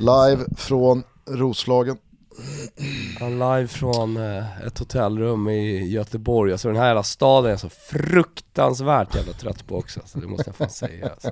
Live 0.00 0.44
från 0.56 1.02
Roslagen. 1.26 1.96
live 3.20 3.66
från 3.66 4.16
eh, 4.16 4.66
ett 4.66 4.78
hotellrum 4.78 5.48
i 5.48 5.88
Göteborg. 5.88 6.52
Alltså 6.52 6.68
den 6.68 6.76
här 6.76 6.86
jävla 6.86 7.02
staden 7.02 7.46
är 7.46 7.50
jag 7.50 7.60
så 7.60 7.68
fruktansvärt 7.68 9.14
jävla 9.14 9.32
trött 9.32 9.66
på 9.66 9.76
också. 9.76 10.00
Så 10.04 10.18
det 10.18 10.26
måste 10.26 10.44
jag 10.46 10.56
fan 10.56 10.70
säga. 10.70 11.08
Alltså. 11.08 11.30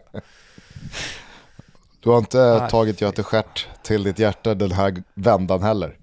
Du 2.00 2.10
har 2.10 2.18
inte 2.18 2.58
Nej. 2.60 2.70
tagit 2.70 3.01
Göte 3.01 3.22
Stjärt 3.22 3.69
till 3.83 4.03
ditt 4.03 4.19
hjärta 4.19 4.54
den 4.54 4.72
här 4.72 5.03
vändan 5.14 5.62
heller? 5.62 5.98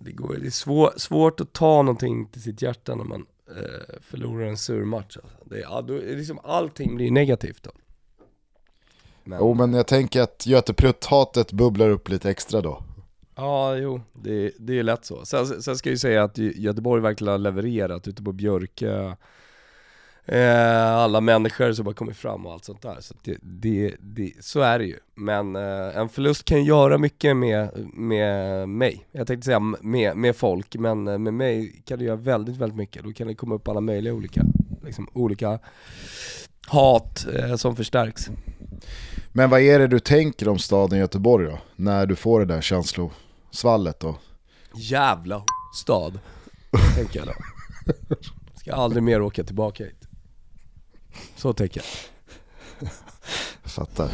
det, 0.00 0.12
går, 0.12 0.36
det 0.40 0.46
är 0.46 0.50
svår, 0.50 0.92
svårt 0.96 1.40
att 1.40 1.52
ta 1.52 1.82
någonting 1.82 2.26
till 2.26 2.42
sitt 2.42 2.62
hjärta 2.62 2.94
när 2.94 3.04
man 3.04 3.26
eh, 3.48 4.00
förlorar 4.00 4.46
en 4.46 4.56
sur 4.56 4.84
match. 4.84 5.16
Alltså. 5.22 5.38
Det, 5.44 5.62
då, 5.62 6.16
liksom, 6.16 6.38
allting 6.44 6.96
blir 6.96 7.10
negativt 7.10 7.62
då. 7.62 7.70
Men... 9.24 9.38
Jo 9.40 9.54
men 9.54 9.74
jag 9.74 9.86
tänker 9.86 10.22
att 10.22 10.46
Göteprutt-hatet 10.46 11.52
bubblar 11.52 11.88
upp 11.88 12.08
lite 12.08 12.30
extra 12.30 12.60
då. 12.60 12.82
Ja, 13.36 13.76
jo, 13.76 14.00
det, 14.12 14.52
det 14.58 14.78
är 14.78 14.82
lätt 14.82 15.04
så. 15.04 15.24
Sen, 15.24 15.62
sen 15.62 15.76
ska 15.76 15.88
jag 15.88 15.94
ju 15.94 15.98
säga 15.98 16.24
att 16.24 16.38
Göteborg 16.38 17.02
verkligen 17.02 17.32
har 17.32 17.38
levererat 17.38 18.08
ute 18.08 18.22
på 18.22 18.32
Björke 18.32 19.16
eh, 20.24 20.94
alla 20.94 21.20
människor 21.20 21.72
som 21.72 21.86
har 21.86 21.92
kommit 21.92 22.16
fram 22.16 22.46
och 22.46 22.52
allt 22.52 22.64
sånt 22.64 22.82
där. 22.82 22.96
Så, 23.00 23.14
det, 23.22 23.36
det, 23.42 23.94
det, 24.00 24.32
så 24.40 24.60
är 24.60 24.78
det 24.78 24.84
ju. 24.84 24.96
Men 25.14 25.56
eh, 25.56 25.96
en 25.96 26.08
förlust 26.08 26.44
kan 26.44 26.64
göra 26.64 26.98
mycket 26.98 27.36
med, 27.36 27.70
med 27.94 28.68
mig. 28.68 29.06
Jag 29.12 29.26
tänkte 29.26 29.44
säga 29.44 29.60
med, 29.60 30.16
med 30.16 30.36
folk, 30.36 30.76
men 30.76 31.08
eh, 31.08 31.18
med 31.18 31.34
mig 31.34 31.82
kan 31.84 31.98
det 31.98 32.04
göra 32.04 32.16
väldigt, 32.16 32.56
väldigt 32.56 32.78
mycket. 32.78 33.04
Då 33.04 33.12
kan 33.12 33.26
det 33.26 33.34
komma 33.34 33.54
upp 33.54 33.68
alla 33.68 33.80
möjliga 33.80 34.14
olika, 34.14 34.42
liksom, 34.84 35.08
olika 35.12 35.58
hat 36.66 37.26
eh, 37.34 37.56
som 37.56 37.76
förstärks. 37.76 38.30
Men 39.36 39.50
vad 39.50 39.60
är 39.60 39.78
det 39.78 39.86
du 39.86 40.00
tänker 40.00 40.48
om 40.48 40.58
staden 40.58 40.98
Göteborg 40.98 41.46
då? 41.46 41.58
När 41.76 42.06
du 42.06 42.16
får 42.16 42.40
det 42.40 42.46
där 42.46 42.60
känslosvallet 42.60 44.00
då? 44.00 44.16
Jävla 44.74 45.44
stad, 45.82 46.18
tänker 46.96 47.18
jag 47.18 47.28
då. 47.28 47.34
Ska 48.54 48.74
aldrig 48.74 49.02
mer 49.02 49.22
åka 49.22 49.44
tillbaka 49.44 49.84
hit. 49.84 50.08
Så 51.36 51.52
tänker 51.52 51.80
jag. 51.80 52.88
jag 53.62 53.70
fattar. 53.70 54.10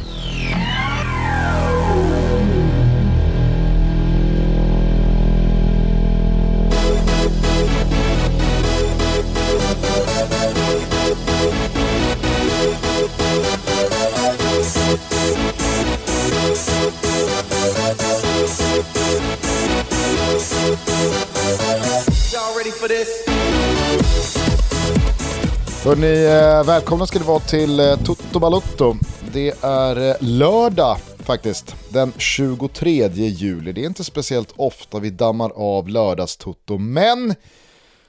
Hörrni, 25.83 26.25
eh, 26.25 26.65
välkomna 26.65 27.05
ska 27.05 27.19
ni 27.19 27.25
vara 27.25 27.39
till 27.39 27.79
eh, 27.79 27.95
Toto 28.05 28.39
Balotto. 28.39 28.95
Det 29.33 29.63
är 29.63 30.09
eh, 30.09 30.15
lördag 30.19 30.97
faktiskt, 31.19 31.75
den 31.89 32.13
23 32.17 33.07
juli. 33.13 33.71
Det 33.71 33.81
är 33.81 33.85
inte 33.85 34.03
speciellt 34.03 34.53
ofta 34.55 34.99
vi 34.99 35.09
dammar 35.09 35.51
av 35.55 35.89
lördagstoto, 35.89 36.77
men 36.77 37.35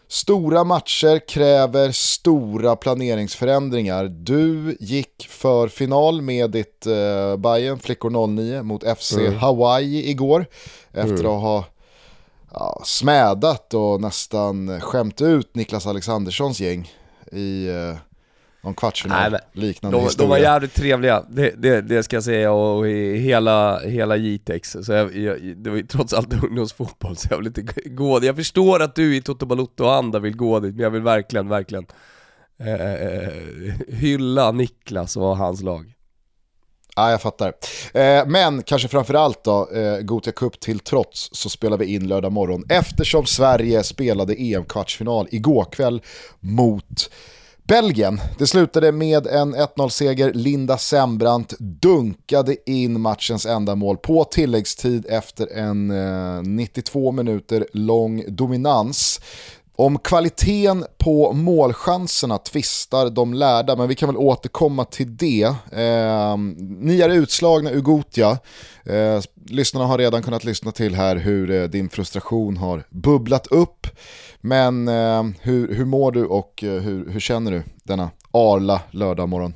stora 0.08 0.64
matcher 0.64 1.28
kräver 1.28 1.91
stora 1.92 2.76
planeringsförändringar. 2.76 4.04
Du 4.04 4.76
gick 4.80 5.26
för 5.30 5.69
final 5.69 6.22
med 6.22 6.50
ditt 6.50 6.86
eh, 6.86 7.36
Bayern 7.36 7.78
Flickor 7.78 8.26
09 8.26 8.62
mot 8.62 8.98
FC 8.98 9.12
mm. 9.12 9.34
Hawaii 9.34 10.10
igår. 10.10 10.47
Efter 10.92 11.24
mm. 11.24 11.26
att 11.26 11.42
ha 11.42 11.64
ja, 12.55 12.83
smädat 12.84 13.75
och 13.75 14.00
nästan 14.00 14.81
skämt 14.81 15.20
ut 15.20 15.54
Niklas 15.54 15.87
Alexanderssons 15.87 16.60
gäng 16.60 16.91
i 17.32 17.69
eh, 17.69 17.97
någon 18.62 18.75
kvartsfinal, 18.75 19.37
liknande 19.53 19.99
de, 19.99 20.04
historia. 20.04 20.26
De 20.26 20.31
var 20.31 20.38
jävligt 20.38 20.75
trevliga, 20.75 21.25
det, 21.28 21.50
det, 21.56 21.81
det 21.81 22.03
ska 22.03 22.16
jag 22.16 22.25
säga, 22.25 22.53
och 22.53 22.87
hela, 22.87 23.81
hela 23.81 24.16
Jitex. 24.16 24.76
Så 24.82 24.93
jag, 24.93 25.16
jag, 25.16 25.56
det 25.56 25.71
var 25.71 25.76
ju 25.76 25.82
trots 25.82 26.12
allt 26.12 26.32
ungdomsfotboll, 26.44 27.16
så 27.16 27.28
jag 27.31 27.38
vill 27.38 27.47
inte 27.47 27.62
gå 27.91 28.25
Jag 28.25 28.37
förstår 28.37 28.82
att 28.82 28.94
du 28.94 29.16
i 29.16 29.22
Toto 29.22 29.47
Balotto 29.47 29.84
och 29.84 29.94
andra 29.94 30.19
vill 30.19 30.37
gå 30.37 30.60
dit, 30.60 30.75
men 30.75 30.82
jag 30.82 30.91
vill 30.91 31.03
verkligen, 31.03 31.49
verkligen 31.49 31.87
eh, 32.59 32.94
eh 32.94 33.32
hylla 33.88 34.53
Niklas 34.53 35.16
och 35.16 35.37
hans 35.37 35.62
lag. 35.62 35.93
Ja, 36.97 37.10
jag 37.10 37.22
fattar. 37.22 37.53
Eh, 37.94 38.26
men 38.26 38.62
kanske 38.62 38.88
framförallt 38.88 39.44
då, 39.44 39.70
eh, 39.70 39.98
Gotia 39.98 40.32
Cup 40.32 40.60
till 40.60 40.78
trots 40.78 41.28
så 41.32 41.48
spelar 41.48 41.76
vi 41.78 41.94
in 41.94 42.08
lördag 42.08 42.32
morgon 42.32 42.64
eftersom 42.69 43.26
Sverige 43.26 43.82
spelade 43.82 44.34
EM-kvartsfinal 44.34 45.28
igår 45.31 45.64
kväll 45.72 46.02
mot 46.41 47.10
Belgien. 47.64 48.20
Det 48.38 48.47
slutade 48.47 48.92
med 48.92 49.26
en 49.26 49.54
1-0-seger. 49.54 50.32
Linda 50.34 50.78
Sembrant 50.78 51.54
dunkade 51.58 52.70
in 52.70 53.00
matchens 53.00 53.47
enda 53.47 53.75
mål 53.75 53.97
på 53.97 54.25
tilläggstid 54.25 55.06
efter 55.08 55.52
en 55.52 55.91
eh, 55.91 56.42
92 56.42 57.12
minuter 57.12 57.66
lång 57.72 58.25
dominans. 58.28 59.20
Om 59.77 59.99
kvaliteten 59.99 60.84
på 60.99 61.33
målchanserna 61.33 62.38
tvistar 62.38 63.10
de 63.10 63.34
lärda, 63.34 63.77
men 63.77 63.88
vi 63.88 63.94
kan 63.94 64.09
väl 64.09 64.16
återkomma 64.16 64.84
till 64.84 65.16
det. 65.16 65.43
Eh, 65.72 66.37
ni 66.59 67.00
är 67.00 67.09
utslagna 67.09 67.71
ur 67.71 67.81
Gotia. 67.81 68.38
Eh, 68.84 69.21
lyssnarna 69.47 69.87
har 69.87 69.99
redan 69.99 70.22
kunnat 70.22 70.44
lyssna 70.44 70.72
till 70.72 70.94
här 70.94 71.16
hur 71.16 71.50
eh, 71.50 71.65
din 71.65 71.88
frustration 71.88 72.56
har 72.56 72.84
bubblat 72.91 73.47
upp. 73.47 73.87
Men 74.41 74.88
eh, 74.88 75.25
hur, 75.41 75.75
hur 75.75 75.84
mår 75.84 76.12
du 76.12 76.25
och 76.25 76.65
eh, 76.65 76.82
hur, 76.82 77.11
hur 77.11 77.21
känner 77.21 77.50
du 77.50 77.62
denna 77.84 78.11
arla 78.31 78.81
lördag 78.91 79.28
morgon? 79.28 79.55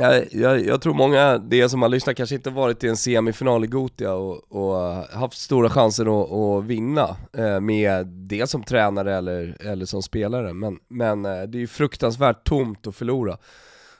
Jag, 0.00 0.26
jag, 0.30 0.66
jag, 0.66 0.82
tror 0.82 0.94
många, 0.94 1.38
det 1.38 1.68
som 1.68 1.82
har 1.82 1.88
lyssnat 1.88 2.16
kanske 2.16 2.34
inte 2.34 2.50
varit 2.50 2.84
i 2.84 2.88
en 2.88 2.96
semifinal 2.96 3.64
i 3.64 3.66
Gotia 3.66 4.14
och, 4.14 4.52
och 4.52 4.94
haft 4.94 5.38
stora 5.38 5.70
chanser 5.70 6.22
att, 6.22 6.32
att 6.32 6.64
vinna 6.64 7.16
eh, 7.32 7.60
med 7.60 8.06
det 8.06 8.46
som 8.46 8.62
tränare 8.62 9.16
eller, 9.16 9.56
eller 9.60 9.86
som 9.86 10.02
spelare, 10.02 10.52
men, 10.52 10.78
men 10.88 11.24
eh, 11.24 11.42
det 11.42 11.58
är 11.58 11.60
ju 11.60 11.66
fruktansvärt 11.66 12.44
tomt 12.44 12.86
att 12.86 12.96
förlora. 12.96 13.38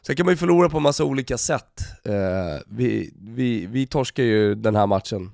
Sen 0.03 0.16
kan 0.16 0.27
man 0.27 0.33
ju 0.33 0.37
förlora 0.37 0.69
på 0.69 0.81
massa 0.81 1.05
olika 1.05 1.39
sätt. 1.39 1.81
Eh, 2.05 2.62
vi, 2.66 3.15
vi, 3.21 3.66
vi 3.66 3.87
torskar 3.87 4.22
ju 4.22 4.55
den 4.55 4.77
här 4.77 4.87
matchen 4.87 5.31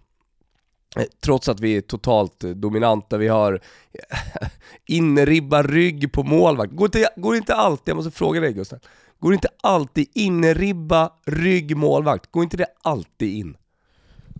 eh, 0.96 1.04
Trots 1.20 1.48
att 1.48 1.60
vi 1.60 1.76
är 1.76 1.80
totalt 1.80 2.44
eh, 2.44 2.50
dominanta, 2.50 3.16
vi 3.16 3.28
har 3.28 3.60
eh, 3.92 4.48
inribba 4.86 5.62
rygg 5.62 6.12
på 6.12 6.22
målvakt. 6.22 6.72
Går 6.72 6.86
inte, 6.86 7.08
går 7.16 7.36
inte 7.36 7.54
alltid, 7.54 7.88
jag 7.88 7.96
måste 7.96 8.10
fråga 8.10 8.40
dig 8.40 8.52
Gustav, 8.52 8.78
Går 9.20 9.34
inte 9.34 9.48
alltid 9.62 10.06
inribba, 10.14 11.10
rygg, 11.26 11.76
målvakt? 11.76 12.30
Går 12.30 12.42
inte 12.42 12.56
det 12.56 12.66
alltid 12.82 13.34
in? 13.34 13.56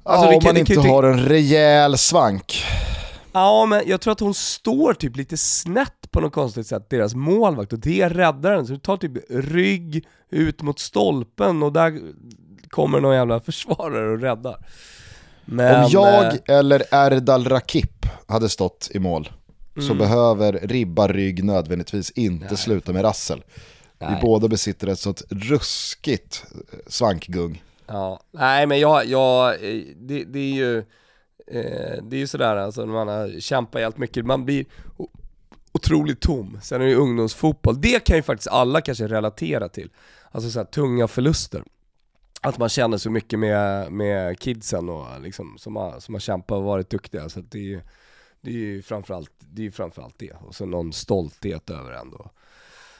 Alltså, 0.03 0.27
ja, 0.27 0.37
om 0.37 0.45
man 0.45 0.57
inte 0.57 0.75
kan, 0.75 0.87
har 0.87 1.03
en 1.03 1.19
rejäl 1.19 1.99
svank. 1.99 2.65
Ja, 3.33 3.67
men 3.67 3.83
jag 3.87 4.01
tror 4.01 4.13
att 4.13 4.21
hon 4.21 4.35
står 4.35 4.95
typ 4.95 5.17
lite 5.17 5.37
snett 5.37 6.11
på 6.11 6.21
något 6.21 6.33
konstigt 6.33 6.67
sätt, 6.67 6.91
deras 6.91 7.15
målvakt, 7.15 7.73
och 7.73 7.79
det 7.79 8.09
räddar 8.09 8.53
den. 8.53 8.67
Så 8.67 8.73
du 8.73 8.79
tar 8.79 8.97
typ 8.97 9.13
rygg 9.31 10.07
ut 10.31 10.63
mot 10.63 10.79
stolpen 10.79 11.63
och 11.63 11.73
där 11.73 12.01
kommer 12.69 13.01
någon 13.01 13.15
jävla 13.15 13.41
försvarare 13.45 14.13
och 14.13 14.21
räddar. 14.21 14.67
Men, 15.45 15.85
Om 15.85 15.91
jag 15.91 16.25
eh, 16.25 16.59
eller 16.59 16.83
Erdal 16.91 17.45
Rakip 17.45 18.07
hade 18.29 18.49
stått 18.49 18.91
i 18.95 18.99
mål 18.99 19.29
mm. 19.77 19.89
så 19.89 19.95
behöver 19.95 20.53
ribba 20.53 21.09
rygg 21.09 21.45
nödvändigtvis 21.45 22.11
inte 22.11 22.47
Nej. 22.47 22.57
sluta 22.57 22.93
med 22.93 23.05
rassel. 23.05 23.43
Nej. 23.99 24.15
Vi 24.15 24.21
båda 24.21 24.49
besitter 24.49 24.87
ett 24.87 24.99
sånt 24.99 25.23
ruskigt 25.31 26.45
svankgung. 26.87 27.63
Ja, 27.87 28.21
nej 28.31 28.67
men 28.67 28.81
jag, 28.81 29.07
jag 29.07 29.61
det, 29.97 30.25
det 30.25 30.39
är 30.39 30.55
ju, 30.55 30.79
eh, 31.47 32.03
det 32.03 32.17
är 32.17 32.21
ju 32.21 32.27
sådär 32.27 32.57
alltså 32.57 32.85
när 32.85 32.93
man 32.93 33.09
har 33.09 33.41
kämpat 33.41 33.81
helt 33.81 33.99
mycket, 33.99 34.27
man 34.27 34.45
blir 34.45 34.67
otroligt 35.73 36.21
tom. 36.21 36.59
Sen 36.63 36.81
är 36.81 36.85
det 36.85 36.91
ju 36.91 36.97
ungdomsfotboll, 36.97 37.81
det 37.81 38.05
kan 38.05 38.17
ju 38.17 38.23
faktiskt 38.23 38.49
alla 38.49 38.81
kanske 38.81 39.09
relatera 39.09 39.69
till. 39.69 39.91
Alltså 40.31 40.51
såhär 40.51 40.67
tunga 40.67 41.09
förluster. 41.09 41.63
Att 42.41 42.59
man 42.59 42.69
känner 42.69 42.99
så 42.99 43.11
mycket 43.11 43.39
med, 43.39 43.93
med 43.93 44.39
kidsen 44.39 44.89
och 44.89 45.21
liksom, 45.21 45.59
som, 45.59 45.77
har, 45.77 46.01
som 46.01 46.15
har 46.15 46.21
kämpat 46.21 46.57
och 46.57 46.63
varit 46.63 46.91
duktiga. 46.91 47.29
Så 47.29 47.41
det 47.41 47.59
är 47.59 47.63
ju 47.63 47.81
det 48.41 48.51
är 48.51 48.55
ju 48.55 48.83
framförallt 48.83 49.31
det. 49.39 49.67
Är 49.67 49.71
framförallt 49.71 50.19
det. 50.19 50.33
Och 50.33 50.55
så 50.55 50.67
någon 50.67 50.93
stolthet 50.93 51.71
över 51.71 51.93
ändå 51.93 52.31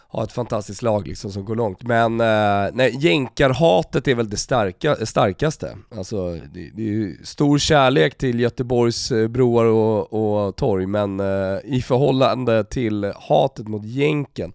ha 0.09 0.25
ett 0.25 0.33
fantastiskt 0.33 0.83
lag 0.83 1.09
liksom 1.09 1.33
som 1.33 1.45
går 1.45 1.55
långt. 1.55 1.83
Men 1.83 2.21
eh, 2.21 2.71
nej, 2.73 2.97
jänkarhatet 3.01 4.09
är 4.09 4.15
väl 4.15 4.31
det 4.31 4.37
starka, 4.37 5.07
starkaste. 5.07 5.77
Alltså 5.97 6.33
det, 6.33 6.71
det 6.75 6.83
är 6.83 6.93
ju 6.93 7.17
stor 7.25 7.59
kärlek 7.59 8.19
till 8.19 8.41
Göteborgs 8.41 9.13
eh, 9.13 9.29
broar 9.29 9.65
och, 9.65 10.13
och 10.47 10.57
torg, 10.57 10.87
men 10.87 11.21
eh, 11.21 11.59
i 11.65 11.83
förhållande 11.87 12.65
till 12.65 13.13
hatet 13.29 13.69
mot 13.69 13.85
jänken, 13.85 14.53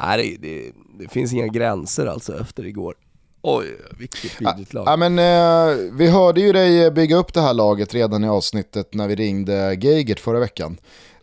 nej 0.00 0.38
det, 0.40 0.48
det, 0.48 0.72
det, 0.98 1.08
finns 1.08 1.32
inga 1.32 1.46
gränser 1.46 2.06
alltså 2.06 2.40
efter 2.40 2.66
igår. 2.66 2.94
Oj, 3.42 3.66
vilket 3.98 4.40
vidrigt 4.40 4.74
lag. 4.74 4.88
Ja, 4.88 4.96
men, 4.96 5.18
eh, 5.18 5.76
vi 5.92 6.10
hörde 6.10 6.40
ju 6.40 6.52
dig 6.52 6.90
bygga 6.90 7.16
upp 7.16 7.34
det 7.34 7.40
här 7.40 7.54
laget 7.54 7.94
redan 7.94 8.24
i 8.24 8.28
avsnittet 8.28 8.94
när 8.94 9.08
vi 9.08 9.14
ringde 9.14 9.74
Geigert 9.74 10.20
förra 10.20 10.40
veckan. 10.40 10.76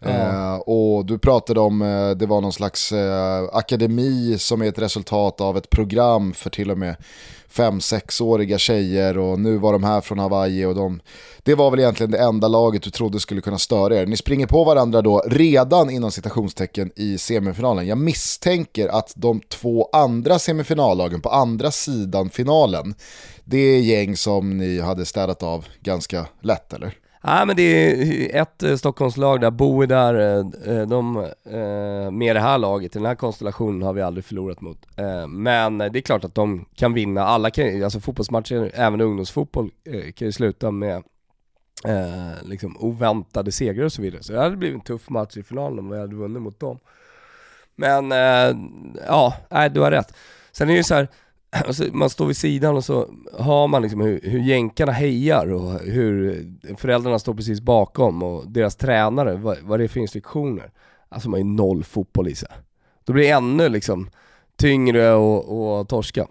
Eh, 0.07 0.55
och 0.55 1.05
du 1.05 1.17
pratade 1.17 1.59
om, 1.59 1.81
eh, 1.81 2.09
det 2.09 2.25
var 2.25 2.41
någon 2.41 2.53
slags 2.53 2.91
eh, 2.91 3.43
akademi 3.53 4.37
som 4.39 4.61
är 4.61 4.65
ett 4.65 4.79
resultat 4.79 5.41
av 5.41 5.57
ett 5.57 5.69
program 5.69 6.33
för 6.33 6.49
till 6.49 6.71
och 6.71 6.77
med 6.77 6.95
fem 7.49 7.81
sexåriga 7.81 8.57
tjejer 8.57 9.17
och 9.17 9.39
nu 9.39 9.57
var 9.57 9.73
de 9.73 9.83
här 9.83 10.01
från 10.01 10.19
Hawaii 10.19 10.65
och 10.65 10.75
de, 10.75 10.99
det 11.43 11.55
var 11.55 11.71
väl 11.71 11.79
egentligen 11.79 12.11
det 12.11 12.17
enda 12.17 12.47
laget 12.47 12.83
du 12.83 12.89
trodde 12.89 13.19
skulle 13.19 13.41
kunna 13.41 13.57
störa 13.57 13.95
er. 13.95 14.05
Ni 14.05 14.17
springer 14.17 14.47
på 14.47 14.63
varandra 14.63 15.01
då 15.01 15.23
redan 15.27 15.89
inom 15.89 16.11
citationstecken 16.11 16.91
i 16.95 17.17
semifinalen. 17.17 17.87
Jag 17.87 17.97
misstänker 17.97 18.87
att 18.87 19.13
de 19.15 19.39
två 19.39 19.89
andra 19.93 20.39
semifinallagen 20.39 21.21
på 21.21 21.29
andra 21.29 21.71
sidan 21.71 22.29
finalen, 22.29 22.95
det 23.43 23.57
är 23.57 23.79
gäng 23.79 24.17
som 24.17 24.57
ni 24.57 24.79
hade 24.79 25.05
städat 25.05 25.43
av 25.43 25.65
ganska 25.81 26.25
lätt 26.41 26.73
eller? 26.73 27.06
Nej 27.21 27.45
men 27.45 27.55
det 27.55 27.63
är 27.63 28.41
ett 28.41 28.63
eh, 28.63 28.75
Stockholmslag 28.75 29.41
där, 29.41 29.51
Bo 29.51 29.81
är 29.81 29.87
där, 29.87 30.13
eh, 30.13 30.77
eh, 30.77 30.87
de, 30.87 31.13
med 32.17 32.35
det 32.35 32.39
här 32.39 32.57
laget, 32.57 32.95
i 32.95 32.99
den 32.99 33.05
här 33.05 33.15
konstellationen 33.15 33.81
har 33.81 33.93
vi 33.93 34.01
aldrig 34.01 34.25
förlorat 34.25 34.61
mot. 34.61 34.85
Men 35.27 35.77
det 35.77 35.85
är 35.85 36.01
klart 36.01 36.23
att 36.23 36.35
de 36.35 36.65
kan 36.75 36.93
vinna, 36.93 37.23
alla 37.23 37.49
kan, 37.49 37.83
alltså 37.83 37.99
fotbollsmatcher, 37.99 38.71
även 38.73 39.01
ungdomsfotboll, 39.01 39.71
kan 40.15 40.27
ju 40.27 40.31
sluta 40.31 40.71
med 40.71 41.03
liksom 42.41 42.77
oväntade 42.79 43.51
segrar 43.51 43.85
och 43.85 43.93
så 43.93 44.01
vidare. 44.01 44.23
Så 44.23 44.33
det 44.33 44.39
hade 44.39 44.57
blivit 44.57 44.75
en 44.75 44.81
tuff 44.81 45.09
match 45.09 45.37
i 45.37 45.43
finalen 45.43 45.79
om 45.79 45.89
vi 45.89 45.99
hade 45.99 46.15
vunnit 46.15 46.41
mot 46.41 46.59
dem. 46.59 46.79
Men, 47.75 48.11
ja, 49.07 49.33
nej 49.49 49.69
du 49.69 49.79
har 49.79 49.91
rätt. 49.91 50.13
Sen 50.51 50.69
är 50.69 50.73
det 50.73 50.77
ju 50.77 50.83
så 50.83 50.95
här, 50.95 51.07
alltså, 51.65 51.83
man 51.91 52.09
står 52.09 52.25
vid 52.25 52.37
sidan 52.37 52.75
och 52.75 52.83
så 52.83 53.09
hör 53.39 53.67
man 53.67 53.81
liksom 53.81 54.01
hur, 54.01 54.21
hur 54.23 54.39
jänkarna 54.39 54.91
hejar 54.91 55.53
och 55.53 55.79
hur 55.79 56.45
föräldrarna 56.77 57.19
står 57.19 57.33
precis 57.33 57.61
bakom 57.61 58.23
och 58.23 58.51
deras 58.51 58.75
tränare, 58.75 59.35
vad, 59.35 59.57
vad 59.61 59.79
det 59.79 59.83
är 59.83 59.87
för 59.87 59.99
instruktioner. 59.99 60.71
Alltså 61.09 61.29
man 61.29 61.39
är 61.39 61.43
noll 61.43 61.83
fotboll 61.83 62.27
i 62.27 62.35
sig. 62.35 62.49
Då 63.05 63.13
blir 63.13 63.23
det 63.23 63.29
ännu 63.29 63.69
liksom 63.69 64.09
tyngre 64.57 65.13
och, 65.13 65.79
och 65.79 65.89
torska. 65.89 66.27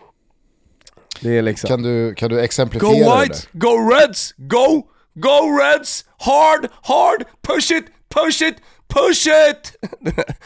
Det 1.20 1.38
är 1.38 1.42
liksom... 1.42 1.68
Kan 1.68 1.82
du, 1.82 2.14
kan 2.14 2.30
du 2.30 2.40
exemplifiera 2.40 3.16
Go 3.16 3.20
Whites! 3.20 3.48
Go 3.52 3.90
Reds! 3.90 4.34
Go! 4.36 4.82
Go 5.14 5.58
Reds! 5.60 6.04
Hard! 6.18 6.68
Hard! 6.82 7.24
Push 7.42 7.72
it! 7.72 7.84
Push 8.08 8.42
it! 8.42 8.56
Push 8.88 9.26
it! 9.26 9.72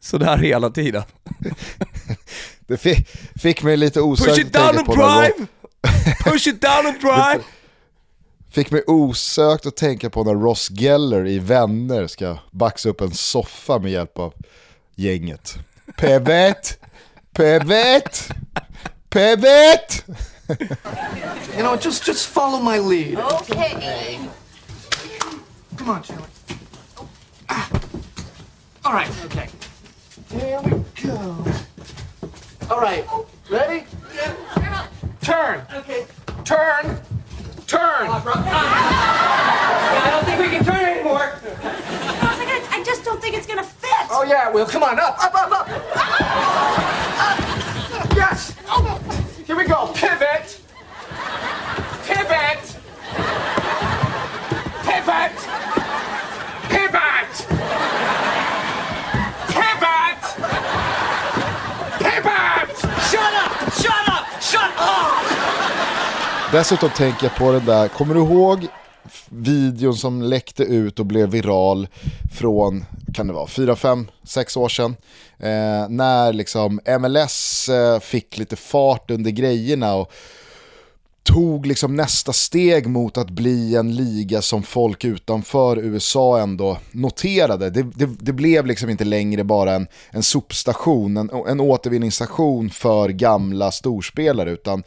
Sådär 0.00 0.36
hela 0.36 0.70
tiden. 0.70 1.02
Det 2.66 2.76
fick, 2.76 3.08
fick 3.36 3.62
mig 3.62 3.76
lite 3.76 4.00
osökt 4.00 4.28
Push 4.28 4.40
it 4.40 4.52
down 4.52 4.78
and 4.78 4.86
drive! 4.86 5.46
Push 6.24 6.48
it 6.48 6.60
down 6.60 6.86
and 6.86 7.00
drive! 7.00 7.44
Fick 8.50 8.70
mig 8.70 8.82
osökt 8.86 9.66
att 9.66 9.76
tänka 9.76 10.10
på 10.10 10.24
när 10.24 10.34
Ross 10.34 10.70
Geller 10.70 11.26
i 11.26 11.38
Vänner 11.38 12.06
ska 12.06 12.38
baxa 12.50 12.88
upp 12.88 13.00
en 13.00 13.10
soffa 13.10 13.78
med 13.78 13.92
hjälp 13.92 14.18
av 14.18 14.34
gänget. 14.94 15.58
Pivot! 15.96 16.78
Pivot! 17.32 18.28
Pivot! 19.08 20.04
You 21.56 21.62
know, 21.62 21.76
just 21.84 22.08
just 22.08 22.26
follow 22.26 22.62
my 22.62 22.78
lead. 22.78 23.18
Okay. 23.18 24.18
Come 25.76 25.90
on, 25.90 26.02
Chandler. 26.02 26.28
Ah. 27.48 27.68
All 28.84 28.92
right, 28.92 29.10
okay. 29.24 29.48
Here 30.30 30.60
we 30.62 30.70
go. 31.02 31.44
All 32.68 32.80
right. 32.80 33.06
Ready? 33.48 33.86
Yeah. 34.14 34.88
Turn. 35.22 35.64
Okay. 35.72 36.04
Turn. 36.44 37.00
Turn. 37.66 38.08
Uh, 38.08 38.22
uh, 38.24 38.32
I 38.36 40.08
don't 40.10 40.24
think 40.24 40.40
we 40.40 40.48
can 40.48 40.64
turn 40.64 40.84
anymore. 40.84 41.34
I 41.62 42.68
I 42.70 42.82
just 42.84 43.04
don't 43.04 43.20
think 43.20 43.36
it's 43.36 43.46
gonna 43.46 43.62
fit. 43.62 43.90
Oh 44.10 44.24
yeah, 44.24 44.50
well, 44.50 44.66
come 44.66 44.82
on, 44.82 44.98
up, 44.98 45.16
up, 45.22 45.34
up, 45.34 45.52
up. 45.52 45.68
Yes. 48.16 48.54
Here 49.46 49.56
we 49.56 49.64
go. 49.64 49.92
Pivot. 49.94 50.60
Pivot. 52.04 52.76
Pivot. 54.82 55.36
Pivot. 55.36 55.45
Dessutom 66.56 66.90
tänker 66.90 67.24
jag 67.26 67.36
på 67.36 67.52
den 67.52 67.64
där, 67.64 67.88
kommer 67.88 68.14
du 68.14 68.20
ihåg 68.20 68.66
videon 69.28 69.96
som 69.96 70.22
läckte 70.22 70.62
ut 70.62 71.00
och 71.00 71.06
blev 71.06 71.28
viral 71.28 71.88
från, 72.32 72.84
kan 73.14 73.26
det 73.26 73.32
vara, 73.32 73.46
4, 73.46 73.76
5, 73.76 74.10
6 74.24 74.56
år 74.56 74.68
sedan? 74.68 74.96
Eh, 75.38 75.88
när 75.88 76.32
liksom 76.32 76.80
MLS 77.00 77.68
eh, 77.68 78.00
fick 78.00 78.38
lite 78.38 78.56
fart 78.56 79.10
under 79.10 79.30
grejerna 79.30 79.94
och 79.94 80.12
tog 81.22 81.66
liksom 81.66 81.96
nästa 81.96 82.32
steg 82.32 82.86
mot 82.86 83.18
att 83.18 83.30
bli 83.30 83.76
en 83.76 83.96
liga 83.96 84.42
som 84.42 84.62
folk 84.62 85.04
utanför 85.04 85.78
USA 85.78 86.38
ändå 86.38 86.78
noterade. 86.92 87.70
Det, 87.70 87.82
det, 87.82 88.06
det 88.20 88.32
blev 88.32 88.66
liksom 88.66 88.90
inte 88.90 89.04
längre 89.04 89.44
bara 89.44 89.74
en, 89.74 89.86
en 90.10 90.22
sopstation, 90.22 91.16
en, 91.16 91.30
en 91.48 91.60
återvinningsstation 91.60 92.70
för 92.70 93.08
gamla 93.08 93.70
storspelare 93.72 94.50
utan 94.50 94.82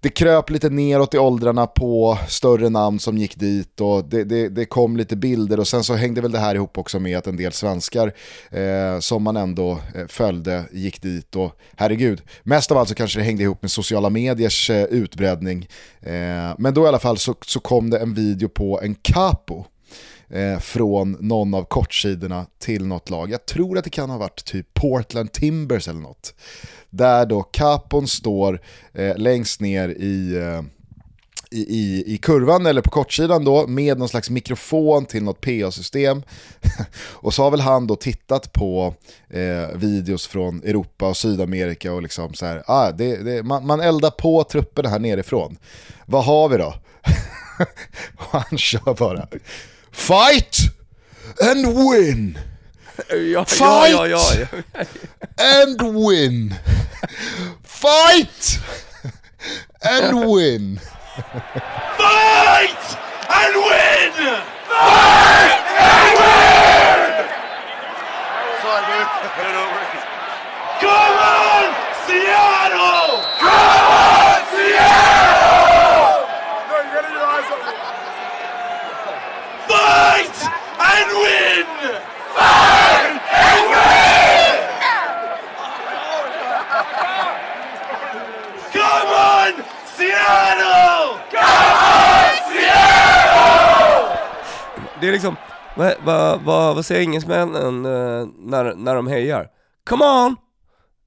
det 0.00 0.08
kröp 0.08 0.50
lite 0.50 0.70
neråt 0.70 1.14
i 1.14 1.18
åldrarna 1.18 1.66
på 1.66 2.18
större 2.28 2.68
namn 2.68 2.98
som 2.98 3.18
gick 3.18 3.36
dit 3.36 3.80
och 3.80 4.04
det, 4.04 4.24
det, 4.24 4.48
det, 4.48 4.64
kom 4.64 4.96
lite 4.96 5.16
bilder 5.16 5.60
och 5.60 5.68
sen 5.68 5.84
så 5.84 5.94
hängde 5.94 6.20
väl 6.20 6.32
det 6.32 6.38
här 6.38 6.54
ihop 6.54 6.78
också 6.78 6.98
med 6.98 7.18
att 7.18 7.26
en 7.26 7.36
del 7.36 7.52
svenskar 7.52 8.12
eh, 8.50 9.00
som 9.00 9.22
man 9.22 9.36
ändå 9.36 9.78
eh, 9.94 10.06
följde 10.06 10.64
gick 10.72 11.02
dit 11.02 11.36
och 11.36 11.52
herregud, 11.76 12.22
mest 12.42 12.70
av 12.70 12.78
allt 12.78 12.88
så 12.88 12.94
kanske 12.94 13.18
det 13.18 13.24
hängde 13.24 13.42
ihop 13.42 13.62
med 13.62 13.70
sociala 13.70 14.10
mediers 14.10 14.70
eh, 14.70 14.84
utbredning. 14.84 15.68
Eh, 16.00 16.54
men 16.58 16.74
då 16.74 16.84
i 16.84 16.88
alla 16.88 16.98
fall 16.98 17.18
så, 17.18 17.34
så 17.46 17.60
kom 17.60 17.90
det 17.90 17.98
en 17.98 18.14
video 18.14 18.48
på 18.48 18.80
en 18.80 18.94
capo 18.94 19.66
eh, 20.30 20.58
från 20.58 21.16
någon 21.20 21.54
av 21.54 21.64
kortsidorna 21.64 22.46
till 22.58 22.86
något 22.86 23.10
lag. 23.10 23.30
Jag 23.30 23.46
tror 23.46 23.78
att 23.78 23.84
det 23.84 23.90
kan 23.90 24.10
ha 24.10 24.18
varit 24.18 24.44
typ 24.44 24.74
Portland 24.74 25.32
Timbers 25.32 25.88
eller 25.88 26.00
något. 26.00 26.34
Där 26.90 27.26
då 27.26 27.42
Capon 27.42 28.08
står 28.08 28.60
eh, 28.92 29.16
längst 29.16 29.60
ner 29.60 29.88
i, 29.88 30.36
eh, 30.36 30.62
i, 31.50 31.60
i, 31.60 32.04
i, 32.14 32.18
kurvan 32.18 32.66
eller 32.66 32.82
på 32.82 32.90
kortsidan 32.90 33.44
då 33.44 33.66
med 33.66 33.98
någon 33.98 34.08
slags 34.08 34.30
mikrofon 34.30 35.06
till 35.06 35.22
något 35.22 35.40
PA-system. 35.40 36.22
och 37.12 37.34
så 37.34 37.42
har 37.42 37.50
väl 37.50 37.60
han 37.60 37.86
då 37.86 37.96
tittat 37.96 38.52
på 38.52 38.94
eh, 39.30 39.76
videos 39.76 40.26
från 40.26 40.62
Europa 40.62 41.08
och 41.08 41.16
Sydamerika 41.16 41.92
och 41.92 42.02
liksom 42.02 42.34
så 42.34 42.46
här, 42.46 42.62
ah, 42.66 42.90
det, 42.90 43.16
det, 43.16 43.42
man, 43.42 43.66
man 43.66 43.80
eldar 43.80 44.10
på 44.10 44.44
trupperna 44.44 44.88
här 44.88 44.98
nerifrån. 44.98 45.58
Vad 46.06 46.24
har 46.24 46.48
vi 46.48 46.56
då? 46.56 46.74
och 48.16 48.40
han 48.40 48.58
kör 48.58 48.94
bara 48.94 49.28
Fight 49.92 50.70
and 51.40 51.74
win! 51.74 52.38
Ja, 53.10 53.44
Fight 53.44 53.92
ja, 53.92 54.06
ja, 54.06 54.32
ja. 54.34 54.46
and 55.38 55.80
win! 55.94 56.54
Fight 57.62 58.60
and 59.82 60.26
win! 60.26 60.80
Fight 61.96 62.98
and 63.30 63.54
win! 63.56 64.12
Fight 64.66 65.58
and 65.78 66.16
win! 66.18 67.28
Sorry, 68.62 68.82
dude. 68.86 69.08
Get 69.36 69.54
over 69.54 69.78
it. 69.78 70.04
Come 70.80 71.16
on, 71.18 71.66
Seattle! 72.06 73.22
Come 73.38 73.82
on, 73.86 74.40
Seattle! 74.50 75.17
Det 95.00 95.08
är 95.08 95.12
liksom, 95.12 95.36
vad, 95.76 95.94
vad, 96.04 96.40
vad, 96.40 96.74
vad 96.74 96.84
säger 96.84 97.00
engelsmännen 97.00 97.84
eh, 97.84 98.28
när, 98.38 98.74
när 98.74 98.94
de 98.94 99.06
hejar? 99.06 99.50
Come 99.84 100.04
on! 100.04 100.36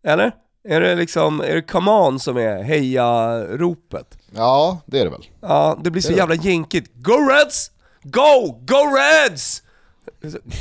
Eller? 0.04 0.32
Är 0.64 0.82
det 0.82 0.96
liksom, 0.96 1.42
är 1.42 1.56
det 1.56 1.62
come 1.62 1.92
on 1.92 2.20
som 2.20 2.38
är 2.38 2.64
heja-ropet? 2.64 4.18
Ja, 4.36 4.82
det 4.86 5.00
är 5.00 5.04
det 5.06 5.12
väl. 5.12 5.26
Ja, 5.42 5.80
det 5.84 5.92
blir 5.92 6.02
så 6.02 6.08
Det 6.08 6.14
är 6.14 6.18
jävla 6.18 6.36
jänkigt. 6.36 6.92
Go 6.94 7.30
Reds! 7.30 7.72
Go! 8.04 8.60
Go 8.62 8.96
Reds! 8.96 9.64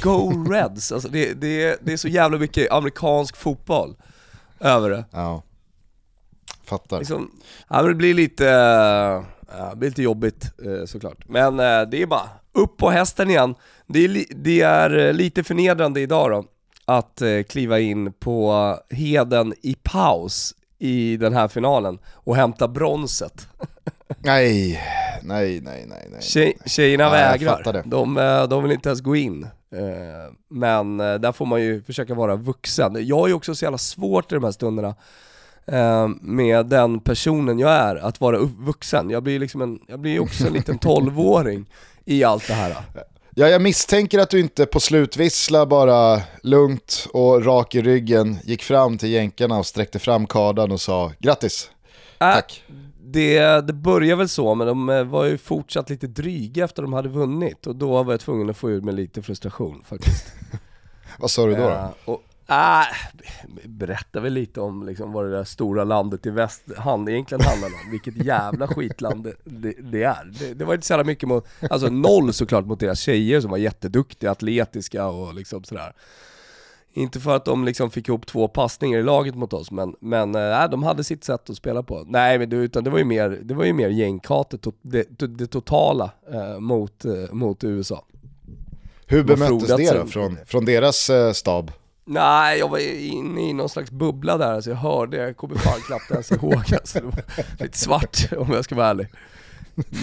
Go 0.03 0.45
Reds! 0.51 0.93
Alltså 0.93 1.09
det, 1.09 1.33
det, 1.33 1.79
det 1.83 1.93
är 1.93 1.97
så 1.97 2.09
jävla 2.09 2.39
mycket 2.39 2.73
amerikansk 2.73 3.37
fotboll 3.37 3.97
över 4.61 4.91
det. 4.91 5.05
Ja. 5.11 5.43
fattar. 6.65 6.99
liksom, 6.99 7.31
ja, 7.69 7.77
men 7.77 7.87
det 7.87 7.95
blir 7.95 8.15
lite, 8.15 8.45
ja, 8.45 9.71
det 9.71 9.77
blir 9.77 9.89
lite 9.89 10.03
jobbigt 10.03 10.45
eh, 10.65 10.85
såklart. 10.87 11.29
Men 11.29 11.61
eh, 11.61 11.83
det 11.83 12.03
är 12.03 12.07
bara 12.07 12.29
upp 12.53 12.77
på 12.77 12.91
hästen 12.91 13.31
igen. 13.31 13.55
Det 13.87 14.05
är, 14.05 14.25
det 14.35 14.61
är 14.61 14.99
eh, 14.99 15.13
lite 15.13 15.45
förnedrande 15.45 16.01
idag 16.01 16.31
då, 16.31 16.45
att 16.85 17.23
eh, 17.23 17.43
kliva 17.43 17.81
in 17.81 18.13
på 18.13 18.77
Heden 18.91 19.55
i 19.63 19.77
paus 19.83 20.55
i 20.79 21.17
den 21.17 21.33
här 21.33 21.49
finalen 21.49 21.99
och 22.13 22.37
hämta 22.37 22.69
bronset. 22.69 23.49
Nej, 24.19 24.83
nej, 25.23 25.61
nej, 25.61 25.85
nej. 25.89 26.09
nej. 26.11 26.23
Tjej, 26.23 26.59
tjejerna 26.67 27.05
jag 27.05 27.11
vägrar. 27.11 27.83
De, 27.87 28.17
eh, 28.17 28.49
de 28.49 28.63
vill 28.63 28.73
inte 28.73 28.89
ens 28.89 29.01
gå 29.01 29.17
in. 29.17 29.47
Men 30.49 30.97
där 30.97 31.33
får 31.33 31.47
man 31.47 31.63
ju 31.63 31.83
försöka 31.83 32.15
vara 32.15 32.37
vuxen. 32.37 33.07
Jag 33.07 33.17
har 33.17 33.29
ju 33.29 33.35
också 33.35 33.55
så 33.55 33.65
jävla 33.65 33.79
svårt 33.79 34.33
i 34.33 34.35
de 34.35 34.45
här 34.45 34.51
stunderna 34.51 34.95
med 36.21 36.67
den 36.67 37.01
personen 37.01 37.59
jag 37.59 37.71
är, 37.71 37.97
att 37.97 38.21
vara 38.21 38.39
vuxen. 38.39 39.11
Jag 39.11 39.23
blir 39.23 39.33
ju 39.33 39.39
liksom 39.39 39.63
en, 39.63 39.81
jag 39.87 40.01
blir 40.01 40.21
också 40.21 40.47
en 40.47 40.53
liten 40.53 40.79
tolvåring 40.89 41.67
i 42.05 42.25
allt 42.25 42.47
det 42.47 42.55
här. 42.55 42.77
Ja, 43.35 43.49
jag 43.49 43.63
misstänker 43.63 44.19
att 44.19 44.31
du 44.31 44.41
inte 44.41 44.67
på 44.67 44.81
slutvissla 44.81 45.67
bara 45.67 46.23
lugnt 46.43 47.07
och 47.13 47.45
rak 47.45 47.75
i 47.75 47.83
ryggen 47.83 48.39
gick 48.45 48.63
fram 48.63 48.99
till 48.99 49.11
jänkarna 49.11 49.59
och 49.59 49.67
sträckte 49.67 49.99
fram 49.99 50.27
kardan 50.27 50.73
och 50.73 50.81
sa 50.81 51.13
grattis. 51.19 51.71
Äh, 52.21 52.33
Tack. 52.33 52.63
Det, 53.05 53.67
det 53.67 53.73
började 53.73 54.17
väl 54.17 54.29
så, 54.29 54.55
men 54.55 54.67
de 54.67 54.89
eh, 54.89 55.05
var 55.05 55.25
ju 55.25 55.39
fortsatt 55.39 55.91
lite 55.91 56.07
dryga 56.07 56.65
efter 56.65 56.83
de 56.83 56.93
hade 56.93 57.09
vunnit 57.09 57.67
och 57.67 57.77
då 57.77 58.03
var 58.03 58.13
jag 58.13 58.21
tvungen 58.21 58.51
att 58.51 58.57
få 58.57 58.71
ur 58.71 58.81
mig 58.81 58.95
lite 58.95 59.23
frustration 59.23 59.83
faktiskt. 59.89 60.27
Vad 61.19 61.31
sa 61.31 61.47
du 61.47 61.55
då? 61.55 61.63
då? 61.63 61.69
Ja, 61.69 61.95
och, 62.05 62.23
äh, 62.51 62.87
berätta 63.65 64.21
väl 64.21 64.33
lite 64.33 64.61
om 64.61 64.87
liksom, 64.87 65.13
vad 65.13 65.25
det 65.25 65.31
där 65.31 65.45
stora 65.45 65.85
landet 65.85 66.27
i 66.27 66.31
väst 66.31 66.63
hand, 66.77 67.09
egentligen 67.09 67.45
handlar 67.45 67.69
om, 67.69 67.91
vilket 67.91 68.25
jävla 68.25 68.69
skitland 68.69 69.25
det, 69.25 69.35
det, 69.45 69.75
det 69.83 70.03
är. 70.03 70.25
Det, 70.39 70.55
det 70.55 70.65
var 70.65 70.75
inte 70.75 70.87
så 70.87 70.93
jävla 70.93 71.05
mycket 71.05 71.29
mot, 71.29 71.47
alltså 71.71 71.89
noll 71.89 72.33
såklart 72.33 72.67
mot 72.67 72.81
deras 72.81 73.01
tjejer 73.01 73.41
som 73.41 73.51
var 73.51 73.59
jätteduktiga, 73.59 74.31
atletiska 74.31 75.07
och 75.07 75.35
liksom 75.35 75.65
sådär. 75.65 75.93
Inte 76.93 77.21
för 77.21 77.37
att 77.37 77.45
de 77.45 77.65
liksom 77.65 77.91
fick 77.91 78.09
ihop 78.09 78.27
två 78.27 78.49
passningar 78.49 78.99
i 78.99 79.03
laget 79.03 79.35
mot 79.35 79.53
oss, 79.53 79.71
men, 79.71 79.95
men 80.01 80.35
äh, 80.35 80.71
de 80.71 80.83
hade 80.83 81.05
sitt 81.05 81.25
sätt 81.25 81.51
att 81.51 81.57
spela 81.57 81.83
på. 81.83 82.05
Nej 82.07 82.39
men 82.39 82.51
det, 82.51 82.57
utan 82.57 82.85
det 82.85 82.91
var 82.91 82.99
ju 82.99 83.05
mer, 83.05 83.39
det 83.43 83.55
var 83.55 83.65
ju 83.65 83.73
mer 83.73 83.89
gängkatet, 83.89 84.67
det, 84.83 85.19
det 85.19 85.47
totala 85.47 86.11
eh, 86.33 86.59
mot, 86.59 87.05
eh, 87.05 87.33
mot 87.33 87.65
USA. 87.65 88.05
Hur 89.07 89.25
bemöttes 89.25 89.77
det 89.77 89.99
då 89.99 90.07
från, 90.07 90.39
från 90.47 90.65
deras 90.65 91.11
stab? 91.33 91.71
Nej, 92.13 92.59
jag 92.59 92.69
var 92.69 92.79
inne 93.01 93.49
i 93.49 93.53
någon 93.53 93.69
slags 93.69 93.91
bubbla 93.91 94.37
där, 94.39 94.53
alltså 94.53 94.71
jag 94.71 94.77
hörde, 94.77 95.17
jag 95.17 95.37
kommer 95.37 95.55
fan 95.57 95.81
knappt 95.87 96.11
ens 96.11 96.33
ihåg 96.33 96.55
alltså. 96.73 96.99
Det 96.99 97.05
var 97.05 97.65
lite 97.65 97.79
svart 97.79 98.33
om 98.39 98.51
jag 98.53 98.65
ska 98.65 98.75
vara 98.75 98.89
ärlig. 98.89 99.07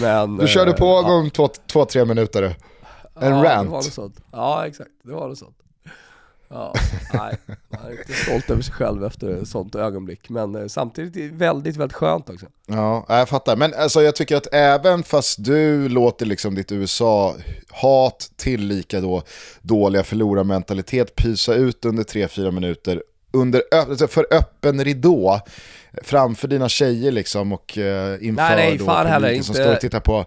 Men, 0.00 0.36
Du 0.36 0.48
körde 0.48 0.70
eh, 0.70 0.76
på 0.76 0.86
ja, 0.86 1.02
gång 1.02 1.30
två, 1.30 1.48
två, 1.48 1.84
tre 1.84 2.04
minuter. 2.04 2.42
En 2.42 2.54
ja, 3.14 3.20
Det 3.20 3.34
var 3.34 3.44
rant. 3.44 4.20
Ja, 4.32 4.66
exakt. 4.66 4.90
Det 5.02 5.12
var 5.12 5.28
något 5.28 5.38
sånt. 5.38 5.57
Ja, 6.50 6.74
nej, 7.14 7.36
man 7.68 7.86
är 7.86 7.90
inte 8.00 8.12
stolt 8.12 8.50
över 8.50 8.62
sig 8.62 8.74
själv 8.74 9.04
efter 9.04 9.42
ett 9.42 9.48
sånt 9.48 9.74
ögonblick. 9.74 10.28
Men 10.28 10.54
eh, 10.54 10.66
samtidigt 10.66 11.16
är 11.16 11.20
det 11.20 11.34
väldigt, 11.34 11.76
väldigt 11.76 11.96
skönt 11.96 12.30
också. 12.30 12.46
Ja, 12.66 13.04
jag 13.08 13.28
fattar. 13.28 13.56
Men 13.56 13.74
alltså, 13.74 14.02
jag 14.02 14.16
tycker 14.16 14.36
att 14.36 14.46
även 14.52 15.02
fast 15.02 15.44
du 15.44 15.88
låter 15.88 16.26
liksom 16.26 16.54
ditt 16.54 16.72
USA-hat 16.72 18.30
tillika 18.36 19.00
då 19.00 19.22
dåliga 19.62 20.02
förlorarmentalitet 20.02 21.14
pysa 21.16 21.54
ut 21.54 21.84
under 21.84 22.02
3-4 22.04 22.50
minuter 22.50 23.02
under, 23.32 23.62
alltså 23.72 24.08
för 24.08 24.26
öppen 24.30 24.84
ridå 24.84 25.40
framför 26.02 26.48
dina 26.48 26.68
tjejer 26.68 27.12
liksom 27.12 27.52
och 27.52 27.78
eh, 27.78 28.12
inför 28.26 28.42
Nej, 28.42 28.56
nej, 28.56 28.78
då 28.78 28.84
publiken 28.84 29.06
heller, 29.06 29.28
som 29.28 29.36
inte- 29.36 29.62
står 29.62 29.72
och 29.72 29.80
tittar 29.80 30.00
på. 30.00 30.24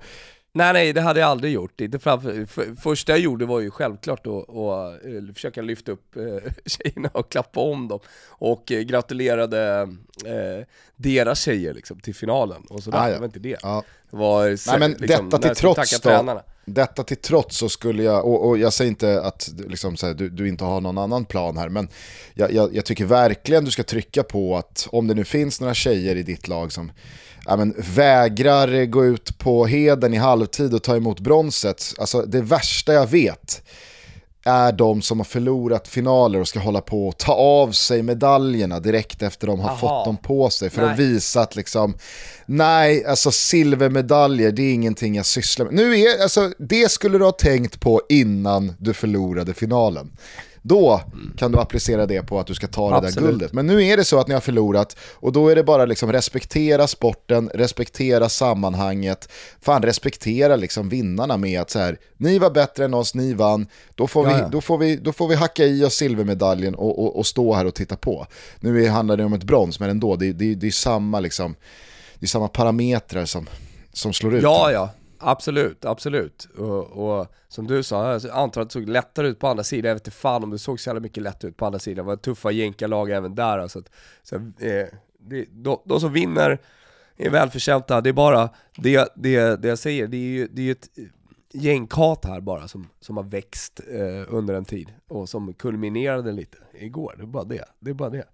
Nej 0.53 0.73
nej, 0.73 0.93
det 0.93 1.01
hade 1.01 1.19
jag 1.19 1.29
aldrig 1.29 1.53
gjort. 1.53 1.81
Framför, 1.99 2.45
för, 2.45 2.75
första 2.75 3.11
jag 3.11 3.19
gjorde 3.19 3.45
var 3.45 3.59
ju 3.59 3.71
självklart 3.71 4.27
att 4.27 4.49
att, 4.49 5.05
eh, 5.05 5.33
försöka 5.33 5.61
lyfta 5.61 5.91
upp 5.91 6.15
eh, 6.15 6.51
tjejerna 6.65 7.09
och 7.13 7.31
klappa 7.31 7.59
om 7.59 7.87
dem. 7.87 7.99
Och 8.27 8.71
eh, 8.71 8.81
gratulerade 8.81 9.89
eh, 10.25 10.65
deras 10.95 11.41
tjejer 11.41 11.73
liksom 11.73 11.99
till 11.99 12.15
finalen 12.15 12.61
och 12.69 12.83
sådär. 12.83 12.97
Ah, 12.97 13.07
ja. 13.07 13.13
Det 13.13 13.19
var 13.19 13.25
inte 13.25 13.39
det. 13.39 13.57
Ja. 13.61 13.83
Det 14.11 14.17
var 14.17 14.69
Nej 14.69 14.79
men 14.79 14.91
liksom, 14.91 15.29
detta 15.29 15.47
till 15.47 15.55
trots 15.55 15.99
då, 15.99 16.09
tränarna. 16.09 16.43
detta 16.65 17.03
till 17.03 17.17
trots 17.17 17.57
så 17.57 17.69
skulle 17.69 18.03
jag, 18.03 18.25
och, 18.25 18.47
och 18.47 18.57
jag 18.57 18.73
säger 18.73 18.89
inte 18.91 19.21
att 19.21 19.49
liksom, 19.67 19.95
här, 20.01 20.13
du, 20.13 20.29
du 20.29 20.47
inte 20.47 20.63
har 20.63 20.81
någon 20.81 20.97
annan 20.97 21.25
plan 21.25 21.57
här, 21.57 21.69
men 21.69 21.89
jag, 22.33 22.53
jag, 22.53 22.75
jag 22.75 22.85
tycker 22.85 23.05
verkligen 23.05 23.65
du 23.65 23.71
ska 23.71 23.83
trycka 23.83 24.23
på 24.23 24.57
att 24.57 24.87
om 24.91 25.07
det 25.07 25.13
nu 25.13 25.23
finns 25.23 25.61
några 25.61 25.73
tjejer 25.73 26.15
i 26.15 26.23
ditt 26.23 26.47
lag 26.47 26.71
som 26.71 26.91
ja, 27.45 27.55
men, 27.55 27.75
vägrar 27.77 28.85
gå 28.85 29.05
ut 29.05 29.37
på 29.37 29.65
heden 29.65 30.13
i 30.13 30.17
halvtid 30.17 30.73
och 30.73 30.83
ta 30.83 30.95
emot 30.95 31.19
bronset, 31.19 31.93
alltså 31.99 32.21
det 32.21 32.41
värsta 32.41 32.93
jag 32.93 33.07
vet 33.07 33.61
är 34.43 34.71
de 34.71 35.01
som 35.01 35.19
har 35.19 35.25
förlorat 35.25 35.87
finaler 35.87 36.39
och 36.39 36.47
ska 36.47 36.59
hålla 36.59 36.81
på 36.81 37.07
och 37.07 37.17
ta 37.17 37.33
av 37.33 37.71
sig 37.71 38.03
medaljerna 38.03 38.79
direkt 38.79 39.21
efter 39.21 39.47
de 39.47 39.59
har 39.59 39.69
Aha. 39.69 39.77
fått 39.77 40.05
dem 40.05 40.17
på 40.17 40.49
sig 40.49 40.69
för 40.69 40.81
Nej. 40.81 40.91
att 40.91 40.99
visa 40.99 41.41
att 41.41 41.55
liksom, 41.55 41.97
nej, 42.45 43.05
alltså 43.05 43.31
silvermedaljer 43.31 44.51
det 44.51 44.61
är 44.61 44.73
ingenting 44.73 45.15
jag 45.15 45.25
sysslar 45.25 45.65
med. 45.65 45.73
Nu 45.73 45.99
är, 45.99 46.21
alltså, 46.21 46.51
det 46.59 46.91
skulle 46.91 47.17
du 47.17 47.23
ha 47.23 47.31
tänkt 47.31 47.79
på 47.79 48.01
innan 48.09 48.73
du 48.79 48.93
förlorade 48.93 49.53
finalen. 49.53 50.11
Då 50.61 51.01
kan 51.37 51.51
du 51.51 51.59
applicera 51.59 52.05
det 52.05 52.21
på 52.21 52.39
att 52.39 52.47
du 52.47 52.53
ska 52.53 52.67
ta 52.67 52.89
det 52.89 53.01
där 53.01 53.07
Absolut. 53.07 53.29
guldet. 53.29 53.53
Men 53.53 53.67
nu 53.67 53.83
är 53.85 53.97
det 53.97 54.05
så 54.05 54.19
att 54.19 54.27
ni 54.27 54.33
har 54.33 54.41
förlorat 54.41 54.97
och 55.13 55.31
då 55.31 55.49
är 55.49 55.55
det 55.55 55.63
bara 55.63 55.85
liksom 55.85 56.11
respektera 56.11 56.87
sporten, 56.87 57.49
respektera 57.53 58.29
sammanhanget, 58.29 59.29
fan 59.61 59.81
respektera 59.81 60.55
liksom 60.55 60.89
vinnarna 60.89 61.37
med 61.37 61.61
att 61.61 61.69
så 61.69 61.79
här, 61.79 61.97
ni 62.17 62.39
var 62.39 62.49
bättre 62.49 62.85
än 62.85 62.93
oss, 62.93 63.15
ni 63.15 63.33
vann, 63.33 63.67
då 63.95 64.07
får, 64.07 64.25
vi. 64.25 64.33
Då 64.51 64.61
får, 64.61 64.77
vi, 64.77 64.95
då 64.95 65.13
får 65.13 65.27
vi 65.27 65.35
hacka 65.35 65.65
i 65.65 65.83
oss 65.85 65.95
silvermedaljen 65.95 66.75
och, 66.75 67.03
och, 67.03 67.17
och 67.17 67.27
stå 67.27 67.53
här 67.53 67.65
och 67.65 67.75
titta 67.75 67.95
på. 67.95 68.27
Nu 68.59 68.87
handlar 68.87 69.17
det 69.17 69.23
om 69.23 69.33
ett 69.33 69.43
brons, 69.43 69.79
men 69.79 69.89
ändå, 69.89 70.15
det, 70.15 70.33
det, 70.33 70.55
det 70.55 70.67
är 70.67 70.71
samma 70.71 71.19
liksom, 71.19 71.55
det 72.19 72.25
är 72.25 72.27
samma 72.27 72.47
parametrar 72.47 73.25
som, 73.25 73.49
som 73.93 74.13
slår 74.13 74.35
ut. 74.35 74.43
Ja, 74.43 74.71
ja. 74.71 74.89
Absolut, 75.21 75.85
absolut. 75.85 76.45
Och, 76.57 77.19
och 77.19 77.27
som 77.47 77.67
du 77.67 77.83
sa, 77.83 78.11
alltså, 78.11 78.27
jag 78.27 78.37
antar 78.37 78.61
att 78.61 78.69
det 78.69 78.73
såg 78.73 78.89
lättare 78.89 79.27
ut 79.27 79.39
på 79.39 79.47
andra 79.47 79.63
sidan. 79.63 79.87
Jag 79.89 79.95
vet 79.95 80.07
inte 80.07 80.17
fan 80.17 80.43
om 80.43 80.49
det 80.49 80.59
såg 80.59 80.79
så 80.79 80.89
jävla 80.89 81.01
mycket 81.01 81.23
lättare 81.23 81.49
ut 81.49 81.57
på 81.57 81.65
andra 81.65 81.79
sidan. 81.79 82.05
Det 82.05 82.07
var 82.07 82.15
tuffa 82.15 82.51
jänkarlag 82.51 83.11
även 83.11 83.35
där. 83.35 83.59
Alltså 83.59 83.79
att, 83.79 83.89
så, 84.23 84.35
eh, 84.35 84.87
det, 85.19 85.45
de, 85.51 85.81
de 85.85 85.99
som 85.99 86.13
vinner 86.13 86.59
är 87.17 87.29
välförtjänta. 87.29 88.01
Det 88.01 88.09
är 88.09 88.13
bara, 88.13 88.49
det, 88.75 89.13
det, 89.15 89.61
det 89.61 89.67
jag 89.67 89.79
säger, 89.79 90.07
det 90.07 90.17
är 90.17 90.29
ju 90.29 90.47
det 90.47 90.61
är 90.61 90.65
ju 90.65 90.71
ett 90.71 90.89
gängkat 91.53 92.25
här 92.25 92.41
bara 92.41 92.67
som, 92.67 92.87
som 92.99 93.17
har 93.17 93.23
växt 93.23 93.81
eh, 93.91 94.33
under 94.35 94.53
en 94.53 94.65
tid. 94.65 94.93
Och 95.07 95.29
som 95.29 95.53
kulminerade 95.53 96.31
lite 96.31 96.57
igår. 96.73 97.13
Det 97.17 97.23
är 97.23 97.27
bara 97.27 97.43
det. 97.43 97.65
Det 97.79 97.89
är 97.89 97.93
bara 97.93 98.09
det. 98.09 98.25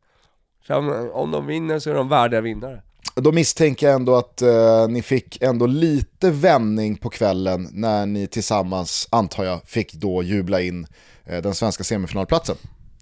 Sen, 0.67 0.89
om 1.11 1.31
de 1.31 1.45
vinner 1.45 1.79
så 1.79 1.89
är 1.89 1.93
de 1.93 2.09
värdiga 2.09 2.41
vinnare. 2.41 2.81
Då 3.15 3.31
misstänker 3.31 3.87
jag 3.87 3.95
ändå 3.95 4.15
att 4.15 4.41
eh, 4.41 4.87
ni 4.87 5.01
fick 5.01 5.41
ändå 5.41 5.65
lite 5.65 6.31
vändning 6.31 6.95
på 6.95 7.09
kvällen 7.09 7.69
när 7.71 8.05
ni 8.05 8.27
tillsammans, 8.27 9.07
antar 9.11 9.43
jag, 9.43 9.59
fick 9.65 9.93
då 9.93 10.23
jubla 10.23 10.61
in 10.61 10.87
eh, 11.25 11.41
den 11.41 11.55
svenska 11.55 11.83
semifinalplatsen. 11.83 12.55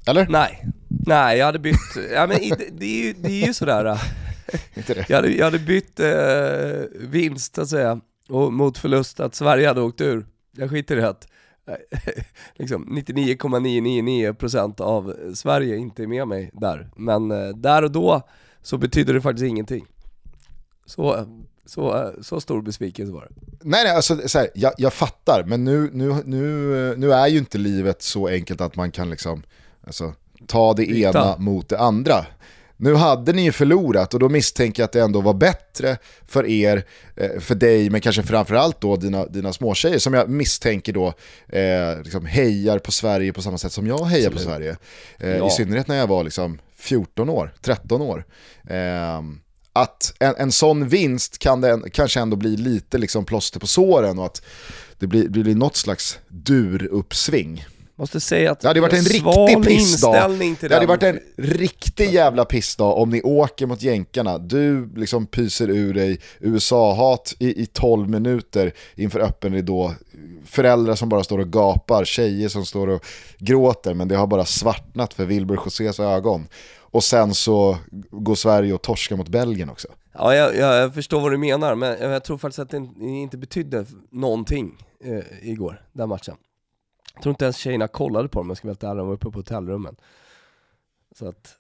Eller? 0.08 0.28
Nej, 0.30 0.66
nej 0.88 1.38
jag 1.38 1.46
hade 1.46 1.60
bytt, 1.60 1.76
ja 2.14 2.28
men 2.28 2.38
det, 2.38 2.70
det, 2.80 2.86
är, 2.86 3.06
ju, 3.06 3.14
det 3.14 3.44
är 3.44 3.48
ju 3.48 3.54
sådär. 3.54 4.02
Inte 4.76 4.94
det? 4.94 5.06
jag 5.10 5.16
hade, 5.16 5.30
jag 5.30 5.46
hade 5.46 5.60
bytt 5.60 6.00
eh, 6.00 7.00
vinst 7.00 7.58
att 7.58 7.70
säga, 7.70 8.00
och 8.30 8.54
mot 8.54 8.78
förlust 8.78 9.20
att 9.20 9.36
Sverige 9.36 9.68
hade 9.68 9.82
åkt 9.82 10.02
ur. 10.02 10.26
Jag 10.58 10.70
skiter 10.70 10.98
i 10.98 11.04
att 11.04 11.28
liksom 12.54 12.86
99,999% 13.00 14.82
av 14.82 15.16
Sverige 15.34 15.78
inte 15.78 16.04
är 16.04 16.08
med 16.08 16.28
mig 16.28 16.50
där. 16.54 16.90
Men 16.96 17.32
eh, 17.32 17.48
där 17.48 17.84
och 17.84 17.92
då 17.92 18.22
så 18.66 18.78
betyder 18.78 19.14
det 19.14 19.22
faktiskt 19.22 19.46
ingenting. 19.46 19.86
Så, 20.86 21.28
så, 21.66 22.12
så 22.22 22.42
stor 22.42 22.62
besvikelse 22.62 23.14
var 23.14 23.22
det. 23.30 23.36
Nej, 23.62 23.84
nej 23.84 23.96
alltså, 23.96 24.28
så 24.28 24.40
här, 24.40 24.50
jag, 24.56 24.74
jag 24.78 24.94
fattar, 24.94 25.44
men 25.48 25.64
nu, 25.64 25.90
nu, 25.94 26.16
nu, 26.26 26.96
nu 26.98 27.14
är 27.14 27.28
ju 27.28 27.38
inte 27.38 27.58
livet 27.58 28.02
så 28.02 28.28
enkelt 28.28 28.62
att 28.62 28.76
man 28.76 28.92
kan 28.92 29.10
liksom, 29.10 29.44
alltså, 29.88 30.14
ta 30.48 30.74
det 30.74 30.86
Byta. 30.88 31.10
ena 31.20 31.38
mot 31.38 31.70
det 31.70 31.80
andra. 31.80 32.26
Nu 32.78 32.94
hade 32.96 33.34
ni 33.34 33.44
ju 33.44 33.52
förlorat 33.52 34.14
och 34.14 34.20
då 34.20 34.30
misstänker 34.30 34.82
jag 34.84 34.86
att 34.86 34.92
det 34.92 35.02
ändå 35.02 35.22
var 35.22 35.34
bättre 35.34 35.98
för 36.28 36.46
er, 36.46 36.84
eh, 37.16 37.40
för 37.40 37.56
dig, 37.56 37.90
men 37.90 38.02
kanske 38.02 38.24
framförallt 38.24 38.82
då 38.82 38.96
dina, 38.96 39.26
dina 39.26 39.54
småtjejer 39.54 40.00
som 40.00 40.14
jag 40.14 40.30
misstänker 40.30 40.94
då 40.94 41.08
eh, 41.48 42.02
liksom 42.04 42.26
hejar 42.26 42.80
på 42.80 42.92
Sverige 42.92 43.34
på 43.34 43.42
samma 43.42 43.58
sätt 43.58 43.72
som 43.72 43.88
jag 43.88 44.06
hejar 44.06 44.32
på 44.32 44.40
Sverige. 44.40 44.78
Eh, 45.20 45.38
Ja. 45.38 45.48
I 45.48 45.50
synnerhet 45.50 45.88
när 45.88 45.96
jag 45.96 46.08
var 46.08 46.24
liksom 46.24 46.60
14 46.86 47.30
år, 47.30 47.54
13 47.62 48.02
år. 48.02 48.26
Eh, 48.70 49.22
att 49.74 50.14
en, 50.20 50.36
en 50.38 50.52
sån 50.52 50.88
vinst 50.88 51.38
kan 51.40 51.62
det 51.62 51.70
en- 51.72 51.90
kanske 51.92 52.20
ändå 52.20 52.36
bli 52.38 52.58
lite 52.58 52.98
liksom 52.98 53.26
plåster 53.26 53.60
på 53.60 53.68
såren 53.68 54.20
och 54.20 54.26
att 54.26 54.42
det 55.00 55.08
blir, 55.08 55.24
det 55.24 55.40
blir 55.44 55.56
något 55.56 55.76
slags 55.76 56.20
duruppsving. 56.28 57.66
Måste 57.98 58.20
säga 58.20 58.52
att 58.52 58.60
Det 58.60 58.68
hade 58.68 58.82
varit 58.82 58.94
en 58.94 59.04
riktig 59.04 59.64
pissdag. 59.64 60.30
Det 60.60 60.74
hade 60.74 60.86
varit 60.86 61.04
en 61.04 61.20
riktig 61.38 62.14
jävla 62.14 62.46
pissdag 62.46 62.94
om 62.94 63.10
ni 63.10 63.22
åker 63.22 63.66
mot 63.66 63.82
jänkarna. 63.82 64.38
Du 64.38 64.90
liksom 64.96 65.26
pyser 65.26 65.70
ur 65.70 65.94
dig 65.94 66.20
USA-hat 66.40 67.36
i, 67.40 67.62
i 67.62 67.66
12 67.66 68.10
minuter 68.10 68.74
inför 68.96 69.20
öppen 69.20 69.54
ridå. 69.54 69.94
Föräldrar 70.46 70.96
som 70.96 71.10
bara 71.10 71.24
står 71.24 71.40
och 71.40 71.52
gapar, 71.54 72.06
tjejer 72.06 72.50
som 72.50 72.66
står 72.66 72.88
och 72.88 73.06
gråter 73.38 73.94
men 73.94 74.08
det 74.08 74.16
har 74.16 74.28
bara 74.28 74.46
svartnat 74.46 75.14
för 75.14 75.26
Wilbur 75.26 75.60
Josés 75.66 76.00
ögon. 76.00 76.48
Och 76.80 77.04
sen 77.04 77.34
så 77.34 77.78
går 78.12 78.36
Sverige 78.36 78.74
och 78.74 78.82
torskar 78.82 79.16
mot 79.16 79.30
Belgien 79.30 79.70
också. 79.70 79.88
Ja, 80.14 80.36
jag, 80.36 80.56
jag, 80.56 80.76
jag 80.76 80.94
förstår 80.94 81.22
vad 81.22 81.32
du 81.32 81.38
menar, 81.38 81.76
men 81.76 82.12
jag 82.12 82.24
tror 82.24 82.38
faktiskt 82.38 82.60
att 82.60 82.70
det 82.70 82.78
inte 83.02 83.38
betydde 83.38 83.86
någonting 84.12 84.72
eh, 85.04 85.50
igår, 85.50 85.82
den 85.94 86.10
matchen. 86.10 86.36
Jag 87.16 87.24
tror 87.24 87.32
inte 87.32 87.46
ens 87.46 87.58
tjejerna 87.58 87.88
kollade 87.88 88.28
på 88.30 88.40
dem, 88.40 88.46
om 88.46 88.50
jag 88.50 88.58
ska 88.58 88.68
vara 88.68 88.72
helt 88.72 88.98
de 89.00 89.08
var 89.08 89.14
uppe 89.14 89.32
på 89.32 89.40
hotellrummen. 89.40 89.96
Så 91.16 91.28
att, 91.28 91.56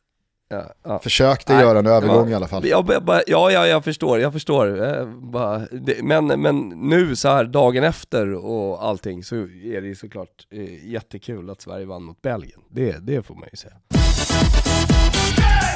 ja, 0.50 0.64
ja. 0.84 1.00
Försökte 1.00 1.54
Nej, 1.54 1.62
göra 1.64 1.80
en 1.80 1.88
övergång 1.88 2.26
ja, 2.26 2.32
i 2.32 2.34
alla 2.34 2.48
fall. 2.48 2.68
Jag, 2.68 2.86
bara- 2.86 3.02
bara- 3.02 3.22
ja, 3.28 3.52
ja, 3.52 3.68
jag 3.68 3.84
förstår, 3.84 4.20
jag 4.20 4.34
förstår. 4.34 4.84
Eh, 5.00 5.06
bara, 5.08 5.58
det, 5.72 6.04
men, 6.04 6.28
men 6.28 6.70
nu 6.70 7.16
så 7.16 7.30
här 7.30 7.44
dagen 7.46 7.84
efter 7.84 8.34
och 8.34 8.84
allting 8.84 9.24
så 9.24 9.36
är 9.36 9.82
det 9.82 9.88
ju 9.88 9.96
såklart 9.96 10.48
eh, 10.52 10.86
jättekul 10.92 11.50
att 11.50 11.62
Sverige 11.62 11.86
vann 11.86 12.04
mot 12.04 12.22
Belgien. 12.22 12.62
Det, 12.70 12.98
det 13.06 13.24
får 13.24 13.36
man 13.36 13.48
ju 13.52 13.58
säga. 13.58 13.74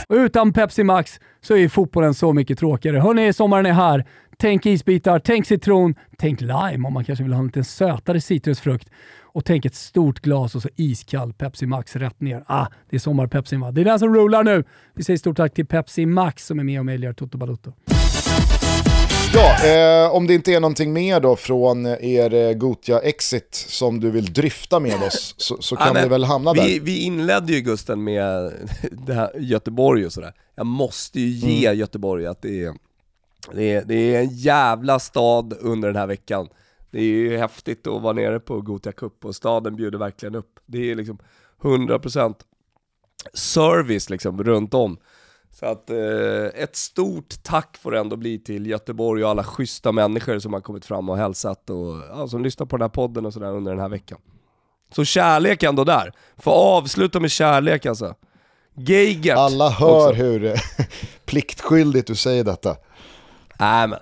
Och 0.07 0.15
utan 0.15 0.53
Pepsi 0.53 0.83
Max 0.83 1.19
så 1.41 1.53
är 1.53 1.57
ju 1.57 1.69
fotbollen 1.69 2.13
så 2.13 2.33
mycket 2.33 2.59
tråkigare. 2.59 2.97
Hörni, 2.99 3.33
sommaren 3.33 3.65
är 3.65 3.71
här. 3.73 4.05
Tänk 4.37 4.65
isbitar, 4.65 5.19
tänk 5.19 5.45
citron, 5.45 5.95
tänk 6.17 6.41
lime 6.41 6.87
om 6.87 6.93
man 6.93 7.05
kanske 7.05 7.23
vill 7.23 7.33
ha 7.33 7.39
en 7.39 7.45
lite 7.45 7.63
sötare 7.63 8.21
citrusfrukt. 8.21 8.89
Och 9.33 9.45
tänk 9.45 9.65
ett 9.65 9.75
stort 9.75 10.19
glas 10.19 10.55
och 10.55 10.61
så 10.61 10.69
iskall 10.75 11.33
Pepsi 11.33 11.65
Max 11.65 11.95
rätt 11.95 12.21
ner. 12.21 12.43
Ah, 12.47 12.65
det 12.89 12.95
är 12.95 12.99
sommarpepsin 12.99 13.59
va? 13.59 13.71
Det 13.71 13.81
är 13.81 13.85
den 13.85 13.99
som 13.99 14.15
rullar 14.15 14.43
nu. 14.43 14.63
Vi 14.93 15.03
säger 15.03 15.17
stort 15.17 15.37
tack 15.37 15.53
till 15.53 15.65
Pepsi 15.65 16.05
Max 16.05 16.45
som 16.45 16.59
är 16.59 16.63
med 16.63 16.79
och 16.79 16.85
möjliggör 16.85 17.13
Toto 17.13 17.37
Balotto. 17.37 17.73
Ja, 19.33 19.65
eh, 19.67 20.15
om 20.15 20.27
det 20.27 20.33
inte 20.33 20.51
är 20.53 20.59
någonting 20.59 20.93
mer 20.93 21.19
då 21.19 21.35
från 21.35 21.85
er 21.85 22.33
eh, 22.33 22.53
Gotia 22.53 22.99
Exit 22.99 23.65
som 23.69 23.99
du 23.99 24.11
vill 24.11 24.33
dryfta 24.33 24.79
med 24.79 25.03
oss 25.03 25.35
så, 25.37 25.57
så 25.61 25.75
kan 25.75 25.95
Ja, 25.95 26.03
vi 26.03 26.09
väl 26.09 26.23
hamna 26.23 26.53
vi, 26.53 26.59
där. 26.59 26.85
Vi 26.85 26.99
inledde 26.99 27.53
ju 27.53 27.61
Gusten 27.61 28.03
med 28.03 28.53
det 28.91 29.13
här 29.13 29.31
Göteborg 29.39 30.05
och 30.05 30.13
sådär. 30.13 30.33
Jag 30.55 30.65
måste 30.65 31.19
ju 31.19 31.27
ge 31.27 31.67
Mm. 31.67 31.79
Göteborg 31.79 32.25
att 32.27 32.41
det 32.41 32.63
är, 32.63 32.73
det, 33.53 33.73
är, 33.73 33.83
det 33.85 34.15
är 34.15 34.19
en 34.19 34.29
jävla 34.29 34.99
stad 34.99 35.53
under 35.59 35.87
den 35.87 35.97
här 35.97 36.07
veckan. 36.07 36.47
Det 36.91 36.99
är 36.99 37.03
ju 37.03 37.37
häftigt 37.37 37.87
att 37.87 38.01
vara 38.01 38.13
nere 38.13 38.39
på 38.39 38.61
Gothia 38.61 38.91
Cup 38.91 39.25
och 39.25 39.35
staden 39.35 39.75
bjuder 39.75 39.97
verkligen 39.97 40.35
upp. 40.35 40.59
Det 40.65 40.91
är 40.91 40.95
liksom 40.95 41.17
100% 41.61 42.35
service 43.33 44.09
liksom 44.09 44.43
runt 44.43 44.73
om. 44.73 44.97
Så 45.51 45.65
att 45.65 45.89
eh, 45.89 46.45
ett 46.55 46.75
stort 46.75 47.43
tack 47.43 47.77
får 47.77 47.91
det 47.91 47.99
ändå 47.99 48.15
bli 48.15 48.39
till 48.39 48.67
Göteborg 48.67 49.23
och 49.23 49.29
alla 49.29 49.43
schyssta 49.43 49.91
människor 49.91 50.39
som 50.39 50.53
har 50.53 50.61
kommit 50.61 50.85
fram 50.85 51.09
och 51.09 51.17
hälsat 51.17 51.69
och 51.69 51.95
ja, 52.09 52.27
som 52.27 52.43
lyssnar 52.43 52.65
på 52.65 52.77
den 52.77 52.81
här 52.81 52.89
podden 52.89 53.25
och 53.25 53.33
sådär 53.33 53.51
under 53.51 53.71
den 53.71 53.81
här 53.81 53.89
veckan. 53.89 54.19
Så 54.95 55.05
kärlek 55.05 55.63
ändå 55.63 55.83
där. 55.83 56.13
Få 56.37 56.51
avsluta 56.51 57.19
med 57.19 57.31
kärlek 57.31 57.85
alltså. 57.85 58.15
Geigert 58.75 59.37
Alla 59.37 59.69
hör 59.69 60.09
också. 60.09 60.23
hur 60.23 60.53
pliktskyldigt 61.25 62.07
du 62.07 62.15
säger 62.15 62.43
detta. 62.43 62.75
Nej 63.59 63.87
men, 63.87 63.99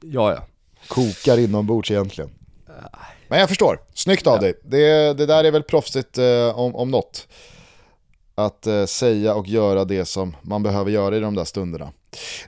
ja 0.00 0.32
ja. 0.32 0.46
Kokar 0.88 1.38
inombords 1.38 1.90
egentligen. 1.90 2.30
Men 3.28 3.40
jag 3.40 3.48
förstår, 3.48 3.80
snyggt 3.94 4.26
av 4.26 4.40
dig. 4.40 4.54
Det, 4.64 5.12
det 5.18 5.26
där 5.26 5.44
är 5.44 5.50
väl 5.50 5.62
proffsigt 5.62 6.18
eh, 6.18 6.58
om, 6.58 6.76
om 6.76 6.90
något. 6.90 7.28
Att 8.34 8.66
eh, 8.66 8.84
säga 8.84 9.34
och 9.34 9.48
göra 9.48 9.84
det 9.84 10.04
som 10.04 10.36
man 10.42 10.62
behöver 10.62 10.90
göra 10.90 11.16
i 11.16 11.20
de 11.20 11.34
där 11.34 11.44
stunderna. 11.44 11.92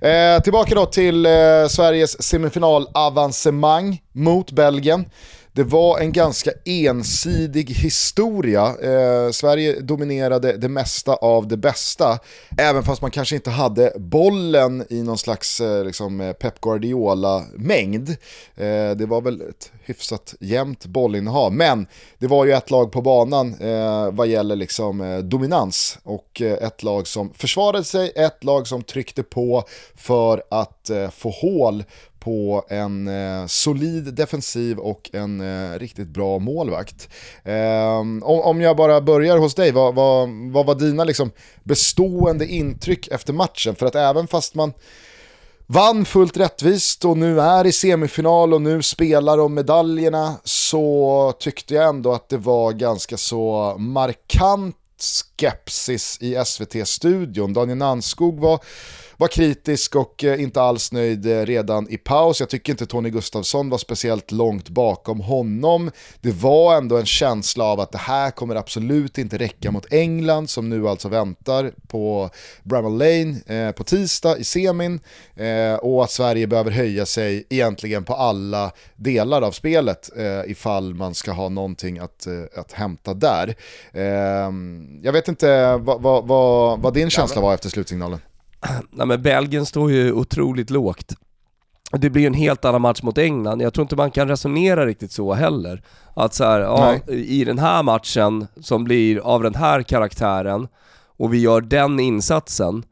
Eh, 0.00 0.42
tillbaka 0.42 0.74
då 0.74 0.86
till 0.86 1.26
eh, 1.26 1.32
Sveriges 1.68 2.22
semifinalavancemang 2.22 4.02
mot 4.12 4.50
Belgien. 4.52 5.04
Det 5.52 5.62
var 5.62 5.98
en 5.98 6.12
ganska 6.12 6.50
ensidig 6.64 7.70
historia. 7.70 8.66
Eh, 8.66 9.30
Sverige 9.30 9.80
dominerade 9.80 10.56
det 10.56 10.68
mesta 10.68 11.14
av 11.14 11.48
det 11.48 11.56
bästa. 11.56 12.18
Även 12.58 12.82
fast 12.82 13.02
man 13.02 13.10
kanske 13.10 13.34
inte 13.34 13.50
hade 13.50 13.92
bollen 13.96 14.84
i 14.90 15.02
någon 15.02 15.18
slags 15.18 15.60
eh, 15.60 15.84
liksom, 15.84 16.20
eh, 16.20 16.32
Pep 16.32 16.60
Guardiola-mängd. 16.60 18.10
Eh, 18.56 18.90
det 18.96 19.06
var 19.06 19.20
väl 19.20 19.40
ett 19.40 19.72
hyfsat 19.84 20.34
jämnt 20.40 20.86
bollinnehav. 20.86 21.52
Men 21.52 21.86
det 22.18 22.26
var 22.26 22.44
ju 22.44 22.52
ett 22.52 22.70
lag 22.70 22.92
på 22.92 23.02
banan 23.02 23.54
eh, 23.60 24.10
vad 24.12 24.26
gäller 24.26 24.56
liksom, 24.56 25.00
eh, 25.00 25.18
dominans. 25.18 25.98
Och 26.02 26.42
eh, 26.42 26.66
ett 26.66 26.82
lag 26.82 27.06
som 27.06 27.32
försvarade 27.34 27.84
sig, 27.84 28.12
ett 28.16 28.44
lag 28.44 28.66
som 28.66 28.82
tryckte 28.82 29.22
på 29.22 29.64
för 29.94 30.42
att 30.50 30.90
eh, 30.90 31.10
få 31.10 31.30
hål 31.30 31.84
på 32.20 32.64
en 32.68 33.08
eh, 33.08 33.46
solid 33.46 34.14
defensiv 34.14 34.78
och 34.78 35.10
en 35.12 35.40
eh, 35.40 35.78
riktigt 35.78 36.08
bra 36.08 36.38
målvakt. 36.38 37.08
Eh, 37.44 37.98
om, 37.98 38.22
om 38.22 38.60
jag 38.60 38.76
bara 38.76 39.00
börjar 39.00 39.38
hos 39.38 39.54
dig, 39.54 39.72
vad, 39.72 39.94
vad, 39.94 40.28
vad 40.52 40.66
var 40.66 40.74
dina 40.74 41.04
liksom, 41.04 41.30
bestående 41.62 42.46
intryck 42.46 43.08
efter 43.08 43.32
matchen? 43.32 43.74
För 43.76 43.86
att 43.86 43.94
även 43.94 44.26
fast 44.26 44.54
man 44.54 44.72
vann 45.66 46.04
fullt 46.04 46.36
rättvist 46.36 47.04
och 47.04 47.18
nu 47.18 47.40
är 47.40 47.66
i 47.66 47.72
semifinal 47.72 48.54
och 48.54 48.62
nu 48.62 48.82
spelar 48.82 49.38
om 49.38 49.54
medaljerna 49.54 50.34
så 50.44 51.32
tyckte 51.38 51.74
jag 51.74 51.88
ändå 51.88 52.12
att 52.12 52.28
det 52.28 52.36
var 52.36 52.72
ganska 52.72 53.16
så 53.16 53.74
markant 53.78 54.76
skepsis 55.40 56.18
i 56.20 56.44
SVT-studion. 56.44 57.52
Daniel 57.52 57.78
Nanskog 57.78 58.40
var, 58.40 58.60
var 59.16 59.28
kritisk 59.28 59.96
och 59.96 60.24
eh, 60.24 60.42
inte 60.42 60.62
alls 60.62 60.92
nöjd 60.92 61.26
eh, 61.26 61.46
redan 61.46 61.90
i 61.90 61.96
paus. 61.96 62.40
Jag 62.40 62.48
tycker 62.48 62.72
inte 62.72 62.86
Tony 62.86 63.10
Gustafsson 63.10 63.70
var 63.70 63.78
speciellt 63.78 64.30
långt 64.30 64.68
bakom 64.68 65.20
honom. 65.20 65.90
Det 66.20 66.32
var 66.32 66.76
ändå 66.76 66.96
en 66.98 67.06
känsla 67.06 67.64
av 67.64 67.80
att 67.80 67.92
det 67.92 67.98
här 67.98 68.30
kommer 68.30 68.56
absolut 68.56 69.18
inte 69.18 69.38
räcka 69.38 69.70
mot 69.70 69.92
England 69.92 70.50
som 70.50 70.68
nu 70.68 70.88
alltså 70.88 71.08
väntar 71.08 71.72
på 71.88 72.30
Bramall 72.62 72.98
Lane 72.98 73.40
eh, 73.46 73.72
på 73.72 73.84
tisdag 73.84 74.38
i 74.38 74.44
semin 74.44 75.00
eh, 75.36 75.74
och 75.74 76.04
att 76.04 76.10
Sverige 76.10 76.46
behöver 76.46 76.70
höja 76.70 77.06
sig 77.06 77.46
egentligen 77.50 78.04
på 78.04 78.14
alla 78.14 78.72
delar 78.96 79.42
av 79.42 79.52
spelet 79.52 80.10
eh, 80.16 80.50
ifall 80.50 80.94
man 80.94 81.14
ska 81.14 81.32
ha 81.32 81.48
någonting 81.48 81.98
att, 81.98 82.26
eh, 82.26 82.60
att 82.60 82.72
hämta 82.72 83.14
där. 83.14 83.54
Eh, 83.92 84.50
jag 85.02 85.12
vet 85.12 85.28
inte 85.30 85.76
vad, 85.76 86.02
vad, 86.02 86.26
vad, 86.26 86.80
vad 86.80 86.94
din 86.94 87.10
känsla 87.10 87.40
var 87.40 87.54
efter 87.54 87.68
slutsignalen. 87.68 88.18
Nej 88.90 89.06
men 89.06 89.22
Belgien 89.22 89.66
står 89.66 89.90
ju 89.90 90.12
otroligt 90.12 90.70
lågt. 90.70 91.14
Det 91.92 92.10
blir 92.10 92.22
ju 92.22 92.26
en 92.26 92.34
helt 92.34 92.64
annan 92.64 92.82
match 92.82 93.02
mot 93.02 93.18
England. 93.18 93.62
Jag 93.62 93.74
tror 93.74 93.82
inte 93.82 93.96
man 93.96 94.10
kan 94.10 94.28
resonera 94.28 94.86
riktigt 94.86 95.12
så 95.12 95.32
heller. 95.32 95.82
Att 96.14 96.34
så 96.34 96.44
här, 96.44 96.60
ja, 96.60 96.96
i 97.08 97.44
den 97.44 97.58
här 97.58 97.82
matchen 97.82 98.46
som 98.60 98.84
blir 98.84 99.18
av 99.18 99.42
den 99.42 99.54
här 99.54 99.82
karaktären 99.82 100.68
och 101.20 101.34
vi 101.34 101.38
gör 101.38 101.60
den 101.60 102.00
insatsen 102.00 102.84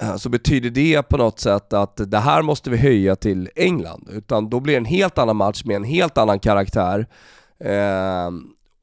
eh, 0.00 0.16
så 0.16 0.28
betyder 0.28 0.70
det 0.70 1.02
på 1.02 1.16
något 1.16 1.40
sätt 1.40 1.72
att 1.72 2.00
det 2.10 2.18
här 2.18 2.42
måste 2.42 2.70
vi 2.70 2.76
höja 2.76 3.16
till 3.16 3.48
England. 3.56 4.08
Utan 4.12 4.50
då 4.50 4.60
blir 4.60 4.74
det 4.74 4.78
en 4.78 4.84
helt 4.84 5.18
annan 5.18 5.36
match 5.36 5.64
med 5.64 5.76
en 5.76 5.84
helt 5.84 6.18
annan 6.18 6.38
karaktär. 6.38 7.06
Eh, 7.64 8.30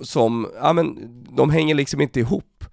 som, 0.04 0.48
ja 0.62 0.74
men, 0.74 0.98
de 1.36 1.50
hänger 1.50 1.76
liksom 1.76 2.02
inte 2.02 2.20
ihop. 2.20 2.66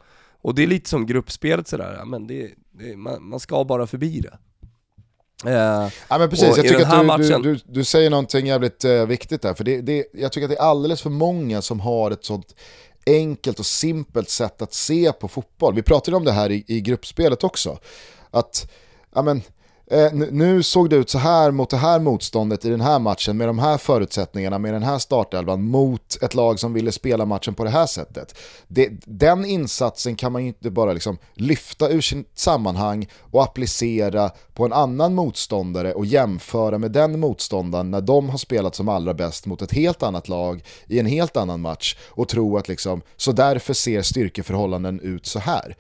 Och 0.44 0.54
det 0.54 0.62
är 0.62 0.66
lite 0.66 0.90
som 0.90 1.06
gruppspelet 1.06 1.68
sådär, 1.68 1.96
ja, 1.98 2.04
men 2.04 2.26
det, 2.26 2.50
det, 2.72 2.96
man, 2.96 3.28
man 3.28 3.40
ska 3.40 3.64
bara 3.64 3.86
förbi 3.86 4.20
det. 4.20 4.38
Eh, 5.50 5.88
Ja 6.08 6.18
men 6.18 6.30
precis, 6.30 6.46
jag 6.56 6.68
tycker 6.68 6.84
att 6.86 6.90
du, 7.00 7.06
matchen- 7.06 7.42
du, 7.42 7.54
du, 7.54 7.60
du 7.66 7.84
säger 7.84 8.10
någonting 8.10 8.46
jävligt 8.46 8.84
eh, 8.84 9.06
viktigt 9.06 9.42
där. 9.42 9.54
För 9.54 9.64
det, 9.64 9.80
det, 9.80 10.04
jag 10.12 10.32
tycker 10.32 10.44
att 10.44 10.50
det 10.50 10.56
är 10.56 10.62
alldeles 10.62 11.02
för 11.02 11.10
många 11.10 11.62
som 11.62 11.80
har 11.80 12.10
ett 12.10 12.24
sånt 12.24 12.54
enkelt 13.06 13.58
och 13.58 13.66
simpelt 13.66 14.28
sätt 14.30 14.62
att 14.62 14.74
se 14.74 15.12
på 15.12 15.28
fotboll. 15.28 15.74
Vi 15.74 15.82
pratade 15.82 16.16
om 16.16 16.24
det 16.24 16.32
här 16.32 16.50
i, 16.50 16.64
i 16.66 16.80
gruppspelet 16.80 17.44
också. 17.44 17.78
Att, 18.30 18.70
ja 19.14 19.22
men, 19.22 19.42
eh, 19.90 20.12
nu- 20.12 20.28
nu 20.32 20.62
såg 20.62 20.90
det 20.90 20.96
ut 20.96 21.10
så 21.10 21.18
här 21.18 21.50
mot 21.50 21.70
det 21.70 21.76
här 21.76 21.98
motståndet 22.00 22.64
i 22.64 22.70
den 22.70 22.80
här 22.80 22.98
matchen 22.98 23.36
med 23.36 23.48
de 23.48 23.58
här 23.58 23.78
förutsättningarna, 23.78 24.58
med 24.58 24.74
den 24.74 24.82
här 24.82 24.98
startelvan 24.98 25.62
mot 25.62 26.22
ett 26.22 26.34
lag 26.34 26.60
som 26.60 26.72
ville 26.72 26.92
spela 26.92 27.26
matchen 27.26 27.54
på 27.54 27.64
det 27.64 27.70
här 27.70 27.86
sättet. 27.86 28.34
Det, 28.68 28.88
den 29.04 29.44
insatsen 29.44 30.16
kan 30.16 30.32
man 30.32 30.42
ju 30.42 30.48
inte 30.48 30.70
bara 30.70 30.92
liksom 30.92 31.18
lyfta 31.34 31.88
ur 31.88 32.00
sitt 32.00 32.38
sammanhang 32.38 33.08
och 33.20 33.42
applicera 33.42 34.30
på 34.54 34.64
en 34.64 34.72
annan 34.72 35.14
motståndare 35.14 35.94
och 35.94 36.06
jämföra 36.06 36.78
med 36.78 36.92
den 36.92 37.20
motståndaren 37.20 37.90
när 37.90 38.00
de 38.00 38.28
har 38.28 38.38
spelat 38.38 38.74
som 38.74 38.88
allra 38.88 39.14
bäst 39.14 39.46
mot 39.46 39.62
ett 39.62 39.72
helt 39.72 40.02
annat 40.02 40.28
lag 40.28 40.64
i 40.86 40.98
en 40.98 41.06
helt 41.06 41.36
annan 41.36 41.60
match 41.60 41.96
och 42.06 42.28
tro 42.28 42.56
att 42.56 42.68
liksom, 42.68 43.02
så 43.16 43.32
därför 43.32 43.74
ser 43.74 44.02
styrkeförhållanden 44.02 45.00
ut 45.00 45.26
så 45.26 45.38
här. 45.38 45.76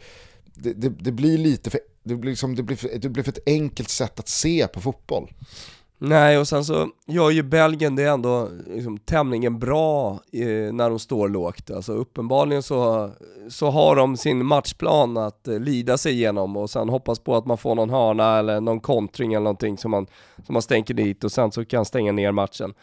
Det, 0.54 0.72
det, 0.72 0.88
det 0.88 1.12
blir 1.12 1.38
lite 1.38 1.70
för 1.70 1.80
det 2.04 2.16
blir, 2.16 2.30
liksom, 2.30 2.54
det, 2.54 2.62
blir 2.62 2.76
för, 2.76 2.98
det 2.98 3.08
blir 3.08 3.24
för 3.24 3.32
ett 3.32 3.46
enkelt 3.48 3.88
sätt 3.88 4.20
att 4.20 4.28
se 4.28 4.66
på 4.68 4.80
fotboll. 4.80 5.30
Nej, 5.98 6.38
och 6.38 6.48
sen 6.48 6.64
så 6.64 6.88
gör 7.06 7.30
ju 7.30 7.42
Belgien 7.42 7.96
det 7.96 8.04
ändå 8.04 8.48
liksom, 8.66 8.98
tämligen 8.98 9.58
bra 9.58 10.20
eh, 10.32 10.72
när 10.72 10.90
de 10.90 10.98
står 10.98 11.28
lågt. 11.28 11.70
Alltså 11.70 11.92
uppenbarligen 11.92 12.62
så, 12.62 13.10
så 13.48 13.70
har 13.70 13.96
de 13.96 14.16
sin 14.16 14.46
matchplan 14.46 15.16
att 15.16 15.48
eh, 15.48 15.58
lida 15.58 15.98
sig 15.98 16.12
igenom 16.12 16.56
och 16.56 16.70
sen 16.70 16.88
hoppas 16.88 17.18
på 17.18 17.36
att 17.36 17.46
man 17.46 17.58
får 17.58 17.74
någon 17.74 17.90
hörna 17.90 18.38
eller 18.38 18.60
någon 18.60 18.80
kontring 18.80 19.32
eller 19.32 19.44
någonting 19.44 19.78
som 19.78 19.90
man, 19.90 20.06
som 20.46 20.52
man 20.52 20.62
stänker 20.62 20.94
dit 20.94 21.24
och 21.24 21.32
sen 21.32 21.52
så 21.52 21.64
kan 21.64 21.84
stänga 21.84 22.12
ner 22.12 22.32
matchen. 22.32 22.74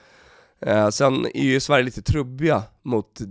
Eh, 0.66 0.90
sen 0.90 1.26
är 1.26 1.44
ju 1.44 1.60
Sverige 1.60 1.84
lite 1.84 2.02
trubbiga 2.02 2.64
mot 2.82 3.22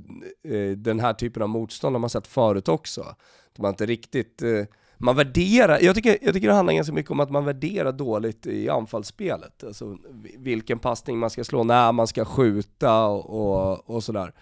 eh, 0.49 0.77
den 0.77 1.01
här 1.01 1.13
typen 1.13 1.43
av 1.43 1.49
motstånd, 1.49 1.95
har 1.95 2.01
man 2.01 2.11
sett 2.11 2.27
förut 2.27 2.69
också. 2.69 3.15
De 3.57 3.63
har 3.63 3.71
inte 3.71 3.87
riktigt 3.87 4.43
eh, 4.43 4.65
man 5.03 5.17
värderar, 5.17 5.79
jag 5.83 5.95
tycker, 5.95 6.19
jag 6.23 6.35
tycker 6.35 6.49
det 6.49 6.55
handlar 6.55 6.75
ganska 6.75 6.93
mycket 6.93 7.11
om 7.11 7.21
att 7.21 7.31
man 7.31 7.45
värderar 7.45 7.93
dåligt 7.93 8.47
i 8.47 8.69
anfallsspelet. 8.69 9.65
Alltså 9.65 9.99
vilken 10.39 10.79
passning 10.79 11.19
man 11.19 11.31
ska 11.31 11.45
slå, 11.45 11.65
när 11.65 11.93
man 11.93 12.07
ska 12.07 12.25
skjuta 12.25 13.07
och, 13.07 13.91
och, 13.91 14.05
sådär. 14.05 14.33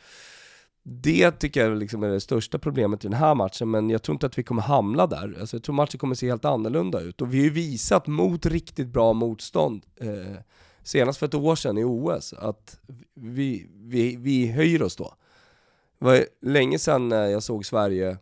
Det 0.83 1.31
tycker 1.31 1.67
jag 1.67 1.79
liksom 1.79 2.03
är 2.03 2.09
det 2.09 2.21
största 2.21 2.59
problemet 2.59 3.05
i 3.05 3.09
den 3.09 3.19
här 3.19 3.35
matchen, 3.35 3.71
men 3.71 3.91
jag 3.91 4.03
tror 4.03 4.15
inte 4.15 4.27
att 4.27 4.39
vi 4.39 4.43
kommer 4.43 4.63
hamna 4.63 5.07
där. 5.07 5.37
Alltså 5.41 5.57
jag 5.57 5.63
tror 5.63 5.75
matchen 5.75 5.99
kommer 5.99 6.15
se 6.15 6.29
helt 6.29 6.45
annorlunda 6.45 7.01
ut. 7.01 7.21
Och 7.21 7.35
vi 7.35 7.39
har 7.39 7.45
ju 7.45 7.51
visat 7.51 8.07
mot 8.07 8.47
riktigt 8.47 8.89
bra 8.89 9.13
motstånd, 9.13 9.87
eh, 10.01 10.37
senast 10.83 11.19
för 11.19 11.27
ett 11.27 11.35
år 11.35 11.57
sedan 11.57 11.79
i 11.79 11.85
OS, 11.85 12.33
att 12.33 12.81
vi, 13.15 13.67
vi, 13.75 14.17
vi 14.17 14.47
höjer 14.47 14.83
oss 14.83 14.97
då. 14.97 15.15
Det 15.99 16.05
var 16.05 16.25
länge 16.43 16.79
sedan 16.79 17.13
eh, 17.13 17.19
jag 17.19 17.43
såg 17.43 17.67
Sverige 17.67 18.17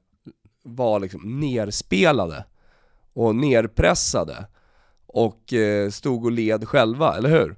var 0.66 1.00
liksom 1.00 1.40
nerspelade 1.40 2.44
och 3.12 3.34
nerpressade 3.34 4.46
och 5.06 5.52
eh, 5.52 5.90
stod 5.90 6.24
och 6.24 6.32
led 6.32 6.68
själva, 6.68 7.16
eller 7.16 7.28
hur? 7.30 7.56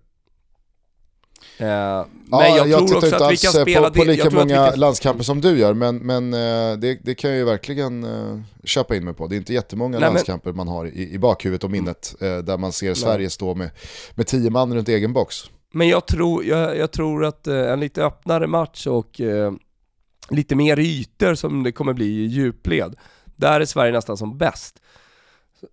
Eh, 1.58 1.66
men 1.66 2.06
ja, 2.30 2.56
jag, 2.56 2.68
jag 2.68 2.88
tror 2.88 2.96
också 2.96 3.16
att 3.16 3.32
vi 3.32 3.36
kan 3.36 3.52
spela 3.52 3.90
på, 3.90 3.94
på 3.94 4.04
lika 4.04 4.30
många 4.30 4.70
kan... 4.70 4.80
landskamper 4.80 5.24
som 5.24 5.40
du 5.40 5.58
gör, 5.58 5.74
men, 5.74 5.96
men 5.96 6.34
eh, 6.34 6.78
det, 6.78 6.98
det 7.04 7.14
kan 7.14 7.30
jag 7.30 7.38
ju 7.38 7.44
verkligen 7.44 8.04
eh, 8.04 8.40
köpa 8.64 8.96
in 8.96 9.04
mig 9.04 9.14
på. 9.14 9.26
Det 9.26 9.34
är 9.34 9.36
inte 9.36 9.54
jättemånga 9.54 9.90
Nej, 9.90 10.00
men- 10.00 10.12
landskamper 10.12 10.52
man 10.52 10.68
har 10.68 10.86
i, 10.86 11.12
i 11.12 11.18
bakhuvudet 11.18 11.64
och 11.64 11.70
minnet 11.70 12.14
eh, 12.20 12.38
där 12.38 12.58
man 12.58 12.72
ser 12.72 12.94
Sverige 12.94 13.30
stå 13.30 13.54
med, 13.54 13.70
med 14.14 14.26
tio 14.26 14.50
man 14.50 14.74
runt 14.74 14.88
egen 14.88 15.12
box. 15.12 15.36
Men 15.72 15.88
jag 15.88 16.06
tror, 16.06 16.44
jag, 16.44 16.76
jag 16.76 16.90
tror 16.90 17.24
att 17.24 17.46
eh, 17.46 17.72
en 17.72 17.80
lite 17.80 18.04
öppnare 18.04 18.46
match 18.46 18.86
och 18.86 19.20
eh, 19.20 19.52
lite 20.30 20.54
mer 20.54 20.78
ytor 20.78 21.34
som 21.34 21.62
det 21.62 21.72
kommer 21.72 21.92
bli 21.92 22.06
i 22.06 22.26
djupled, 22.26 22.96
där 23.36 23.60
är 23.60 23.64
Sverige 23.64 23.92
nästan 23.92 24.16
som 24.16 24.38
bäst. 24.38 24.82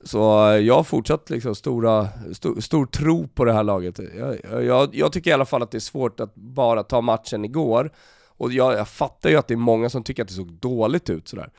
Så 0.03 0.17
jag 0.61 0.75
har 0.75 0.83
fortsatt 0.83 1.29
liksom 1.29 1.55
stora, 1.55 2.09
stor, 2.33 2.61
stor 2.61 2.85
tro 2.85 3.27
på 3.27 3.45
det 3.45 3.53
här 3.53 3.63
laget. 3.63 3.99
Jag, 4.17 4.63
jag, 4.65 4.95
jag 4.95 5.11
tycker 5.11 5.29
i 5.29 5.33
alla 5.33 5.45
fall 5.45 5.63
att 5.63 5.71
det 5.71 5.77
är 5.77 5.79
svårt 5.79 6.19
att 6.19 6.35
bara 6.35 6.83
ta 6.83 7.01
matchen 7.01 7.45
igår, 7.45 7.91
och 8.37 8.51
jag, 8.51 8.73
jag 8.73 8.87
fattar 8.87 9.29
ju 9.29 9.35
att 9.35 9.47
det 9.47 9.53
är 9.53 9.57
många 9.57 9.89
som 9.89 10.03
tycker 10.03 10.21
att 10.21 10.27
det 10.27 10.33
såg 10.33 10.53
dåligt 10.53 11.09
ut 11.09 11.27
sådär. 11.27 11.51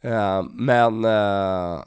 Eh, 0.00 0.42
men 0.52 1.04
eh, 1.04 1.82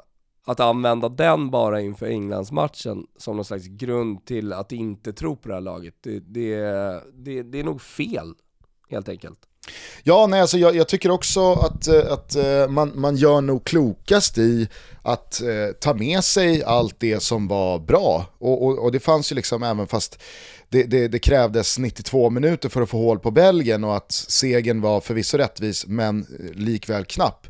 att 0.45 0.59
använda 0.59 1.09
den 1.09 1.51
bara 1.51 1.81
inför 1.81 2.05
Englandsmatchen 2.05 3.07
som 3.17 3.35
någon 3.35 3.45
slags 3.45 3.67
grund 3.67 4.25
till 4.25 4.53
att 4.53 4.71
inte 4.71 5.13
tro 5.13 5.35
på 5.35 5.47
det 5.47 5.53
här 5.53 5.61
laget, 5.61 5.95
det, 6.01 6.19
det, 6.19 6.55
det, 7.13 7.43
det 7.43 7.59
är 7.59 7.63
nog 7.63 7.81
fel, 7.81 8.33
helt 8.89 9.09
enkelt. 9.09 9.39
Ja, 10.03 10.27
nej, 10.27 10.41
alltså 10.41 10.57
jag, 10.57 10.75
jag 10.75 10.87
tycker 10.87 11.11
också 11.11 11.53
att, 11.53 11.87
eh, 11.87 12.11
att 12.11 12.35
eh, 12.35 12.67
man, 12.67 12.91
man 12.95 13.15
gör 13.15 13.41
nog 13.41 13.63
klokast 13.63 14.37
i 14.37 14.67
att 15.01 15.41
eh, 15.41 15.73
ta 15.79 15.93
med 15.93 16.23
sig 16.23 16.63
allt 16.63 16.95
det 16.99 17.23
som 17.23 17.47
var 17.47 17.79
bra. 17.79 18.25
Och, 18.37 18.65
och, 18.65 18.79
och 18.79 18.91
det 18.91 18.99
fanns 18.99 19.31
ju 19.31 19.35
liksom, 19.35 19.63
även 19.63 19.87
fast 19.87 20.19
det, 20.69 20.83
det, 20.83 21.07
det 21.07 21.19
krävdes 21.19 21.77
92 21.79 22.29
minuter 22.29 22.69
för 22.69 22.81
att 22.81 22.89
få 22.89 22.97
hål 22.97 23.19
på 23.19 23.31
Belgien 23.31 23.83
och 23.83 23.95
att 23.95 24.11
segern 24.11 24.81
var 24.81 25.01
förvisso 25.01 25.37
rättvis 25.37 25.85
men 25.87 26.19
eh, 26.19 26.53
likväl 26.53 27.05
knapp 27.05 27.47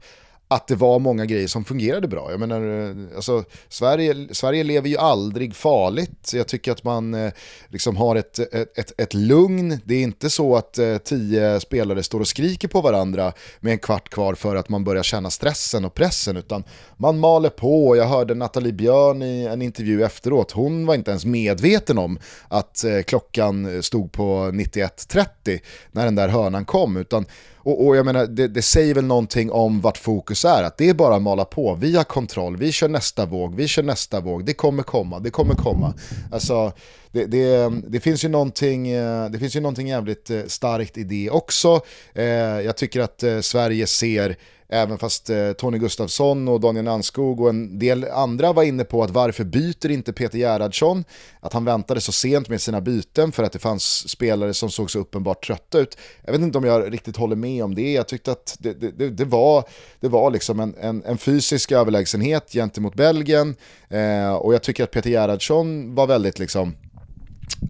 att 0.47 0.67
det 0.67 0.75
var 0.75 0.99
många 0.99 1.25
grejer 1.25 1.47
som 1.47 1.65
fungerade 1.65 2.07
bra. 2.07 2.31
Jag 2.31 2.39
menar, 2.39 2.89
eh, 2.89 3.15
alltså, 3.15 3.43
Sverige, 3.69 4.27
Sverige 4.31 4.63
lever 4.63 4.89
ju 4.89 4.97
aldrig 4.97 5.55
farligt. 5.55 6.31
Jag 6.33 6.47
tycker 6.47 6.71
att 6.71 6.83
man 6.83 7.13
eh, 7.13 7.31
liksom 7.69 7.97
har 7.97 8.15
ett, 8.15 8.39
ett, 8.39 8.77
ett, 8.77 9.01
ett 9.01 9.13
lugn. 9.13 9.79
Det 9.85 9.95
är 9.95 10.01
inte 10.01 10.29
så 10.29 10.55
att 10.55 10.77
eh, 10.77 10.97
tio 10.97 11.59
spelare 11.59 12.03
står 12.03 12.19
och 12.19 12.27
skriker 12.27 12.67
på 12.67 12.81
varandra 12.81 13.33
med 13.59 13.71
en 13.71 13.79
kvart 13.79 14.09
kvar 14.09 14.35
för 14.35 14.55
att 14.55 14.69
man 14.69 14.83
börjar 14.83 15.03
känna 15.03 15.29
stressen 15.29 15.85
och 15.85 15.93
pressen, 15.93 16.37
utan 16.37 16.63
man 16.97 17.19
maler 17.19 17.49
på. 17.49 17.95
Jag 17.95 18.05
hörde 18.05 18.35
Nathalie 18.35 18.73
Björn 18.73 19.21
i 19.21 19.43
en 19.43 19.61
intervju 19.61 20.03
efteråt, 20.03 20.51
hon 20.51 20.85
var 20.85 20.95
inte 20.95 21.11
ens 21.11 21.25
medveten 21.25 21.97
om 21.97 22.19
att 22.47 22.83
eh, 22.83 23.01
klockan 23.01 23.83
stod 23.83 24.11
på 24.11 24.23
91.30 24.23 25.59
när 25.91 26.05
den 26.05 26.15
där 26.15 26.27
hörnan 26.27 26.65
kom, 26.65 26.97
utan 26.97 27.25
och, 27.65 27.85
och 27.87 27.95
jag 27.95 28.05
menar, 28.05 28.27
det, 28.27 28.47
det, 28.47 28.61
säger 28.61 28.93
väl 28.93 29.05
någonting 29.05 29.51
om 29.51 29.81
vart 29.81 29.97
fokus 29.97 30.45
är, 30.45 30.63
att 30.63 30.77
det 30.77 30.89
är 30.89 30.93
bara 30.93 31.15
att 31.15 31.21
mala 31.21 31.45
på, 31.45 31.75
vi 31.75 31.95
har 31.95 32.03
kontroll, 32.03 32.57
vi 32.57 32.71
kör 32.71 32.89
nästa 32.89 33.25
våg, 33.25 33.55
vi 33.55 33.67
kör 33.67 33.83
nästa 33.83 34.19
våg, 34.19 34.45
det 34.45 34.53
kommer 34.53 34.83
komma, 34.83 35.19
det 35.19 35.29
kommer 35.29 35.55
komma. 35.55 35.93
Alltså, 36.31 36.73
det, 37.11 37.25
det, 37.25 37.71
det, 37.87 37.99
finns 37.99 38.25
ju 38.25 38.29
någonting, 38.29 38.87
eh, 38.87 39.29
det 39.29 39.39
finns 39.39 39.55
ju 39.55 39.59
någonting 39.59 39.87
jävligt 39.87 40.29
eh, 40.29 40.41
starkt 40.47 40.97
i 40.97 41.03
det 41.03 41.29
också. 41.29 41.81
Eh, 42.13 42.25
jag 42.61 42.77
tycker 42.77 43.01
att 43.01 43.23
Sverige 43.41 43.87
ser 43.87 44.37
Även 44.69 44.97
fast 44.97 45.29
eh, 45.29 45.51
Tony 45.51 45.77
Gustafsson 45.77 46.47
och 46.47 46.59
Daniel 46.59 46.85
Nanskog 46.85 47.41
och 47.41 47.49
en 47.49 47.79
del 47.79 48.05
andra 48.05 48.53
var 48.53 48.63
inne 48.63 48.83
på 48.83 49.03
att 49.03 49.09
varför 49.09 49.43
byter 49.43 49.91
inte 49.91 50.13
Peter 50.13 50.37
Gerhardsson? 50.37 51.03
Att 51.39 51.53
han 51.53 51.65
väntade 51.65 52.01
så 52.01 52.11
sent 52.11 52.49
med 52.49 52.61
sina 52.61 52.81
byten 52.81 53.31
för 53.31 53.43
att 53.43 53.51
det 53.51 53.59
fanns 53.59 54.09
spelare 54.09 54.53
som 54.53 54.69
såg 54.69 54.91
så 54.91 54.99
uppenbart 54.99 55.47
trötta 55.47 55.79
ut. 55.79 55.97
Jag 56.23 56.31
vet 56.31 56.41
inte 56.41 56.57
om 56.57 56.63
jag 56.63 56.93
riktigt 56.93 57.17
håller 57.17 57.35
med 57.35 57.63
om 57.63 57.75
det. 57.75 57.91
Jag 57.91 58.07
tyckte 58.07 58.31
att 58.31 58.57
det, 58.59 58.73
det, 58.73 59.09
det 59.09 59.25
var, 59.25 59.63
det 59.99 60.07
var 60.07 60.31
liksom 60.31 60.59
en, 60.59 60.75
en, 60.79 61.03
en, 61.03 61.17
fysisk 61.17 61.71
överlägsenhet 61.71 62.51
gentemot 62.51 62.95
Belgien. 62.95 63.55
Eh, 63.89 64.33
och 64.33 64.53
jag 64.53 64.63
tycker 64.63 64.83
att 64.83 64.91
Peter 64.91 65.09
Gerhardsson 65.09 65.95
var 65.95 66.07
väldigt 66.07 66.39
liksom 66.39 66.75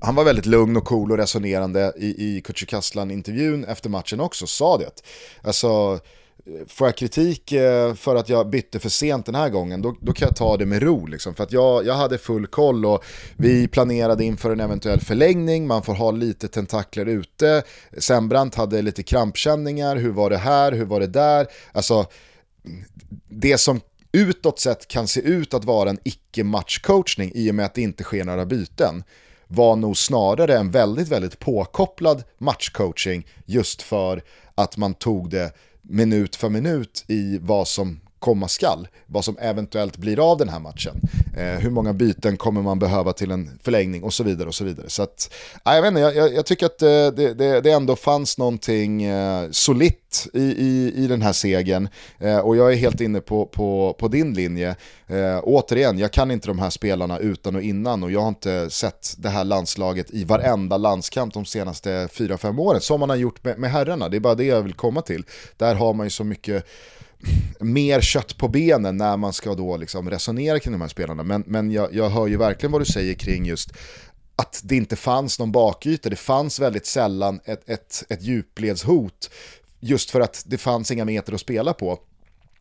han 0.01 0.15
var 0.15 0.23
väldigt 0.23 0.45
lugn 0.45 0.77
och 0.77 0.85
cool 0.85 1.11
och 1.11 1.17
resonerande 1.17 1.93
i, 1.97 2.05
i 2.05 2.41
Kücükaslan-intervjun 2.41 3.65
efter 3.65 3.89
matchen 3.89 4.19
också, 4.19 4.47
sa 4.47 4.77
det. 4.77 4.91
Alltså, 5.41 5.99
får 6.67 6.87
jag 6.87 6.97
kritik 6.97 7.51
eh, 7.51 7.93
för 7.93 8.15
att 8.15 8.29
jag 8.29 8.49
bytte 8.49 8.79
för 8.79 8.89
sent 8.89 9.25
den 9.25 9.35
här 9.35 9.49
gången, 9.49 9.81
då, 9.81 9.95
då 10.01 10.13
kan 10.13 10.27
jag 10.27 10.35
ta 10.35 10.57
det 10.57 10.65
med 10.65 10.83
ro. 10.83 11.05
Liksom. 11.05 11.35
För 11.35 11.43
att 11.43 11.51
jag, 11.51 11.85
jag 11.85 11.93
hade 11.93 12.17
full 12.17 12.47
koll 12.47 12.85
och 12.85 13.03
vi 13.37 13.67
planerade 13.67 14.23
inför 14.23 14.51
en 14.51 14.59
eventuell 14.59 14.99
förlängning, 14.99 15.67
man 15.67 15.83
får 15.83 15.93
ha 15.93 16.11
lite 16.11 16.47
tentakler 16.47 17.05
ute. 17.05 17.63
Sembrant 17.97 18.55
hade 18.55 18.81
lite 18.81 19.03
krampkänningar, 19.03 19.95
hur 19.95 20.11
var 20.11 20.29
det 20.29 20.37
här, 20.37 20.71
hur 20.71 20.85
var 20.85 20.99
det 20.99 21.07
där? 21.07 21.47
Alltså, 21.71 22.05
det 23.29 23.57
som 23.57 23.81
utåt 24.11 24.59
sett 24.59 24.87
kan 24.87 25.07
se 25.07 25.21
ut 25.21 25.53
att 25.53 25.65
vara 25.65 25.89
en 25.89 25.99
icke-matchcoachning 26.03 27.31
i 27.35 27.51
och 27.51 27.55
med 27.55 27.65
att 27.65 27.73
det 27.73 27.81
inte 27.81 28.03
sker 28.03 28.23
några 28.23 28.45
byten 28.45 29.03
var 29.47 29.75
nog 29.75 29.97
snarare 29.97 30.57
en 30.57 30.71
väldigt, 30.71 31.07
väldigt 31.07 31.39
påkopplad 31.39 32.23
matchcoaching 32.37 33.27
just 33.45 33.81
för 33.81 34.21
att 34.55 34.77
man 34.77 34.93
tog 34.93 35.29
det 35.29 35.51
minut 35.89 36.35
för 36.35 36.49
minut 36.49 37.05
i 37.07 37.37
vad 37.41 37.67
som 37.67 37.99
komma 38.19 38.47
skall. 38.47 38.87
Vad 39.05 39.25
som 39.25 39.37
eventuellt 39.37 39.97
blir 39.97 40.31
av 40.31 40.37
den 40.37 40.49
här 40.49 40.59
matchen. 40.59 41.01
Eh, 41.37 41.59
hur 41.59 41.69
många 41.69 41.93
byten 41.93 42.37
kommer 42.37 42.61
man 42.61 42.79
behöva 42.79 43.13
till 43.13 43.31
en 43.31 43.59
förlängning 43.63 44.03
och 44.03 44.13
så 44.13 44.23
vidare. 44.23 44.47
och 44.47 44.55
så 44.55 44.63
vidare. 44.63 44.89
Så 44.89 45.03
att, 45.03 45.33
jag, 45.63 45.81
vet 45.81 45.89
inte, 45.89 46.01
jag, 46.01 46.33
jag 46.33 46.45
tycker 46.45 46.65
att 46.65 46.81
eh, 46.81 46.87
det, 46.87 47.33
det, 47.33 47.61
det, 47.61 47.71
ändå 47.71 47.95
fanns 47.95 48.37
någonting 48.37 49.03
eh, 49.03 49.49
solitt 49.51 50.27
i, 50.33 50.43
i, 50.43 50.93
i 50.95 51.07
den 51.07 51.21
här 51.21 51.33
segern. 51.33 51.89
Eh, 52.19 52.37
och 52.37 52.55
jag 52.55 52.73
är 52.73 52.77
helt 52.77 53.01
inne 53.01 53.21
på, 53.21 53.45
på, 53.45 53.95
på 53.99 54.07
din 54.07 54.33
linje. 54.33 54.75
Eh, 55.07 55.39
återigen, 55.43 55.97
jag 55.97 56.11
kan 56.11 56.31
inte 56.31 56.47
de 56.47 56.59
här 56.59 56.69
spelarna 56.69 57.19
utan 57.19 57.55
och 57.55 57.61
innan 57.61 58.03
och 58.03 58.11
jag 58.11 58.21
har 58.21 58.27
inte 58.27 58.69
sett 58.69 59.15
det 59.17 59.29
här 59.29 59.43
landslaget 59.43 60.11
i 60.11 60.23
varenda 60.23 60.77
landskamp 60.77 61.33
de 61.33 61.45
senaste 61.45 62.07
4-5 62.07 62.59
åren 62.59 62.81
som 62.81 62.99
man 62.99 63.09
har 63.09 63.15
gjort 63.15 63.43
med, 63.43 63.59
med 63.59 63.71
herrarna. 63.71 64.09
Det 64.09 64.17
är 64.17 64.19
bara 64.19 64.35
det 64.35 64.43
jag 64.43 64.61
vill 64.61 64.73
komma 64.73 65.01
till. 65.01 65.23
Där 65.57 65.75
har 65.75 65.93
man 65.93 66.05
ju 66.05 66.09
så 66.09 66.23
mycket 66.23 66.65
mer 67.59 68.01
kött 68.01 68.37
på 68.37 68.47
benen 68.47 68.97
när 68.97 69.17
man 69.17 69.33
ska 69.33 69.53
då 69.53 69.77
liksom 69.77 70.09
resonera 70.09 70.59
kring 70.59 70.71
de 70.71 70.81
här 70.81 70.87
spelarna. 70.87 71.23
Men, 71.23 71.43
men 71.47 71.71
jag, 71.71 71.93
jag 71.93 72.09
hör 72.09 72.27
ju 72.27 72.37
verkligen 72.37 72.71
vad 72.71 72.81
du 72.81 72.85
säger 72.85 73.13
kring 73.13 73.45
just 73.45 73.71
att 74.35 74.61
det 74.63 74.75
inte 74.75 74.95
fanns 74.95 75.39
någon 75.39 75.51
bakyta. 75.51 76.09
Det 76.09 76.15
fanns 76.15 76.59
väldigt 76.59 76.85
sällan 76.85 77.39
ett, 77.45 77.69
ett, 77.69 78.03
ett 78.09 78.21
djupledshot 78.21 79.29
just 79.79 80.11
för 80.11 80.21
att 80.21 80.43
det 80.45 80.57
fanns 80.57 80.91
inga 80.91 81.05
meter 81.05 81.33
att 81.33 81.39
spela 81.39 81.73
på. 81.73 81.99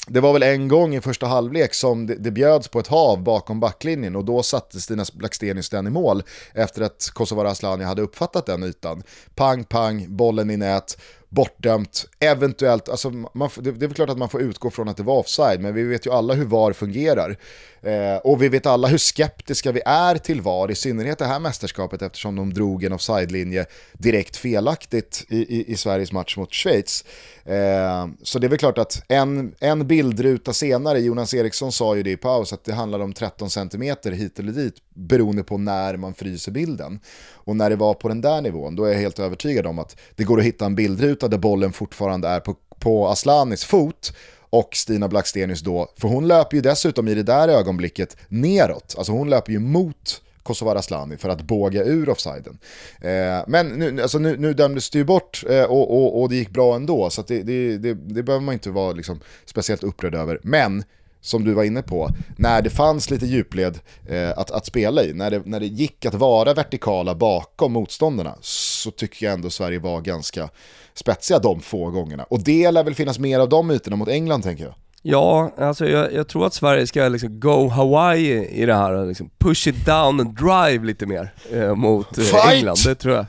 Det 0.06 0.20
var 0.20 0.32
väl 0.32 0.42
en 0.42 0.68
gång 0.68 0.94
i 0.94 1.00
första 1.00 1.26
halvlek 1.26 1.74
som 1.74 2.06
det, 2.06 2.14
det 2.14 2.30
bjöds 2.30 2.68
på 2.68 2.78
ett 2.78 2.86
hav 2.86 3.22
bakom 3.22 3.60
backlinjen 3.60 4.16
och 4.16 4.24
då 4.24 4.42
satte 4.42 4.80
Stina 4.80 5.04
Blackstenius 5.14 5.70
den 5.70 5.86
i 5.86 5.90
mål 5.90 6.22
efter 6.54 6.82
att 6.82 7.10
Kosovare 7.12 7.50
Asllani 7.50 7.84
hade 7.84 8.02
uppfattat 8.02 8.46
den 8.46 8.62
ytan. 8.62 9.02
Pang, 9.34 9.64
pang, 9.64 10.06
bollen 10.08 10.50
i 10.50 10.56
nät, 10.56 10.98
bortdömt, 11.34 12.06
eventuellt, 12.20 12.88
alltså 12.88 13.10
man, 13.10 13.50
det, 13.56 13.72
det 13.72 13.84
är 13.84 13.88
väl 13.88 13.94
klart 13.94 14.10
att 14.10 14.18
man 14.18 14.28
får 14.28 14.42
utgå 14.42 14.70
från 14.70 14.88
att 14.88 14.96
det 14.96 15.02
var 15.02 15.18
offside, 15.18 15.60
men 15.60 15.74
vi 15.74 15.82
vet 15.82 16.06
ju 16.06 16.10
alla 16.10 16.34
hur 16.34 16.44
VAR 16.44 16.72
fungerar. 16.72 17.36
Eh, 17.82 18.16
och 18.16 18.42
vi 18.42 18.48
vet 18.48 18.66
alla 18.66 18.88
hur 18.88 18.98
skeptiska 18.98 19.72
vi 19.72 19.82
är 19.86 20.18
till 20.18 20.40
VAR, 20.40 20.70
i 20.70 20.74
synnerhet 20.74 21.18
det 21.18 21.24
här 21.24 21.40
mästerskapet 21.40 22.02
eftersom 22.02 22.36
de 22.36 22.54
drog 22.54 22.84
en 22.84 22.92
offside-linje 22.92 23.66
direkt 23.92 24.36
felaktigt 24.36 25.24
i, 25.28 25.36
i, 25.36 25.72
i 25.72 25.76
Sveriges 25.76 26.12
match 26.12 26.36
mot 26.36 26.52
Schweiz. 26.52 27.04
Eh, 27.44 28.06
så 28.22 28.38
det 28.38 28.46
är 28.46 28.48
väl 28.48 28.58
klart 28.58 28.78
att 28.78 29.02
en, 29.08 29.54
en 29.60 29.86
bildruta 29.86 30.52
senare, 30.52 31.00
Jonas 31.00 31.34
Eriksson 31.34 31.72
sa 31.72 31.96
ju 31.96 32.02
det 32.02 32.10
i 32.10 32.16
paus, 32.16 32.52
att 32.52 32.64
det 32.64 32.72
handlar 32.72 33.00
om 33.00 33.12
13 33.12 33.50
cm 33.50 33.82
hit 33.82 34.38
eller 34.38 34.52
dit 34.52 34.74
beroende 34.94 35.44
på 35.44 35.58
när 35.58 35.96
man 35.96 36.14
fryser 36.14 36.52
bilden. 36.52 37.00
Och 37.32 37.56
när 37.56 37.70
det 37.70 37.76
var 37.76 37.94
på 37.94 38.08
den 38.08 38.20
där 38.20 38.40
nivån, 38.40 38.76
då 38.76 38.84
är 38.84 38.92
jag 38.92 39.00
helt 39.00 39.18
övertygad 39.18 39.66
om 39.66 39.78
att 39.78 39.96
det 40.16 40.24
går 40.24 40.38
att 40.38 40.44
hitta 40.44 40.66
en 40.66 40.74
bildruta 40.74 41.23
där 41.28 41.38
bollen 41.38 41.72
fortfarande 41.72 42.28
är 42.28 42.40
på, 42.40 42.56
på 42.78 43.08
Aslanis 43.08 43.64
fot 43.64 44.12
och 44.50 44.76
Stina 44.76 45.08
Blackstenius 45.08 45.60
då, 45.60 45.92
för 45.98 46.08
hon 46.08 46.28
löper 46.28 46.56
ju 46.56 46.60
dessutom 46.60 47.08
i 47.08 47.14
det 47.14 47.22
där 47.22 47.48
ögonblicket 47.48 48.16
neråt, 48.28 48.94
alltså 48.98 49.12
hon 49.12 49.30
löper 49.30 49.52
ju 49.52 49.58
mot 49.58 50.20
Kosovare 50.44 50.78
Asllani 50.78 51.16
för 51.16 51.28
att 51.28 51.42
båga 51.42 51.84
ur 51.84 52.08
offsiden. 52.08 52.58
Eh, 53.00 53.44
men 53.46 53.68
nu, 53.68 54.02
alltså 54.02 54.18
nu, 54.18 54.36
nu 54.36 54.54
dömdes 54.54 54.90
det 54.90 54.98
ju 54.98 55.04
bort 55.04 55.44
eh, 55.48 55.62
och, 55.62 55.96
och, 55.96 56.22
och, 56.22 56.28
det 56.28 56.36
gick 56.36 56.50
bra 56.50 56.76
ändå, 56.76 57.10
så 57.10 57.22
det, 57.22 57.42
det, 57.42 57.78
det, 57.78 57.94
det, 57.94 58.22
behöver 58.22 58.44
man 58.44 58.52
inte 58.52 58.70
vara 58.70 58.92
liksom 58.92 59.20
speciellt 59.44 59.82
upprörd 59.82 60.14
över. 60.14 60.40
Men 60.42 60.84
som 61.24 61.44
du 61.44 61.54
var 61.54 61.64
inne 61.64 61.82
på, 61.82 62.10
när 62.36 62.62
det 62.62 62.70
fanns 62.70 63.10
lite 63.10 63.26
djupled 63.26 63.78
eh, 64.08 64.30
att, 64.30 64.50
att 64.50 64.66
spela 64.66 65.04
i, 65.04 65.12
när 65.12 65.30
det, 65.30 65.42
när 65.44 65.60
det 65.60 65.66
gick 65.66 66.06
att 66.06 66.14
vara 66.14 66.54
vertikala 66.54 67.14
bakom 67.14 67.72
motståndarna, 67.72 68.34
så 68.40 68.90
tycker 68.90 69.26
jag 69.26 69.32
ändå 69.32 69.50
Sverige 69.50 69.78
var 69.78 70.00
ganska 70.00 70.48
spetsiga 70.94 71.38
de 71.38 71.60
få 71.60 71.90
gångerna. 71.90 72.24
Och 72.24 72.44
det 72.44 72.70
lär 72.70 72.84
väl 72.84 72.94
finnas 72.94 73.18
mer 73.18 73.40
av 73.40 73.48
de 73.48 73.70
ytorna 73.70 73.96
mot 73.96 74.08
England 74.08 74.42
tänker 74.42 74.64
jag. 74.64 74.74
Ja, 75.02 75.52
alltså 75.58 75.88
jag, 75.88 76.12
jag, 76.12 76.28
tror 76.28 76.46
att 76.46 76.54
Sverige 76.54 76.86
ska 76.86 77.08
liksom 77.08 77.40
go 77.40 77.68
Hawaii 77.68 78.48
i 78.48 78.66
det 78.66 78.74
här 78.74 79.06
liksom 79.06 79.30
push 79.38 79.68
it 79.68 79.86
down 79.86 80.20
and 80.20 80.36
drive 80.36 80.86
lite 80.86 81.06
mer 81.06 81.34
eh, 81.52 81.74
mot 81.74 82.18
eh, 82.18 82.52
England, 82.52 82.78
det 82.84 82.94
tror 82.94 83.14
jag. 83.14 83.26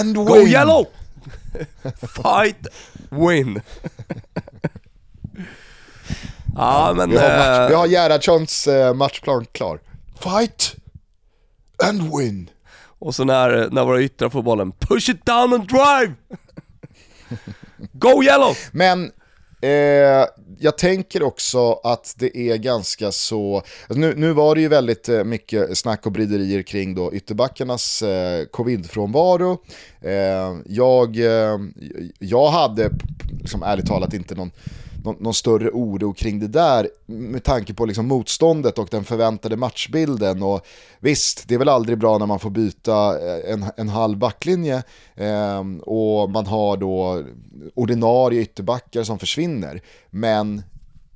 And 0.00 0.16
go 0.16 0.34
win! 0.34 0.48
yellow! 0.48 0.86
Fight, 2.22 2.66
win! 3.10 3.60
ja 6.56 6.94
men... 6.96 7.10
Vi 7.10 7.16
har, 7.16 7.28
match, 7.28 7.58
eh, 7.58 7.68
vi 7.68 7.74
har 7.74 7.86
Gerhardssons 7.86 8.66
eh, 8.66 8.94
matchplan 8.94 9.46
klar. 9.52 9.80
Fight 10.20 10.74
and 11.84 12.16
win! 12.16 12.50
Och 12.98 13.14
så 13.14 13.24
när, 13.24 13.68
när 13.70 13.84
våra 13.84 14.02
yttrar 14.02 14.28
får 14.28 14.42
bollen, 14.42 14.72
push 14.72 15.10
it 15.10 15.26
down 15.26 15.52
and 15.52 15.68
drive! 15.68 16.14
Go 17.92 18.22
yellow! 18.22 18.56
Men 18.72 19.12
eh, 19.60 20.26
jag 20.58 20.78
tänker 20.78 21.22
också 21.22 21.72
att 21.72 22.14
det 22.18 22.36
är 22.36 22.56
ganska 22.56 23.12
så, 23.12 23.56
alltså 23.56 24.00
nu, 24.00 24.14
nu 24.16 24.32
var 24.32 24.54
det 24.54 24.60
ju 24.60 24.68
väldigt 24.68 25.08
eh, 25.08 25.24
mycket 25.24 25.78
snack 25.78 26.06
och 26.06 26.12
bryderier 26.12 26.62
kring 26.62 26.94
då 26.94 27.14
ytterbackarnas 27.14 28.02
eh, 28.02 28.44
covid-frånvaro. 28.44 29.58
Eh, 30.00 30.56
jag, 30.66 31.16
eh, 31.16 31.58
jag 32.18 32.50
hade, 32.50 32.90
liksom, 33.40 33.62
ärligt 33.62 33.86
talat, 33.86 34.14
inte 34.14 34.34
någon 34.34 34.50
någon, 35.08 35.22
någon, 35.22 35.34
större 35.34 35.70
oro 35.70 36.12
kring 36.12 36.40
det 36.40 36.48
där 36.48 36.88
med 37.06 37.44
tanke 37.44 37.74
på 37.74 37.86
liksom 37.86 38.08
motståndet 38.08 38.78
och 38.78 38.88
den 38.90 39.04
förväntade 39.04 39.56
matchbilden. 39.56 40.42
Och 40.42 40.66
visst, 41.00 41.48
det 41.48 41.54
är 41.54 41.58
väl 41.58 41.68
aldrig 41.68 41.98
bra 41.98 42.18
när 42.18 42.26
man 42.26 42.40
får 42.40 42.50
byta 42.50 43.18
eh, 43.18 43.52
en, 43.52 43.64
en 43.76 43.88
halv 43.88 44.18
backlinje 44.18 44.82
eh, 45.14 45.64
och 45.82 46.30
man 46.30 46.46
har 46.46 46.76
då 46.76 47.24
ordinarie 47.74 48.42
ytterbackar 48.42 49.02
som 49.02 49.18
försvinner. 49.18 49.82
Men 50.10 50.62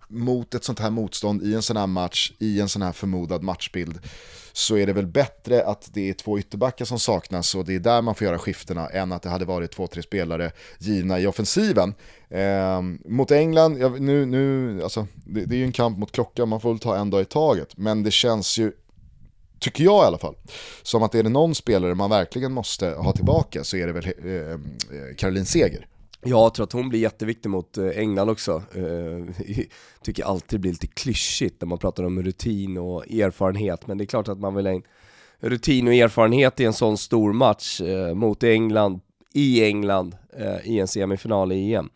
mot 0.08 0.54
ett 0.54 0.64
sånt 0.64 0.78
här 0.78 0.90
motstånd 0.90 1.42
i 1.42 1.54
en 1.54 1.62
sån 1.62 1.76
här 1.76 1.86
match, 1.86 2.32
i 2.38 2.60
en 2.60 2.68
sån 2.68 2.82
här 2.82 2.92
förmodad 2.92 3.42
matchbild, 3.42 4.00
så 4.52 4.76
är 4.76 4.86
det 4.86 4.92
väl 4.92 5.06
bättre 5.06 5.64
att 5.64 5.88
det 5.92 6.10
är 6.10 6.14
två 6.14 6.38
ytterbackar 6.38 6.84
som 6.84 6.98
saknas 6.98 7.54
och 7.54 7.64
det 7.64 7.74
är 7.74 7.78
där 7.78 8.02
man 8.02 8.14
får 8.14 8.26
göra 8.26 8.38
skiftena 8.38 8.88
än 8.88 9.12
att 9.12 9.22
det 9.22 9.28
hade 9.28 9.44
varit 9.44 9.70
två, 9.70 9.86
tre 9.86 10.02
spelare 10.02 10.52
givna 10.78 11.20
i 11.20 11.26
offensiven. 11.26 11.94
Eh, 12.30 12.82
mot 13.04 13.30
England, 13.30 13.78
ja, 13.78 13.88
nu, 13.88 14.26
nu, 14.26 14.82
alltså, 14.82 15.06
det, 15.14 15.44
det 15.44 15.54
är 15.54 15.58
ju 15.58 15.64
en 15.64 15.72
kamp 15.72 15.98
mot 15.98 16.12
klockan, 16.12 16.48
man 16.48 16.60
får 16.60 16.70
väl 16.70 16.78
ta 16.78 16.96
en 16.96 17.10
dag 17.10 17.20
i 17.20 17.24
taget, 17.24 17.76
men 17.76 18.02
det 18.02 18.10
känns 18.10 18.58
ju 18.58 18.72
tycker 19.62 19.84
jag 19.84 20.04
i 20.04 20.06
alla 20.06 20.18
fall, 20.18 20.34
som 20.82 21.02
att 21.02 21.14
är 21.14 21.22
det 21.22 21.28
någon 21.28 21.54
spelare 21.54 21.94
man 21.94 22.10
verkligen 22.10 22.52
måste 22.52 22.86
ha 22.86 23.12
tillbaka 23.12 23.64
så 23.64 23.76
är 23.76 23.86
det 23.86 23.92
väl 23.92 24.06
eh, 24.06 24.52
eh 24.52 24.58
Caroline 25.16 25.46
Seger. 25.46 25.86
Jag 26.24 26.54
tror 26.54 26.64
att 26.64 26.72
hon 26.72 26.88
blir 26.88 27.00
jätteviktig 27.00 27.50
mot 27.50 27.78
eh, 27.78 27.86
England 27.86 28.30
också. 28.30 28.62
Eh, 28.74 29.34
tycker 30.02 30.24
alltid 30.24 30.58
det 30.58 30.60
blir 30.60 30.70
lite 30.70 30.86
klyschigt 30.86 31.60
när 31.60 31.68
man 31.68 31.78
pratar 31.78 32.04
om 32.04 32.22
rutin 32.22 32.78
och 32.78 33.10
erfarenhet, 33.10 33.86
men 33.86 33.98
det 33.98 34.04
är 34.04 34.06
klart 34.06 34.28
att 34.28 34.38
man 34.38 34.54
vill 34.54 34.66
ha 34.66 34.72
in 34.72 34.82
rutin 35.40 35.88
och 35.88 35.94
erfarenhet 35.94 36.60
i 36.60 36.64
en 36.64 36.72
sån 36.72 36.98
stor 36.98 37.32
match 37.32 37.80
eh, 37.80 38.14
mot 38.14 38.42
England, 38.42 39.00
i 39.34 39.64
England, 39.64 40.16
i 40.64 40.78
en 40.78 40.88
semifinal 40.88 41.52
i 41.52 41.74
EM. 41.74 41.90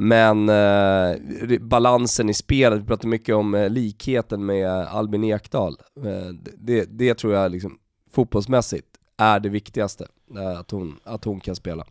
Men 0.00 0.48
eh, 0.48 1.58
balansen 1.60 2.28
i 2.28 2.34
spelet, 2.34 2.80
vi 2.80 2.86
pratar 2.86 3.08
mycket 3.08 3.34
om 3.34 3.54
eh, 3.54 3.70
likheten 3.70 4.46
med 4.46 4.70
Albin 4.70 5.24
Ekdal. 5.24 5.76
Eh, 6.04 6.28
det, 6.58 6.84
det, 6.84 7.14
tror 7.14 7.34
jag 7.34 7.52
liksom, 7.52 7.78
fotbollsmässigt 8.10 8.86
är 9.16 9.40
det 9.40 9.48
viktigaste, 9.48 10.06
att 10.58 10.70
hon, 10.70 11.00
att 11.04 11.24
hon 11.24 11.40
kan 11.40 11.56
spela. 11.56 11.84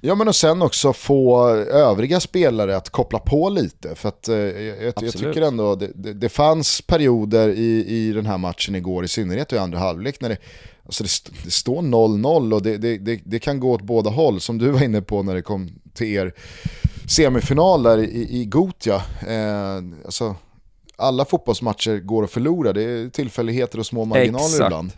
Ja 0.00 0.14
men 0.14 0.28
och 0.28 0.36
sen 0.36 0.62
också 0.62 0.92
få 0.92 1.48
övriga 1.56 2.20
spelare 2.20 2.76
att 2.76 2.90
koppla 2.90 3.18
på 3.18 3.48
lite. 3.48 3.94
För 3.94 4.08
att 4.08 4.28
eh, 4.28 4.36
jag, 4.36 4.94
jag, 5.00 5.12
tycker 5.12 5.42
ändå 5.42 5.74
det, 5.74 5.90
det, 5.94 6.12
det, 6.12 6.28
fanns 6.28 6.80
perioder 6.80 7.48
i, 7.48 7.84
i 7.86 8.12
den 8.12 8.26
här 8.26 8.38
matchen 8.38 8.74
igår, 8.74 9.04
i 9.04 9.08
synnerhet 9.08 9.52
i 9.52 9.58
andra 9.58 9.78
halvlek, 9.78 10.20
när 10.20 10.28
det, 10.28 10.38
alltså 10.84 11.04
det, 11.04 11.10
det 11.44 11.50
står 11.50 11.82
0-0 11.82 12.54
och 12.54 12.62
det, 12.62 12.78
det, 13.24 13.38
kan 13.38 13.60
gå 13.60 13.72
åt 13.72 13.82
båda 13.82 14.10
håll. 14.10 14.40
Som 14.40 14.58
du 14.58 14.70
var 14.70 14.84
inne 14.84 15.02
på 15.02 15.22
när 15.22 15.34
det 15.34 15.42
kom 15.42 15.70
till 15.94 16.06
er 16.06 16.34
semifinal 17.08 17.82
där 17.82 17.98
i, 17.98 18.40
i 18.40 18.44
Gotia. 18.44 19.02
Eh, 19.28 19.76
alltså, 20.04 20.34
alla 20.96 21.24
fotbollsmatcher 21.24 21.98
går 21.98 22.24
att 22.24 22.30
förlora, 22.30 22.72
det 22.72 22.82
är 22.82 23.08
tillfälligheter 23.08 23.78
och 23.78 23.86
små 23.86 24.04
marginaler 24.04 24.44
Exakt. 24.44 24.66
ibland. 24.66 24.92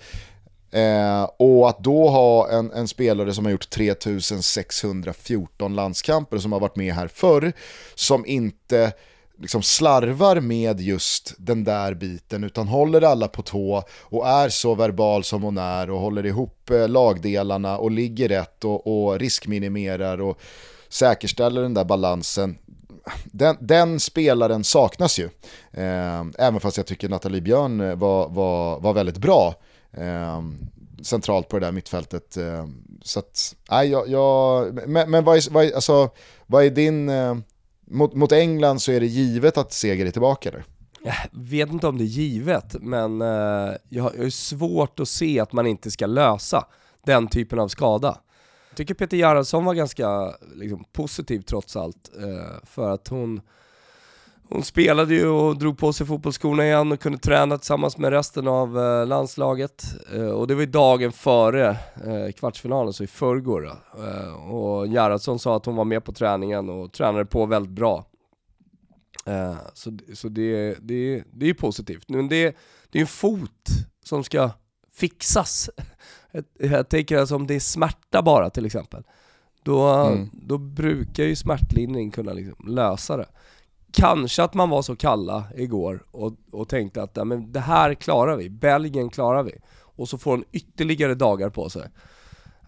Eh, 0.70 1.30
och 1.36 1.68
att 1.68 1.78
då 1.78 2.08
ha 2.08 2.50
en, 2.50 2.72
en, 2.72 2.88
spelare 2.88 3.34
som 3.34 3.44
har 3.44 3.52
gjort 3.52 3.70
3614 3.70 5.74
landskamper 5.74 6.36
och 6.36 6.42
som 6.42 6.52
har 6.52 6.60
varit 6.60 6.76
med 6.76 6.94
här 6.94 7.08
förr, 7.08 7.52
som 7.94 8.26
inte 8.26 8.92
liksom 9.38 9.62
slarvar 9.62 10.40
med 10.40 10.80
just 10.80 11.34
den 11.38 11.64
där 11.64 11.94
biten 11.94 12.44
utan 12.44 12.68
håller 12.68 13.02
alla 13.02 13.28
på 13.28 13.42
tå 13.42 13.82
och 14.00 14.28
är 14.28 14.48
så 14.48 14.74
verbal 14.74 15.24
som 15.24 15.42
hon 15.42 15.58
är 15.58 15.90
och 15.90 16.00
håller 16.00 16.26
ihop 16.26 16.70
eh, 16.70 16.88
lagdelarna 16.88 17.78
och 17.78 17.90
ligger 17.90 18.28
rätt 18.28 18.64
och, 18.64 18.86
och 18.86 19.18
riskminimerar 19.18 20.20
och 20.20 20.38
säkerställer 20.88 21.62
den 21.62 21.74
där 21.74 21.84
balansen. 21.84 22.58
Den, 23.24 23.56
den 23.60 24.00
spelaren 24.00 24.64
saknas 24.64 25.18
ju. 25.18 25.28
Eh, 25.72 26.24
även 26.38 26.60
fast 26.60 26.76
jag 26.76 26.86
tycker 26.86 27.08
Nathalie 27.08 27.40
Björn 27.40 27.80
eh, 27.80 27.94
var, 27.94 28.28
var, 28.28 28.80
var 28.80 28.92
väldigt 28.92 29.18
bra 29.18 29.54
eh, 29.92 30.42
centralt 31.02 31.48
på 31.48 31.58
det 31.58 31.66
där 31.66 31.72
mittfältet. 31.72 32.36
Eh, 32.36 32.66
så 33.02 33.18
att, 33.18 33.54
nej, 33.70 33.88
jag, 33.88 34.08
jag, 34.08 34.74
men, 34.88 35.10
men 35.10 35.24
vad, 35.24 35.36
är, 35.36 35.50
vad, 35.50 35.64
är, 35.64 35.74
alltså, 35.74 36.10
vad 36.46 36.64
är 36.64 36.70
din... 36.70 37.08
Eh, 37.08 37.36
mot, 37.90 38.14
mot 38.14 38.32
England 38.32 38.78
så 38.80 38.92
är 38.92 39.00
det 39.00 39.06
givet 39.06 39.58
att 39.58 39.72
Seger 39.72 40.06
är 40.06 40.10
tillbaka 40.10 40.50
där? 40.50 40.64
Jag 41.02 41.14
vet 41.32 41.70
inte 41.70 41.86
om 41.86 41.98
det 41.98 42.04
är 42.04 42.06
givet, 42.06 42.76
men 42.80 43.22
eh, 43.22 43.72
jag 43.88 44.02
har 44.02 44.30
svårt 44.30 45.00
att 45.00 45.08
se 45.08 45.40
att 45.40 45.52
man 45.52 45.66
inte 45.66 45.90
ska 45.90 46.06
lösa 46.06 46.66
den 47.04 47.28
typen 47.28 47.58
av 47.58 47.68
skada. 47.68 48.18
Jag 48.70 48.76
tycker 48.76 48.94
Peter 48.94 49.16
Gerhardsson 49.16 49.64
var 49.64 49.74
ganska 49.74 50.34
liksom, 50.54 50.84
positiv 50.92 51.40
trots 51.40 51.76
allt, 51.76 52.10
eh, 52.18 52.66
för 52.66 52.90
att 52.90 53.08
hon 53.08 53.40
hon 54.50 54.62
spelade 54.62 55.14
ju 55.14 55.26
och 55.26 55.58
drog 55.58 55.78
på 55.78 55.92
sig 55.92 56.06
fotbollsskorna 56.06 56.64
igen 56.64 56.92
och 56.92 57.00
kunde 57.00 57.18
träna 57.18 57.58
tillsammans 57.58 57.98
med 57.98 58.10
resten 58.10 58.48
av 58.48 58.78
eh, 58.78 59.06
landslaget. 59.06 59.84
Eh, 60.14 60.28
och 60.28 60.46
det 60.46 60.54
var 60.54 60.60
ju 60.60 60.66
dagen 60.66 61.12
före 61.12 61.68
eh, 62.06 62.32
kvartsfinalen, 62.36 62.92
så 62.92 63.04
i 63.04 63.06
förrgår. 63.06 63.72
Och 64.50 64.86
Gerhardsson 64.86 65.38
sa 65.38 65.56
att 65.56 65.66
hon 65.66 65.76
var 65.76 65.84
med 65.84 66.04
på 66.04 66.12
träningen 66.12 66.68
och 66.68 66.92
tränade 66.92 67.24
på 67.24 67.46
väldigt 67.46 67.72
bra. 67.72 68.04
Så 69.74 69.98
så 70.14 70.28
det, 70.28 70.74
det, 70.80 71.24
det 71.32 71.44
är 71.44 71.48
ju 71.48 71.54
positivt. 71.54 72.08
Men 72.08 72.28
det, 72.28 72.56
det 72.90 72.98
är 72.98 73.00
en 73.00 73.06
fot 73.06 73.66
som 74.04 74.24
ska 74.24 74.50
fixas. 74.94 75.70
Jag 76.58 76.88
tänker 76.88 77.18
alltså 77.18 77.36
om 77.36 77.46
det 77.46 77.54
är 77.54 77.60
smärta 77.60 78.22
bara 78.22 78.50
till 78.50 78.66
exempel, 78.66 79.02
då, 79.62 79.88
mm. 79.88 80.30
då 80.32 80.58
brukar 80.58 81.24
ju 81.24 81.36
smärtlindring 81.36 82.10
kunna 82.10 82.32
liksom 82.32 82.68
lösa 82.68 83.16
det 83.16 83.26
kanske 83.92 84.42
att 84.42 84.54
man 84.54 84.70
var 84.70 84.82
så 84.82 84.96
kalla 84.96 85.44
igår 85.56 86.02
och, 86.10 86.32
och 86.52 86.68
tänkte 86.68 87.02
att 87.02 87.10
ja, 87.14 87.24
men 87.24 87.52
det 87.52 87.60
här 87.60 87.94
klarar 87.94 88.36
vi, 88.36 88.50
Belgien 88.50 89.10
klarar 89.10 89.42
vi. 89.42 89.52
Och 89.96 90.08
så 90.08 90.18
får 90.18 90.30
hon 90.30 90.44
ytterligare 90.52 91.14
dagar 91.14 91.50
på 91.50 91.70
sig. 91.70 91.82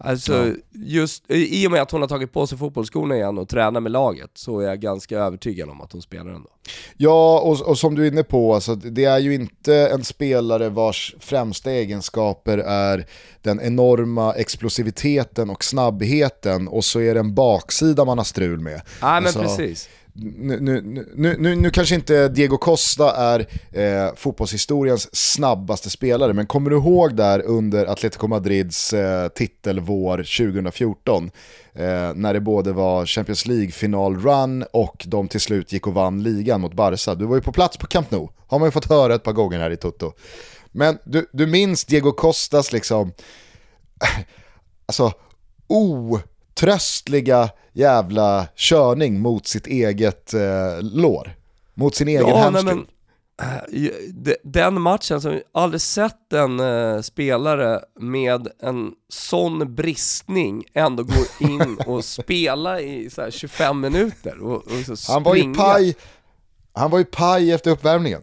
Alltså, 0.03 0.53
just 0.71 1.23
i 1.27 1.67
och 1.67 1.71
med 1.71 1.81
att 1.81 1.91
hon 1.91 2.01
har 2.01 2.07
tagit 2.07 2.33
på 2.33 2.47
sig 2.47 2.57
fotbollsskorna 2.57 3.15
igen 3.15 3.37
och 3.37 3.49
tränar 3.49 3.79
med 3.79 3.91
laget 3.91 4.29
så 4.33 4.59
är 4.59 4.67
jag 4.67 4.79
ganska 4.79 5.19
övertygad 5.19 5.69
om 5.69 5.81
att 5.81 5.91
hon 5.91 6.01
spelar 6.01 6.31
ändå. 6.31 6.49
Ja, 6.97 7.39
och, 7.39 7.61
och 7.61 7.77
som 7.77 7.95
du 7.95 8.03
är 8.03 8.11
inne 8.11 8.23
på, 8.23 8.53
alltså, 8.53 8.75
det 8.75 9.05
är 9.05 9.19
ju 9.19 9.33
inte 9.33 9.75
en 9.75 10.03
spelare 10.03 10.69
vars 10.69 11.15
främsta 11.19 11.71
egenskaper 11.71 12.57
är 12.57 13.05
den 13.41 13.61
enorma 13.61 14.33
explosiviteten 14.33 15.49
och 15.49 15.63
snabbheten 15.63 16.67
och 16.67 16.85
så 16.85 16.99
är 16.99 17.13
det 17.13 17.19
en 17.19 17.35
baksida 17.35 18.05
man 18.05 18.17
har 18.17 18.25
strul 18.25 18.59
med. 18.59 18.81
Nej 19.01 19.21
men 19.21 19.25
Alltså, 19.25 19.39
precis 19.41 19.89
nu, 20.13 20.59
nu, 20.59 20.81
nu, 21.15 21.35
nu, 21.39 21.55
nu 21.55 21.69
kanske 21.69 21.95
inte 21.95 22.27
Diego 22.27 22.57
Costa 22.57 23.15
är 23.15 23.39
eh, 23.71 24.15
fotbollshistoriens 24.15 25.15
snabbaste 25.15 25.89
spelare, 25.89 26.33
men 26.33 26.45
kommer 26.45 26.69
du 26.69 26.75
ihåg 26.75 27.15
där 27.15 27.41
under 27.41 27.85
Atletico 27.85 28.27
Madrids 28.27 28.93
eh, 28.93 29.27
titelvår 29.27 30.17
2014? 30.17 31.31
Eh, 31.73 32.13
när 32.15 32.33
det 32.33 32.41
både 32.41 32.71
var 32.71 33.05
Champions 33.05 33.45
League-final-run 33.45 34.65
och 34.73 35.05
de 35.07 35.27
till 35.27 35.41
slut 35.41 35.73
gick 35.73 35.87
och 35.87 35.93
vann 35.93 36.23
ligan 36.23 36.61
mot 36.61 36.73
Barca. 36.73 37.15
Du 37.15 37.25
var 37.25 37.35
ju 37.35 37.41
på 37.41 37.51
plats 37.51 37.77
på 37.77 37.87
Camp 37.87 38.11
Nou, 38.11 38.29
har 38.47 38.59
man 38.59 38.67
ju 38.67 38.71
fått 38.71 38.89
höra 38.89 39.15
ett 39.15 39.23
par 39.23 39.33
gånger 39.33 39.59
här 39.59 39.71
i 39.71 39.77
Toto. 39.77 40.13
Men 40.71 40.97
du, 41.05 41.29
du 41.33 41.47
minns 41.47 41.85
Diego 41.85 42.11
Costas 42.11 42.73
liksom, 42.73 43.13
alltså 44.85 45.11
oh 45.67 46.19
otröstliga 46.51 47.49
jävla 47.73 48.47
körning 48.55 49.19
mot 49.19 49.47
sitt 49.47 49.67
eget 49.67 50.33
eh, 50.33 50.81
lår. 50.81 51.35
Mot 51.73 51.95
sin 51.95 52.07
egen 52.07 52.23
nej, 52.25 52.41
hamstring. 52.41 52.65
men, 52.67 52.85
de- 54.23 54.35
den 54.43 54.81
matchen, 54.81 55.21
har 55.23 55.43
aldrig 55.53 55.81
sett 55.81 56.33
en 56.33 56.59
eh, 56.59 57.01
spelare 57.01 57.79
med 57.99 58.47
en 58.63 58.91
sån 59.09 59.75
bristning 59.75 60.63
ändå 60.73 61.03
gå 61.03 61.23
in 61.39 61.77
och 61.87 62.05
spela 62.05 62.81
i 62.81 63.09
så 63.09 63.21
här 63.21 63.31
25 63.31 63.79
minuter 63.79 64.39
och, 64.39 64.55
och 64.55 64.97
så 64.97 65.11
Han 65.13 65.23
var 65.23 65.35
ju 65.35 65.53
paj, 65.53 65.95
han 66.73 66.91
var 66.91 66.99
ju 66.99 67.05
paj 67.05 67.51
efter 67.51 67.71
uppvärmningen. 67.71 68.21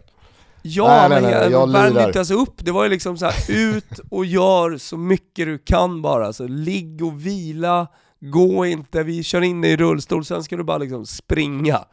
Ja, 0.61 0.87
Nej, 0.87 1.09
nej, 1.09 1.21
men 1.21 1.31
nej, 1.31 1.41
jag, 1.41 1.51
jag 1.51 1.71
värmde 1.71 2.05
inte 2.05 2.17
ens 2.17 2.31
upp. 2.31 2.53
Det 2.57 2.71
var 2.71 2.83
ju 2.83 2.89
liksom 2.89 3.17
så 3.17 3.25
här, 3.25 3.35
ut 3.47 3.99
och 4.11 4.25
gör 4.25 4.77
så 4.77 4.97
mycket 4.97 5.45
du 5.45 5.57
kan 5.57 6.01
bara. 6.01 6.33
Så 6.33 6.47
ligg 6.47 7.03
och 7.03 7.25
vila, 7.25 7.87
gå 8.19 8.65
inte, 8.65 9.03
vi 9.03 9.23
kör 9.23 9.41
in 9.41 9.61
dig 9.61 9.71
i 9.71 9.77
rullstol, 9.77 10.25
sen 10.25 10.43
ska 10.43 10.57
du 10.57 10.63
bara 10.63 10.77
liksom 10.77 11.05
springa. 11.05 11.85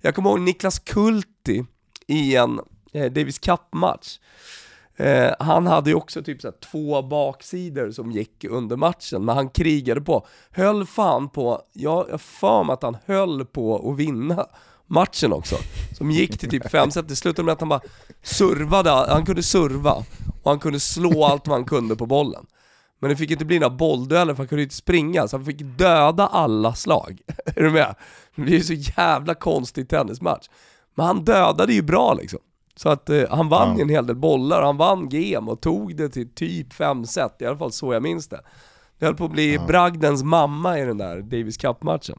Jag 0.00 0.14
kommer 0.14 0.30
ihåg 0.30 0.40
Niklas 0.40 0.78
Kulti 0.78 1.64
i 2.06 2.36
en 2.36 2.60
eh, 2.92 3.12
Davis 3.12 3.38
Cup-match. 3.38 4.18
Eh, 4.96 5.30
han 5.38 5.66
hade 5.66 5.90
ju 5.90 5.96
också 5.96 6.22
typ 6.22 6.40
så 6.40 6.48
här 6.48 6.54
två 6.70 7.02
baksidor 7.02 7.90
som 7.90 8.12
gick 8.12 8.44
under 8.44 8.76
matchen, 8.76 9.24
men 9.24 9.36
han 9.36 9.48
krigade 9.48 10.00
på. 10.00 10.26
Höll 10.50 10.86
fan 10.86 11.28
på, 11.28 11.62
jag 11.72 11.90
har 12.10 12.18
för 12.18 12.64
mig 12.64 12.74
att 12.74 12.82
han 12.82 12.96
höll 13.06 13.44
på 13.44 13.90
att 13.90 13.98
vinna 13.98 14.46
matchen 14.86 15.32
också. 15.32 15.56
Som 15.98 16.10
gick 16.10 16.38
till 16.38 16.50
typ 16.50 16.70
fem 16.70 16.90
set. 16.90 17.08
Det 17.08 17.16
slutade 17.16 17.46
med 17.46 17.52
att 17.52 17.60
han 17.60 17.68
bara 17.68 17.80
servade, 18.22 18.90
han 18.90 19.26
kunde 19.26 19.42
serva 19.42 19.92
och 20.42 20.50
han 20.50 20.58
kunde 20.58 20.80
slå 20.80 21.24
allt 21.24 21.46
vad 21.46 21.56
han 21.56 21.64
kunde 21.64 21.96
på 21.96 22.06
bollen. 22.06 22.46
Men 23.00 23.10
det 23.10 23.16
fick 23.16 23.30
inte 23.30 23.44
bli 23.44 23.58
några 23.58 23.74
bolldueller 23.74 24.34
för 24.34 24.38
han 24.38 24.48
kunde 24.48 24.62
inte 24.62 24.74
springa, 24.74 25.28
så 25.28 25.36
han 25.36 25.46
fick 25.46 25.60
döda 25.78 26.26
alla 26.26 26.74
slag. 26.74 27.20
Är 27.46 27.62
du 27.62 27.70
med? 27.70 27.94
Det 28.36 28.42
blir 28.42 28.54
ju 28.54 28.60
så 28.62 28.92
jävla 28.96 29.34
konstig 29.34 29.88
tennismatch. 29.88 30.48
Men 30.94 31.06
han 31.06 31.24
dödade 31.24 31.72
ju 31.72 31.82
bra 31.82 32.14
liksom. 32.14 32.40
Så 32.76 32.88
att 32.88 33.10
eh, 33.10 33.22
han 33.30 33.48
vann 33.48 33.68
Ja. 33.70 33.76
ju 33.76 33.82
en 33.82 33.88
hel 33.88 34.06
del 34.06 34.16
bollar, 34.16 34.62
han 34.62 34.76
vann 34.76 35.08
game 35.08 35.50
och 35.50 35.60
tog 35.60 35.96
det 35.96 36.08
till 36.08 36.28
typ 36.34 36.72
fem 36.72 37.06
set, 37.06 37.36
i 37.42 37.46
alla 37.46 37.58
fall 37.58 37.72
så 37.72 37.92
jag 37.92 38.02
minns 38.02 38.28
det. 38.28 38.40
Det 38.98 39.06
höll 39.06 39.14
på 39.16 39.24
att 39.24 39.30
bli 39.30 39.58
bragdens 39.66 40.22
mamma 40.22 40.78
i 40.78 40.84
den 40.84 40.98
där 40.98 41.20
Davis 41.22 41.56
Cup-matchen. 41.56 42.18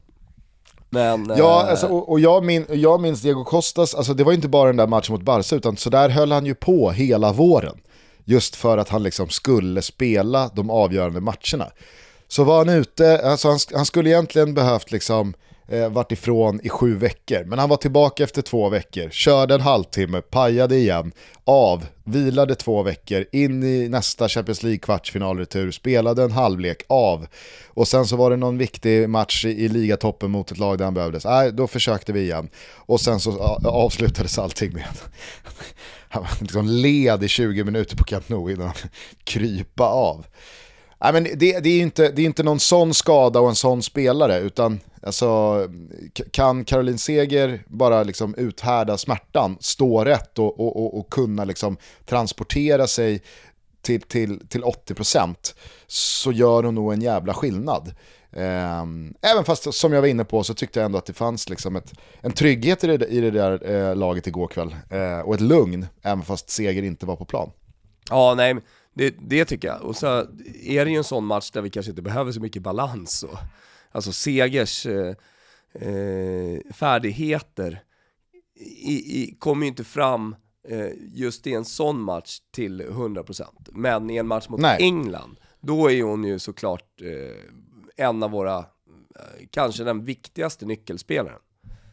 Men... 0.90 1.32
Ja, 1.36 1.62
eh, 1.64 1.70
alltså, 1.70 1.86
och, 1.86 2.08
och 2.10 2.20
jag, 2.20 2.44
min, 2.44 2.66
jag 2.68 3.00
minns 3.00 3.22
Diego 3.22 3.44
Costas, 3.44 3.94
alltså 3.94 4.14
det 4.14 4.24
var 4.24 4.32
inte 4.32 4.48
bara 4.48 4.66
den 4.66 4.76
där 4.76 4.86
matchen 4.86 5.12
mot 5.12 5.22
Barca, 5.22 5.56
utan 5.56 5.76
så 5.76 5.90
där 5.90 6.08
höll 6.08 6.32
han 6.32 6.46
ju 6.46 6.54
på 6.54 6.90
hela 6.90 7.32
våren. 7.32 7.76
Just 8.28 8.56
för 8.56 8.78
att 8.78 8.88
han 8.88 9.02
liksom 9.02 9.28
skulle 9.28 9.82
spela 9.82 10.50
de 10.54 10.70
avgörande 10.70 11.20
matcherna. 11.20 11.70
Så 12.28 12.44
var 12.44 12.58
han 12.58 12.68
ute, 12.68 13.20
alltså 13.30 13.48
han, 13.48 13.58
han 13.74 13.86
skulle 13.86 14.10
egentligen 14.10 14.54
behövt 14.54 14.92
liksom 14.92 15.34
eh, 15.68 15.88
varit 15.88 16.12
ifrån 16.12 16.60
i 16.62 16.68
sju 16.68 16.96
veckor, 16.96 17.44
men 17.44 17.58
han 17.58 17.68
var 17.68 17.76
tillbaka 17.76 18.24
efter 18.24 18.42
två 18.42 18.68
veckor, 18.68 19.10
körde 19.10 19.54
en 19.54 19.60
halvtimme, 19.60 20.20
pajade 20.20 20.76
igen, 20.76 21.12
av, 21.44 21.86
vilade 22.04 22.54
två 22.54 22.82
veckor, 22.82 23.24
in 23.32 23.62
i 23.62 23.88
nästa 23.88 24.28
Champions 24.28 24.62
League 24.62 24.78
kvartsfinalretur, 24.78 25.70
spelade 25.70 26.22
en 26.22 26.32
halvlek, 26.32 26.82
av. 26.88 27.26
Och 27.66 27.88
sen 27.88 28.06
så 28.06 28.16
var 28.16 28.30
det 28.30 28.36
någon 28.36 28.58
viktig 28.58 29.08
match 29.08 29.44
i, 29.44 29.48
i 29.48 29.68
ligatoppen 29.68 30.30
mot 30.30 30.50
ett 30.50 30.58
lag 30.58 30.78
där 30.78 30.84
han 30.84 30.94
behövdes. 30.94 31.24
Nej, 31.24 31.52
då 31.52 31.66
försökte 31.66 32.12
vi 32.12 32.20
igen. 32.20 32.48
Och 32.74 33.00
sen 33.00 33.20
så 33.20 33.42
a- 33.42 33.60
avslutades 33.64 34.38
allting 34.38 34.72
med 34.72 34.84
han 36.08 36.24
liksom 36.40 36.68
led 36.68 37.24
i 37.24 37.28
20 37.28 37.64
minuter 37.64 37.96
på 37.96 38.04
Camp 38.04 38.28
Nou 38.28 38.52
innan 38.52 38.66
han 38.66 38.76
krypa 39.24 39.84
av. 39.84 40.26
Nej, 41.00 41.12
men 41.12 41.24
det, 41.24 41.60
det 41.60 41.68
är 41.68 41.76
ju 41.76 41.82
inte, 41.82 42.10
det 42.10 42.22
är 42.22 42.26
inte 42.26 42.42
någon 42.42 42.60
sån 42.60 42.94
skada 42.94 43.40
och 43.40 43.48
en 43.48 43.54
sån 43.54 43.82
spelare, 43.82 44.38
utan 44.38 44.80
alltså, 45.02 45.60
kan 46.30 46.64
Caroline 46.64 46.98
Seger 46.98 47.62
bara 47.66 48.02
liksom 48.02 48.34
uthärda 48.34 48.98
smärtan, 48.98 49.56
stå 49.60 50.04
rätt 50.04 50.38
och, 50.38 50.60
och, 50.60 50.76
och, 50.76 50.98
och 50.98 51.10
kunna 51.10 51.44
liksom 51.44 51.76
transportera 52.04 52.86
sig 52.86 53.22
till, 53.82 54.02
till, 54.02 54.46
till 54.48 54.62
80% 54.62 55.34
så 55.86 56.32
gör 56.32 56.62
hon 56.62 56.74
nog 56.74 56.92
en 56.92 57.02
jävla 57.02 57.34
skillnad. 57.34 57.94
Ehm, 58.36 59.14
även 59.22 59.44
fast 59.44 59.74
som 59.74 59.92
jag 59.92 60.00
var 60.00 60.08
inne 60.08 60.24
på 60.24 60.44
så 60.44 60.54
tyckte 60.54 60.80
jag 60.80 60.84
ändå 60.84 60.98
att 60.98 61.06
det 61.06 61.12
fanns 61.12 61.48
liksom 61.48 61.76
ett, 61.76 61.92
en 62.20 62.32
trygghet 62.32 62.84
i 62.84 62.96
det, 62.96 63.06
i 63.06 63.20
det 63.20 63.30
där 63.30 63.70
eh, 63.70 63.96
laget 63.96 64.26
igår 64.26 64.48
kväll 64.48 64.76
eh, 64.90 65.20
och 65.20 65.34
ett 65.34 65.40
lugn, 65.40 65.86
även 66.02 66.22
fast 66.22 66.50
Seger 66.50 66.82
inte 66.82 67.06
var 67.06 67.16
på 67.16 67.24
plan. 67.24 67.50
Ja, 68.10 68.34
nej, 68.36 68.56
det, 68.94 69.14
det 69.20 69.44
tycker 69.44 69.68
jag. 69.68 69.82
Och 69.82 69.96
så 69.96 70.06
är 70.62 70.84
det 70.84 70.90
ju 70.90 70.96
en 70.96 71.04
sån 71.04 71.24
match 71.24 71.50
där 71.50 71.60
vi 71.60 71.70
kanske 71.70 71.90
inte 71.90 72.02
behöver 72.02 72.32
så 72.32 72.40
mycket 72.40 72.62
balans. 72.62 73.22
Och, 73.22 73.38
alltså 73.92 74.12
Segers 74.12 74.86
eh, 74.86 75.14
eh, 75.74 76.72
färdigheter 76.74 77.82
i, 78.80 79.22
i, 79.22 79.36
kommer 79.38 79.62
ju 79.62 79.68
inte 79.68 79.84
fram 79.84 80.36
just 81.12 81.46
i 81.46 81.54
en 81.54 81.64
sån 81.64 82.00
match 82.00 82.38
till 82.50 82.82
100%. 82.82 83.44
Men 83.72 84.10
i 84.10 84.16
en 84.16 84.26
match 84.26 84.48
mot 84.48 84.60
Nej. 84.60 84.76
England, 84.80 85.36
då 85.60 85.90
är 85.90 86.02
hon 86.02 86.24
ju 86.24 86.38
såklart 86.38 87.02
eh, 87.02 87.52
en 87.96 88.22
av 88.22 88.30
våra, 88.30 88.58
eh, 88.58 89.46
kanske 89.50 89.84
den 89.84 90.04
viktigaste 90.04 90.66
nyckelspelaren. 90.66 91.38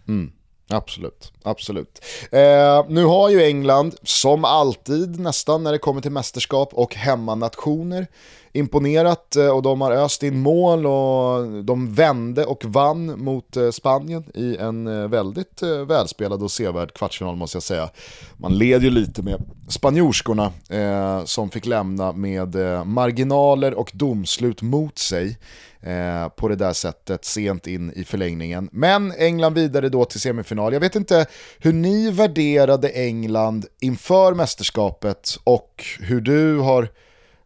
Mm. 0.07 0.31
Absolut, 0.69 1.33
absolut. 1.43 2.05
Eh, 2.31 2.85
nu 2.89 3.03
har 3.05 3.29
ju 3.29 3.43
England, 3.43 3.95
som 4.03 4.45
alltid 4.45 5.19
nästan 5.19 5.63
när 5.63 5.71
det 5.71 5.77
kommer 5.77 6.01
till 6.01 6.11
mästerskap 6.11 6.73
och 6.73 6.95
hemmanationer, 6.95 8.07
imponerat 8.53 9.35
eh, 9.35 9.47
och 9.47 9.61
de 9.61 9.81
har 9.81 9.91
öst 9.91 10.23
in 10.23 10.39
mål 10.39 10.85
och 10.85 11.63
de 11.63 11.93
vände 11.93 12.45
och 12.45 12.65
vann 12.65 13.23
mot 13.23 13.57
eh, 13.57 13.71
Spanien 13.71 14.23
i 14.33 14.57
en 14.57 14.87
eh, 14.87 15.07
väldigt 15.07 15.63
välspelad 15.87 16.43
och 16.43 16.51
sevärd 16.51 16.93
kvartsfinal 16.93 17.35
måste 17.35 17.55
jag 17.55 17.63
säga. 17.63 17.89
Man 18.37 18.57
led 18.57 18.83
ju 18.83 18.89
lite 18.89 19.21
med 19.21 19.41
spanjorskorna 19.67 20.51
eh, 20.69 21.25
som 21.25 21.49
fick 21.49 21.65
lämna 21.65 22.11
med 22.11 22.55
marginaler 22.85 23.73
och 23.73 23.91
domslut 23.93 24.61
mot 24.61 24.97
sig 24.97 25.37
eh, 25.81 26.29
på 26.29 26.47
det 26.47 26.55
där 26.55 26.73
sättet 26.73 27.25
sent 27.25 27.67
in 27.67 27.93
i 27.95 28.03
förlängningen. 28.03 28.69
Men 28.71 29.11
England 29.11 29.53
vidare 29.53 29.89
då 29.89 30.05
till 30.05 30.19
semifinal. 30.19 30.73
Jag 30.73 30.79
vet 30.79 30.95
inte 30.95 31.25
hur 31.59 31.73
ni 31.73 32.11
värderade 32.11 32.89
England 32.89 33.65
inför 33.79 34.33
mästerskapet 34.33 35.39
och 35.43 35.83
hur 35.99 36.21
du 36.21 36.57
har 36.57 36.87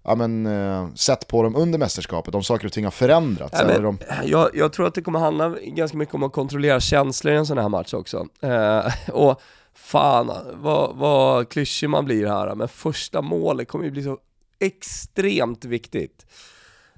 ja, 0.07 0.15
men, 0.15 0.45
eh, 0.45 0.93
sett 0.93 1.27
på 1.27 1.43
dem 1.43 1.55
under 1.55 1.79
mästerskapet, 1.79 2.35
om 2.35 2.43
saker 2.43 2.65
och 2.65 2.73
ting 2.73 2.83
har 2.83 2.91
förändrats. 2.91 3.59
Eller 3.59 3.73
men, 3.73 3.85
om... 3.85 3.97
jag, 4.23 4.49
jag 4.53 4.73
tror 4.73 4.87
att 4.87 4.93
det 4.93 5.01
kommer 5.01 5.19
handla 5.19 5.55
ganska 5.61 5.97
mycket 5.97 6.15
om 6.15 6.23
att 6.23 6.33
kontrollera 6.33 6.79
känslor 6.79 7.33
i 7.33 7.37
en 7.37 7.45
sån 7.45 7.57
här 7.57 7.69
match 7.69 7.93
också. 7.93 8.27
Eh, 8.41 8.85
och 9.13 9.41
fan 9.73 10.31
vad, 10.53 10.95
vad 10.95 11.49
klyschig 11.49 11.89
man 11.89 12.05
blir 12.05 12.27
här, 12.27 12.55
men 12.55 12.67
första 12.67 13.21
målet 13.21 13.67
kommer 13.67 13.85
ju 13.85 13.91
bli 13.91 14.03
så 14.03 14.17
extremt 14.59 15.65
viktigt. 15.65 16.25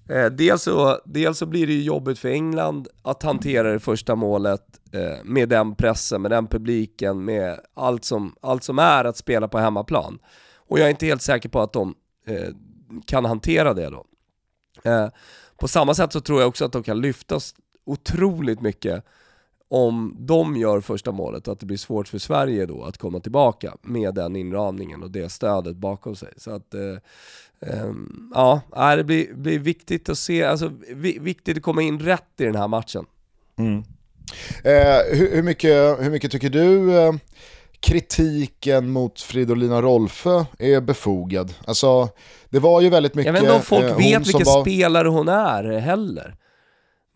Eh, 0.10 0.26
dels, 0.26 0.63
så, 0.63 1.00
dels 1.06 1.38
så 1.38 1.45
blir 1.45 1.67
det 1.67 1.74
ju 1.74 1.84
jobbigt 1.84 2.19
för 2.19 2.30
England 2.30 2.88
att 3.02 3.24
hantera 3.24 3.72
det 3.72 3.80
första 3.80 4.15
målet 4.15 4.62
eh, 4.91 5.24
med 5.24 5.50
den 5.50 5.76
pressen, 5.76 6.22
med 6.22 6.32
den 6.32 6.48
publiken, 6.48 7.26
med 7.26 7.60
allt 7.74 8.06
som, 8.06 8.36
allt 8.41 8.63
som 8.63 8.80
är 8.80 9.06
att 9.06 9.17
spela 9.17 9.47
på 9.47 9.57
hemmaplan. 9.57 10.20
Och 10.55 10.80
jag 10.80 10.86
är 10.86 10.89
inte 10.89 11.05
helt 11.05 11.22
säker 11.22 11.49
på 11.49 11.62
att 11.62 11.74
de 11.74 11.95
eh, 12.28 12.49
kan 13.05 13.25
hantera 13.25 13.73
det 13.73 13.89
då. 13.89 14.05
Eh, 14.83 15.07
på 15.57 15.67
samma 15.67 15.93
sätt 15.93 16.13
så 16.13 16.21
tror 16.21 16.39
jag 16.39 16.47
också 16.47 16.65
att 16.65 16.71
de 16.71 16.83
kan 16.83 17.01
lyftas 17.01 17.55
otroligt 17.85 18.61
mycket 18.61 19.03
om 19.67 20.15
de 20.19 20.57
gör 20.57 20.81
första 20.81 21.11
målet, 21.11 21.47
och 21.47 21.53
att 21.53 21.59
det 21.59 21.65
blir 21.65 21.77
svårt 21.77 22.07
för 22.07 22.17
Sverige 22.17 22.65
då 22.65 22.83
att 22.83 22.97
komma 22.97 23.19
tillbaka 23.19 23.75
med 23.81 24.15
den 24.15 24.35
inramningen 24.35 25.03
och 25.03 25.11
det 25.11 25.29
stödet 25.29 25.75
bakom 25.75 26.15
sig. 26.15 26.33
Så 26.37 26.51
att, 26.51 26.73
eh, 26.73 26.97
eh, 27.59 27.91
ja, 28.33 28.61
det 28.95 29.03
blir, 29.03 29.33
blir 29.33 29.59
viktigt 29.59 30.09
att 30.09 30.17
se, 30.17 30.43
alltså 30.43 30.71
viktigt 31.19 31.57
att 31.57 31.63
komma 31.63 31.81
in 31.81 31.99
rätt 31.99 32.33
i 32.37 32.43
den 32.43 32.55
här 32.55 32.67
matchen. 32.67 33.05
Mm. 33.57 33.83
Eh, 34.63 35.17
hur, 35.17 35.35
hur, 35.35 35.43
mycket, 35.43 35.99
hur 35.99 36.11
mycket 36.11 36.31
tycker 36.31 36.49
du 36.49 36.97
eh, 36.97 37.13
kritiken 37.82 38.89
mot 38.91 39.21
Fridolina 39.21 39.82
Rolfö 39.82 40.45
är 40.59 40.82
befogad? 40.82 41.53
Alltså, 41.65 42.09
det 42.49 42.59
var 42.59 42.82
ju 42.82 42.89
väldigt 42.89 43.15
mycket... 43.15 43.25
Jag 43.25 43.34
vet 43.34 43.41
inte 43.41 43.55
om 43.55 43.61
folk 43.61 43.84
eh, 43.86 43.97
vet 43.97 44.27
vilken 44.27 44.45
var- 44.45 44.61
spelare 44.61 45.07
hon 45.07 45.27
är 45.27 45.80
heller. 45.80 46.36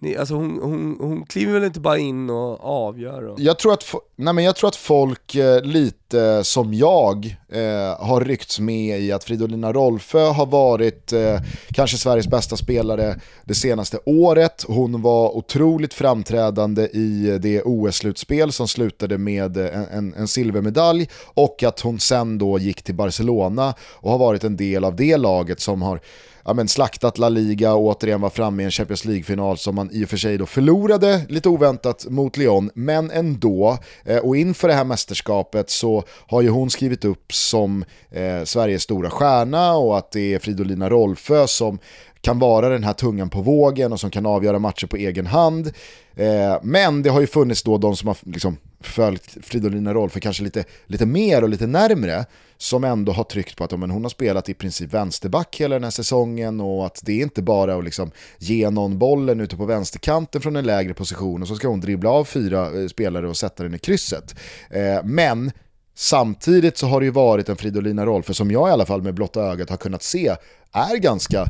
Ni- 0.03 0.17
Alltså 0.17 0.33
hon, 0.35 0.59
hon, 0.63 0.97
hon 0.99 1.25
kliver 1.25 1.53
väl 1.53 1.63
inte 1.63 1.79
bara 1.79 1.97
in 1.97 2.29
och 2.29 2.63
avgör? 2.63 3.27
Och... 3.27 3.39
Jag 3.39 3.59
tror, 3.59 3.73
att, 3.73 3.85
nej 4.15 4.33
men 4.33 4.43
jag 4.43 4.55
tror 4.55 4.67
att 4.67 4.75
folk 4.75 5.35
eh, 5.35 5.61
lite 5.61 6.43
som 6.43 6.73
jag 6.73 7.35
eh, 7.51 8.05
har 8.05 8.21
ryckts 8.21 8.59
med 8.59 8.99
i 9.01 9.11
att 9.11 9.23
Fridolina 9.23 9.73
Rolfö 9.73 10.19
har 10.19 10.45
varit 10.45 11.13
eh, 11.13 11.39
kanske 11.71 11.97
Sveriges 11.97 12.27
bästa 12.27 12.57
spelare 12.57 13.19
det 13.43 13.55
senaste 13.55 13.99
året. 14.05 14.65
Hon 14.67 15.01
var 15.01 15.37
otroligt 15.37 15.93
framträdande 15.93 16.83
i 16.87 17.37
det 17.41 17.61
OS-slutspel 17.61 18.51
som 18.51 18.67
slutade 18.67 19.17
med 19.17 19.57
eh, 19.57 19.65
en, 19.75 19.87
en, 19.91 20.13
en 20.13 20.27
silvermedalj 20.27 21.09
och 21.33 21.63
att 21.63 21.79
hon 21.79 21.99
sen 21.99 22.37
då 22.37 22.59
gick 22.59 22.83
till 22.83 22.95
Barcelona 22.95 23.73
och 23.93 24.11
har 24.11 24.17
varit 24.17 24.43
en 24.43 24.57
del 24.57 24.83
av 24.85 24.95
det 24.95 25.17
laget 25.17 25.59
som 25.59 25.81
har 25.81 25.99
ja, 26.45 26.53
men 26.53 26.67
slaktat 26.67 27.17
La 27.17 27.29
Liga 27.29 27.73
och 27.73 27.81
återigen 27.81 28.21
var 28.21 28.29
framme 28.29 28.63
i 28.63 28.65
en 28.65 28.71
Champions 28.71 29.05
League-final 29.05 29.57
som 29.57 29.75
man 29.75 29.89
i 29.91 30.05
och 30.05 30.09
för 30.09 30.17
sig 30.17 30.37
då 30.37 30.45
förlorade 30.45 31.25
lite 31.29 31.49
oväntat 31.49 32.05
mot 32.09 32.37
Lyon, 32.37 32.69
men 32.75 33.11
ändå. 33.11 33.77
Eh, 34.05 34.17
och 34.17 34.37
inför 34.37 34.67
det 34.67 34.73
här 34.73 34.83
mästerskapet 34.83 35.69
så 35.69 36.03
har 36.27 36.41
ju 36.41 36.49
hon 36.49 36.69
skrivit 36.69 37.05
upp 37.05 37.33
som 37.33 37.85
eh, 38.11 38.43
Sveriges 38.43 38.83
stora 38.83 39.09
stjärna 39.09 39.75
och 39.75 39.97
att 39.97 40.11
det 40.11 40.33
är 40.33 40.39
Fridolina 40.39 40.89
Rolfö 40.89 41.47
som 41.47 41.79
kan 42.23 42.39
vara 42.39 42.69
den 42.69 42.83
här 42.83 42.93
tungan 42.93 43.29
på 43.29 43.41
vågen 43.41 43.93
och 43.93 43.99
som 43.99 44.11
kan 44.11 44.25
avgöra 44.25 44.59
matcher 44.59 44.87
på 44.87 44.95
egen 44.95 45.25
hand. 45.25 45.71
Eh, 46.15 46.57
men 46.61 47.03
det 47.03 47.09
har 47.09 47.21
ju 47.21 47.27
funnits 47.27 47.63
då 47.63 47.77
de 47.77 47.95
som 47.95 48.07
har 48.07 48.17
liksom 48.21 48.57
följt 48.81 49.37
Fridolina 49.41 49.93
Rolfö 49.93 50.19
kanske 50.19 50.43
lite, 50.43 50.63
lite 50.85 51.05
mer 51.05 51.43
och 51.43 51.49
lite 51.49 51.67
närmre 51.67 52.25
som 52.57 52.83
ändå 52.83 53.11
har 53.11 53.23
tryckt 53.23 53.57
på 53.57 53.63
att 53.63 53.79
men 53.79 53.91
hon 53.91 54.03
har 54.03 54.09
spelat 54.09 54.49
i 54.49 54.53
princip 54.53 54.93
vänsterback 54.93 55.55
hela 55.59 55.75
den 55.75 55.83
här 55.83 55.91
säsongen 55.91 56.61
och 56.61 56.85
att 56.85 57.01
det 57.05 57.19
är 57.19 57.23
inte 57.23 57.41
bara 57.41 57.75
att 57.75 57.83
liksom 57.83 58.11
ge 58.37 58.69
någon 58.69 58.97
bollen 58.97 59.39
ute 59.39 59.57
på 59.57 59.65
vänsterkanten 59.65 60.41
från 60.41 60.55
en 60.55 60.65
lägre 60.65 60.93
position 60.93 61.41
och 61.41 61.47
så 61.47 61.55
ska 61.55 61.67
hon 61.67 61.81
dribbla 61.81 62.09
av 62.09 62.25
fyra 62.25 62.81
eh, 62.81 62.87
spelare 62.87 63.27
och 63.27 63.37
sätta 63.37 63.63
den 63.63 63.73
i 63.73 63.79
krysset. 63.79 64.35
Eh, 64.69 65.03
men 65.03 65.51
Samtidigt 65.95 66.77
så 66.77 66.87
har 66.87 66.99
det 66.99 67.05
ju 67.05 67.11
varit 67.11 67.49
en 67.49 67.55
Fridolina 67.55 68.05
Rolfö 68.05 68.33
som 68.33 68.51
jag 68.51 68.69
i 68.69 68.71
alla 68.71 68.85
fall 68.85 69.01
med 69.01 69.13
blotta 69.13 69.41
ögat 69.41 69.69
har 69.69 69.77
kunnat 69.77 70.03
se 70.03 70.35
är 70.71 70.97
ganska 70.97 71.47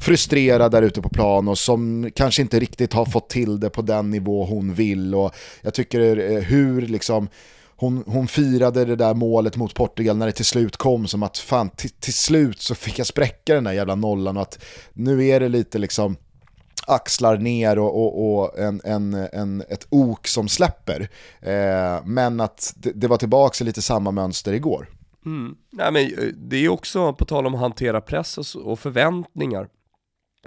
frustrerad 0.00 0.72
där 0.72 0.82
ute 0.82 1.02
på 1.02 1.08
plan 1.08 1.48
och 1.48 1.58
som 1.58 2.10
kanske 2.14 2.42
inte 2.42 2.60
riktigt 2.60 2.92
har 2.92 3.04
fått 3.04 3.28
till 3.28 3.60
det 3.60 3.70
på 3.70 3.82
den 3.82 4.10
nivå 4.10 4.44
hon 4.44 4.74
vill 4.74 5.14
och 5.14 5.34
jag 5.62 5.74
tycker 5.74 6.18
eh, 6.18 6.42
hur 6.42 6.82
liksom 6.82 7.28
hon, 7.76 8.04
hon 8.06 8.28
firade 8.28 8.84
det 8.84 8.96
där 8.96 9.14
målet 9.14 9.56
mot 9.56 9.74
Portugal 9.74 10.16
när 10.16 10.26
det 10.26 10.32
till 10.32 10.44
slut 10.44 10.76
kom 10.76 11.06
som 11.06 11.22
att 11.22 11.38
fan 11.38 11.70
till, 12.00 12.14
slut 12.14 12.62
så 12.62 12.74
fick 12.74 12.98
jag 12.98 13.06
spräcka 13.06 13.54
den 13.54 13.64
där 13.64 13.72
jävla 13.72 13.94
nollan 13.94 14.36
och 14.36 14.42
att 14.42 14.64
nu 14.92 15.26
är 15.26 15.40
det 15.40 15.48
lite 15.48 15.78
liksom 15.78 16.16
axlar 16.86 17.36
ner 17.36 17.78
och, 17.78 18.02
och, 18.02 18.38
och 18.38 18.58
en, 18.58 18.80
en, 18.84 19.14
en, 19.14 19.60
ett 19.68 19.86
ok 19.90 20.26
som 20.26 20.48
släpper. 20.48 21.08
Eh, 21.40 22.04
men 22.04 22.40
att 22.40 22.74
det, 22.76 22.92
det 22.92 23.08
var 23.08 23.16
tillbaka 23.16 23.64
i 23.64 23.66
lite 23.66 23.82
samma 23.82 24.10
mönster 24.10 24.52
igår. 24.52 24.88
Mm. 25.26 25.56
Nej, 25.72 25.92
men 25.92 26.02
eh, 26.02 26.34
det 26.34 26.56
är 26.56 26.68
också 26.68 27.12
på 27.12 27.24
tal 27.24 27.46
om 27.46 27.54
att 27.54 27.60
hantera 27.60 28.00
press 28.00 28.38
och, 28.38 28.72
och 28.72 28.78
förväntningar. 28.78 29.68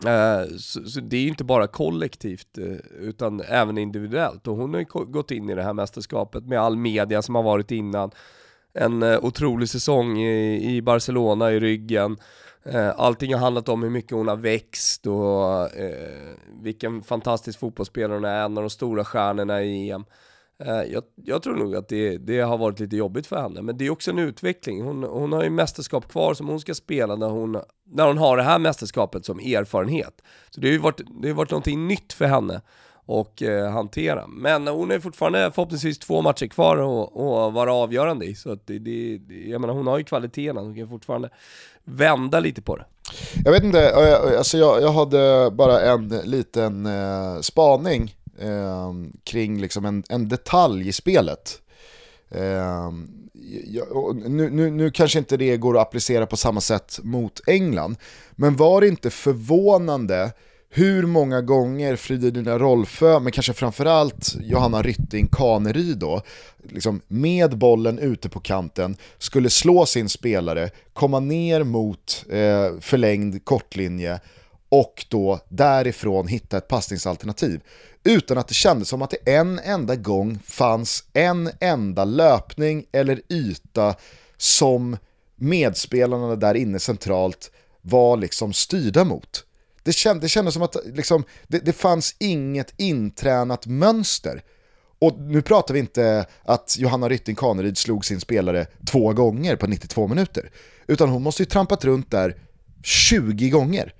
Eh, 0.05 0.57
så, 0.57 0.83
så 0.83 0.99
det 0.99 1.17
är 1.17 1.21
ju 1.21 1.27
inte 1.27 1.43
bara 1.43 1.67
kollektivt 1.67 2.57
eh, 2.57 2.99
utan 2.99 3.41
även 3.41 3.77
individuellt 3.77 4.47
och 4.47 4.55
hon 4.55 4.73
har 4.73 4.79
ju 4.79 5.05
gått 5.05 5.31
in 5.31 5.49
i 5.49 5.55
det 5.55 5.63
här 5.63 5.73
mästerskapet 5.73 6.45
med 6.45 6.59
all 6.59 6.75
media 6.75 7.21
som 7.21 7.35
har 7.35 7.43
varit 7.43 7.71
innan. 7.71 8.11
En 8.73 9.03
eh, 9.03 9.19
otrolig 9.25 9.69
säsong 9.69 10.17
i, 10.17 10.75
i 10.75 10.81
Barcelona 10.81 11.51
i 11.51 11.59
ryggen. 11.59 12.17
Allting 12.95 13.33
har 13.33 13.39
handlat 13.39 13.69
om 13.69 13.83
hur 13.83 13.89
mycket 13.89 14.11
hon 14.11 14.27
har 14.27 14.35
växt 14.35 15.07
och 15.07 15.77
eh, 15.77 16.33
vilken 16.61 17.03
fantastisk 17.03 17.59
fotbollsspelare 17.59 18.17
hon 18.17 18.25
är, 18.25 18.45
en 18.45 18.57
av 18.57 18.63
de 18.63 18.69
stora 18.69 19.05
stjärnorna 19.05 19.63
i 19.63 19.89
EM. 19.89 20.05
Eh, 20.65 20.83
jag, 20.83 21.03
jag 21.15 21.43
tror 21.43 21.55
nog 21.55 21.75
att 21.75 21.87
det, 21.87 22.17
det 22.17 22.39
har 22.39 22.57
varit 22.57 22.79
lite 22.79 22.95
jobbigt 22.95 23.27
för 23.27 23.41
henne, 23.41 23.61
men 23.61 23.77
det 23.77 23.85
är 23.85 23.89
också 23.89 24.11
en 24.11 24.19
utveckling. 24.19 24.81
Hon, 24.81 25.03
hon 25.03 25.33
har 25.33 25.43
ju 25.43 25.49
mästerskap 25.49 26.11
kvar 26.11 26.33
som 26.33 26.47
hon 26.47 26.59
ska 26.59 26.73
spela 26.73 27.15
när 27.15 27.29
hon, 27.29 27.61
när 27.85 28.07
hon 28.07 28.17
har 28.17 28.37
det 28.37 28.43
här 28.43 28.59
mästerskapet 28.59 29.25
som 29.25 29.39
erfarenhet. 29.39 30.21
Så 30.49 30.61
det 30.61 30.67
har 30.67 30.71
ju 30.71 30.79
varit, 30.79 31.01
det 31.21 31.27
har 31.27 31.35
varit 31.35 31.51
någonting 31.51 31.87
nytt 31.87 32.13
för 32.13 32.25
henne 32.25 32.61
och 33.05 33.43
eh, 33.43 33.71
hantera. 33.71 34.27
Men 34.27 34.67
hon 34.67 34.91
är 34.91 34.99
fortfarande 34.99 35.51
förhoppningsvis 35.51 35.99
två 35.99 36.21
matcher 36.21 36.47
kvar 36.47 36.77
och, 36.77 37.17
och 37.17 37.53
vara 37.53 37.73
avgörande 37.73 38.25
i. 38.25 38.35
Så 38.35 38.51
att 38.51 38.67
det, 38.67 38.79
det, 38.79 39.19
jag 39.49 39.61
menar, 39.61 39.73
hon 39.73 39.87
har 39.87 39.97
ju 39.97 40.03
kvaliteterna, 40.03 40.61
hon 40.61 40.75
kan 40.75 40.89
fortfarande 40.89 41.29
vända 41.83 42.39
lite 42.39 42.61
på 42.61 42.75
det. 42.75 42.85
Jag 43.45 43.51
vet 43.51 43.63
inte, 43.63 43.89
eh, 43.89 44.37
alltså 44.37 44.57
jag, 44.57 44.81
jag 44.81 44.91
hade 44.91 45.51
bara 45.51 45.81
en 45.81 46.07
liten 46.07 46.85
eh, 46.85 47.39
spaning 47.41 48.15
eh, 48.41 48.93
kring 49.23 49.61
liksom 49.61 49.85
en, 49.85 50.03
en 50.09 50.29
detalj 50.29 50.87
i 50.87 50.91
spelet. 50.91 51.61
Eh, 52.31 52.91
jag, 53.67 53.91
och 53.91 54.15
nu, 54.15 54.49
nu, 54.49 54.71
nu 54.71 54.91
kanske 54.91 55.19
inte 55.19 55.37
det 55.37 55.57
går 55.57 55.77
att 55.77 55.87
applicera 55.87 56.25
på 56.25 56.37
samma 56.37 56.61
sätt 56.61 56.99
mot 57.03 57.41
England, 57.47 57.95
men 58.31 58.55
var 58.55 58.81
det 58.81 58.87
inte 58.87 59.09
förvånande 59.09 60.31
hur 60.71 61.05
många 61.05 61.41
gånger 61.41 61.95
Fridolina 61.95 62.57
Rolfö, 62.57 63.19
men 63.19 63.31
kanske 63.31 63.53
framförallt 63.53 64.35
Johanna 64.41 64.81
Rytting 64.81 65.27
Kaneryd 65.27 65.97
då, 65.97 66.21
liksom 66.69 67.01
med 67.07 67.57
bollen 67.57 67.99
ute 67.99 68.29
på 68.29 68.39
kanten, 68.39 68.97
skulle 69.17 69.49
slå 69.49 69.85
sin 69.85 70.09
spelare, 70.09 70.69
komma 70.93 71.19
ner 71.19 71.63
mot 71.63 72.25
eh, 72.29 72.79
förlängd 72.79 73.45
kortlinje 73.45 74.19
och 74.69 75.05
då 75.09 75.39
därifrån 75.49 76.27
hitta 76.27 76.57
ett 76.57 76.67
passningsalternativ. 76.67 77.61
Utan 78.03 78.37
att 78.37 78.47
det 78.47 78.53
kändes 78.53 78.89
som 78.89 79.01
att 79.01 79.09
det 79.09 79.31
en 79.31 79.59
enda 79.59 79.95
gång 79.95 80.39
fanns 80.45 81.03
en 81.13 81.49
enda 81.59 82.05
löpning 82.05 82.85
eller 82.91 83.21
yta 83.29 83.95
som 84.37 84.97
medspelarna 85.35 86.35
där 86.35 86.55
inne 86.55 86.79
centralt 86.79 87.51
var 87.81 88.17
liksom 88.17 88.53
styrda 88.53 89.03
mot. 89.03 89.45
Det, 89.83 89.93
känd, 89.93 90.21
det 90.21 90.29
kändes 90.29 90.53
som 90.53 90.63
att 90.63 90.75
liksom, 90.85 91.23
det, 91.47 91.59
det 91.59 91.73
fanns 91.73 92.15
inget 92.19 92.73
intränat 92.77 93.65
mönster. 93.65 94.43
Och 94.99 95.19
nu 95.19 95.41
pratar 95.41 95.73
vi 95.73 95.79
inte 95.79 96.25
att 96.43 96.75
Johanna 96.79 97.09
Rytting 97.09 97.35
Kaneryd 97.35 97.77
slog 97.77 98.05
sin 98.05 98.19
spelare 98.19 98.65
två 98.87 99.13
gånger 99.13 99.55
på 99.55 99.67
92 99.67 100.07
minuter. 100.07 100.51
Utan 100.87 101.09
hon 101.09 101.23
måste 101.23 101.41
ju 101.41 101.45
trampat 101.45 101.85
runt 101.85 102.11
där 102.11 102.35
20 102.83 103.49
gånger. 103.49 103.93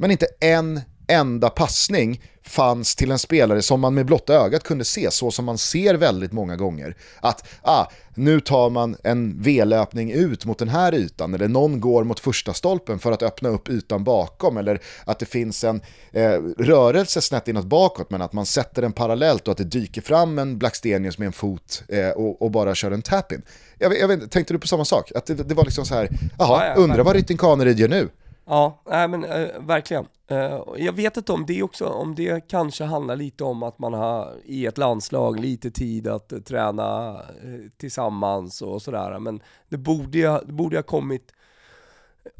Men 0.00 0.10
inte 0.10 0.26
en 0.40 0.80
enda 1.08 1.50
passning 1.50 2.22
fanns 2.42 2.96
till 2.96 3.10
en 3.10 3.18
spelare 3.18 3.62
som 3.62 3.80
man 3.80 3.94
med 3.94 4.06
blotta 4.06 4.34
ögat 4.34 4.62
kunde 4.62 4.84
se, 4.84 5.10
så 5.10 5.30
som 5.30 5.44
man 5.44 5.58
ser 5.58 5.94
väldigt 5.94 6.32
många 6.32 6.56
gånger. 6.56 6.96
Att 7.20 7.48
ah, 7.62 7.86
nu 8.14 8.40
tar 8.40 8.70
man 8.70 8.96
en 9.04 9.42
V-löpning 9.42 10.12
ut 10.12 10.44
mot 10.44 10.58
den 10.58 10.68
här 10.68 10.94
ytan, 10.94 11.34
eller 11.34 11.48
någon 11.48 11.80
går 11.80 12.04
mot 12.04 12.20
första 12.20 12.54
stolpen 12.54 12.98
för 12.98 13.12
att 13.12 13.22
öppna 13.22 13.48
upp 13.48 13.68
ytan 13.68 14.04
bakom, 14.04 14.56
eller 14.56 14.80
att 15.04 15.18
det 15.18 15.26
finns 15.26 15.64
en 15.64 15.80
eh, 16.12 16.32
rörelse 16.58 17.20
snett 17.20 17.48
inåt 17.48 17.66
bakåt, 17.66 18.10
men 18.10 18.22
att 18.22 18.32
man 18.32 18.46
sätter 18.46 18.82
den 18.82 18.92
parallellt 18.92 19.48
och 19.48 19.52
att 19.52 19.58
det 19.58 19.64
dyker 19.64 20.02
fram 20.02 20.38
en 20.38 20.58
Blackstenius 20.58 21.18
med 21.18 21.26
en 21.26 21.32
fot 21.32 21.82
eh, 21.88 22.10
och, 22.10 22.42
och 22.42 22.50
bara 22.50 22.74
kör 22.74 22.90
en 22.90 23.02
tap-in. 23.02 23.42
Jag, 23.78 23.98
jag 23.98 24.30
tänkte 24.30 24.54
du 24.54 24.58
på 24.58 24.66
samma 24.66 24.84
sak? 24.84 25.12
Att 25.14 25.26
det, 25.26 25.34
det 25.34 25.54
var 25.54 25.64
liksom 25.64 25.86
så 25.86 25.94
här, 25.94 26.08
jaha, 26.38 26.64
Ja, 26.64 26.66
ja, 26.66 26.74
undrar 26.74 27.04
vad 27.04 27.16
Rytting 27.16 27.36
Kaneryd 27.36 27.78
gör 27.78 27.88
nu? 27.88 28.08
Ja, 28.52 28.82
nej 28.90 29.08
men 29.08 29.24
eh, 29.24 29.48
verkligen. 29.60 30.06
Eh, 30.26 30.60
jag 30.76 30.92
vet 30.92 31.16
inte 31.16 31.32
om 31.32 31.46
det 31.46 31.62
också, 31.62 31.86
om 31.86 32.14
det 32.14 32.48
kanske 32.48 32.84
handlar 32.84 33.16
lite 33.16 33.44
om 33.44 33.62
att 33.62 33.78
man 33.78 33.94
har 33.94 34.34
i 34.44 34.66
ett 34.66 34.78
landslag 34.78 35.40
lite 35.40 35.70
tid 35.70 36.08
att 36.08 36.32
eh, 36.32 36.38
träna 36.38 37.10
eh, 37.14 37.70
tillsammans 37.76 38.62
och 38.62 38.82
sådär, 38.82 39.18
men 39.18 39.40
det 39.68 39.76
borde, 39.76 40.28
ha- 40.28 40.42
det 40.42 40.52
borde 40.52 40.76
ha 40.76 40.82
kommit 40.82 41.32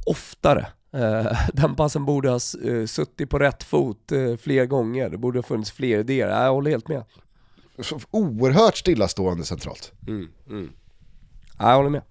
oftare. 0.07 0.67
Eh, 0.93 1.33
den 1.53 1.75
passen 1.75 2.05
borde 2.05 2.29
ha 2.29 2.39
eh, 2.65 2.87
suttit 2.87 3.31
på 3.31 3.39
rätt 3.39 3.63
fot 3.63 4.13
fler 4.41 4.67
gånger, 4.67 5.09
det 5.11 5.19
borde 5.19 5.39
ha 5.39 5.43
funnits 5.43 5.71
fler 5.73 5.99
idéer. 5.99 6.29
Jag 6.45 6.53
håller 6.53 6.71
helt 6.71 6.89
med. 6.89 7.05
Oerhört 8.11 8.77
stillastående 8.77 9.45
centralt. 9.45 9.93
Nej, 10.47 10.69
Jag 11.59 11.77
håller 11.77 11.91
med. 11.91 12.03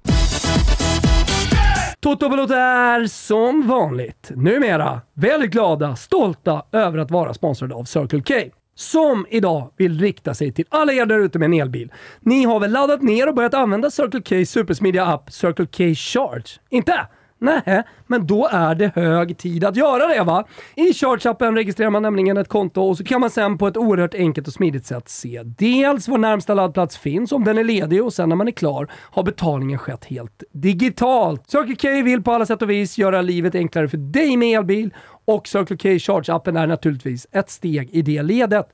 Toto 2.02 2.30
Balotto 2.30 2.54
är 2.54 3.06
som 3.08 3.68
vanligt 3.68 4.32
numera 4.36 5.02
väldigt 5.14 5.52
glada, 5.52 5.96
stolta 5.96 6.64
över 6.72 6.98
att 6.98 7.12
vara 7.12 7.34
sponsrade 7.34 7.76
av 7.76 7.84
Circle 7.84 8.22
K. 8.22 8.34
som 8.76 9.26
idag 9.30 9.72
vill 9.78 10.00
rikta 10.00 10.34
sig 10.34 10.52
till 10.52 10.66
alla 10.70 10.94
er 10.94 11.06
där 11.06 11.20
ute 11.20 11.40
med 11.40 11.46
en 11.46 11.54
elbil. 11.54 11.92
Ni 12.20 12.44
har 12.44 12.60
väl 12.60 12.72
laddat 12.72 13.02
ner 13.02 13.28
och 13.28 13.36
börjat 13.36 13.54
använda 13.54 13.92
Circle 13.92 14.22
K 14.22 14.46
supersmidiga 14.46 15.06
app 15.06 15.32
Circle 15.32 15.66
K 15.66 15.96
Charge? 15.96 16.60
Inte? 16.70 17.08
Nej, 17.38 17.84
men 18.10 18.28
då 18.28 18.48
är 18.52 18.76
det 18.76 18.92
hög 18.96 19.38
tid 19.38 19.64
att 19.64 19.76
göra 19.76 20.08
det 20.08 20.24
va? 20.24 20.48
I 20.76 20.92
Charge-appen 20.92 21.56
registrerar 21.56 21.90
man 21.90 22.02
nämligen 22.02 22.38
ett 22.38 22.48
konto 22.48 22.82
och 22.82 22.98
så 22.98 23.04
kan 23.04 23.22
man 23.22 23.30
sen 23.30 23.58
på 23.58 23.68
ett 23.68 23.78
oerhört 23.78 24.16
enkelt 24.16 24.48
och 24.48 24.54
smidigt 24.54 24.86
sätt 24.86 25.10
se 25.10 25.42
dels 25.44 26.08
var 26.08 26.18
närmsta 26.18 26.54
laddplats 26.54 26.98
finns, 26.98 27.32
om 27.32 27.44
den 27.44 27.58
är 27.58 27.64
ledig 27.64 28.04
och 28.04 28.14
sen 28.14 28.30
när 28.30 28.36
man 28.36 28.48
är 28.48 28.52
klar 28.52 28.92
har 28.94 29.24
betalningen 29.24 29.80
skett 29.80 30.06
helt 30.06 30.44
digitalt. 30.52 31.50
Circle 31.50 31.76
K 31.76 32.04
vill 32.04 32.24
på 32.24 32.32
alla 32.32 32.46
sätt 32.46 32.62
och 32.62 32.70
vis 32.70 32.98
göra 32.98 33.22
livet 33.22 33.56
enklare 33.56 33.88
för 33.88 33.98
dig 33.98 34.38
med 34.38 34.60
elbil 34.60 34.94
och 35.26 35.48
Circle 35.48 35.78
K 35.78 35.90
Charge-appen 35.90 36.60
är 36.60 36.68
naturligtvis 36.68 37.28
ett 37.32 37.50
steg 37.50 37.90
i 37.92 38.02
det 38.02 38.24
ledet. 38.24 38.74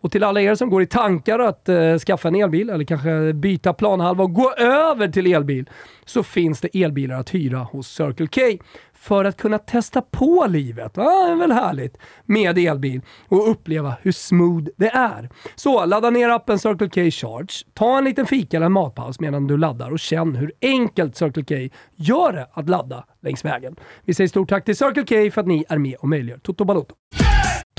Och 0.00 0.12
till 0.12 0.24
alla 0.24 0.40
er 0.40 0.54
som 0.54 0.70
går 0.70 0.82
i 0.82 0.86
tankar 0.86 1.38
att 1.38 1.68
eh, 1.68 1.98
skaffa 1.98 2.28
en 2.28 2.34
elbil 2.34 2.70
eller 2.70 2.84
kanske 2.84 3.32
byta 3.32 3.72
planhalva 3.72 4.24
och 4.24 4.34
gå 4.34 4.52
över 4.52 5.08
till 5.08 5.34
elbil 5.34 5.70
så 6.04 6.22
finns 6.22 6.60
det 6.60 6.82
elbilar 6.82 7.20
att 7.20 7.34
hyra 7.34 7.58
hos 7.58 7.88
Circle 7.88 8.26
K 8.26 8.40
för 8.92 9.24
att 9.24 9.36
kunna 9.36 9.58
testa 9.58 10.02
på 10.02 10.46
livet. 10.48 10.98
ah, 10.98 11.26
det 11.26 11.32
är 11.32 11.36
väl 11.36 11.52
härligt 11.52 11.98
med 12.24 12.58
elbil 12.58 13.00
och 13.28 13.50
uppleva 13.50 13.96
hur 14.02 14.12
smooth 14.12 14.66
det 14.76 14.88
är. 14.88 15.30
Så 15.54 15.84
ladda 15.84 16.10
ner 16.10 16.28
appen 16.28 16.58
Circle 16.58 16.88
K 16.88 17.10
Charge, 17.10 17.64
ta 17.74 17.98
en 17.98 18.04
liten 18.04 18.26
fika 18.26 18.56
eller 18.56 18.66
en 18.66 18.72
matpaus 18.72 19.20
medan 19.20 19.46
du 19.46 19.56
laddar 19.56 19.90
och 19.90 19.98
känn 19.98 20.34
hur 20.34 20.52
enkelt 20.60 21.16
Circle 21.16 21.44
K 21.44 21.74
gör 21.96 22.32
det 22.32 22.48
att 22.52 22.68
ladda 22.68 23.04
längs 23.22 23.44
vägen. 23.44 23.76
Vi 24.04 24.14
säger 24.14 24.28
stort 24.28 24.48
tack 24.48 24.64
till 24.64 24.76
Circle 24.76 25.04
K 25.04 25.30
för 25.34 25.40
att 25.40 25.46
ni 25.46 25.64
är 25.68 25.78
med 25.78 25.96
och 25.96 26.08
möjliggör 26.08 26.38
Toto 26.38 26.64
Balotto. 26.64 26.94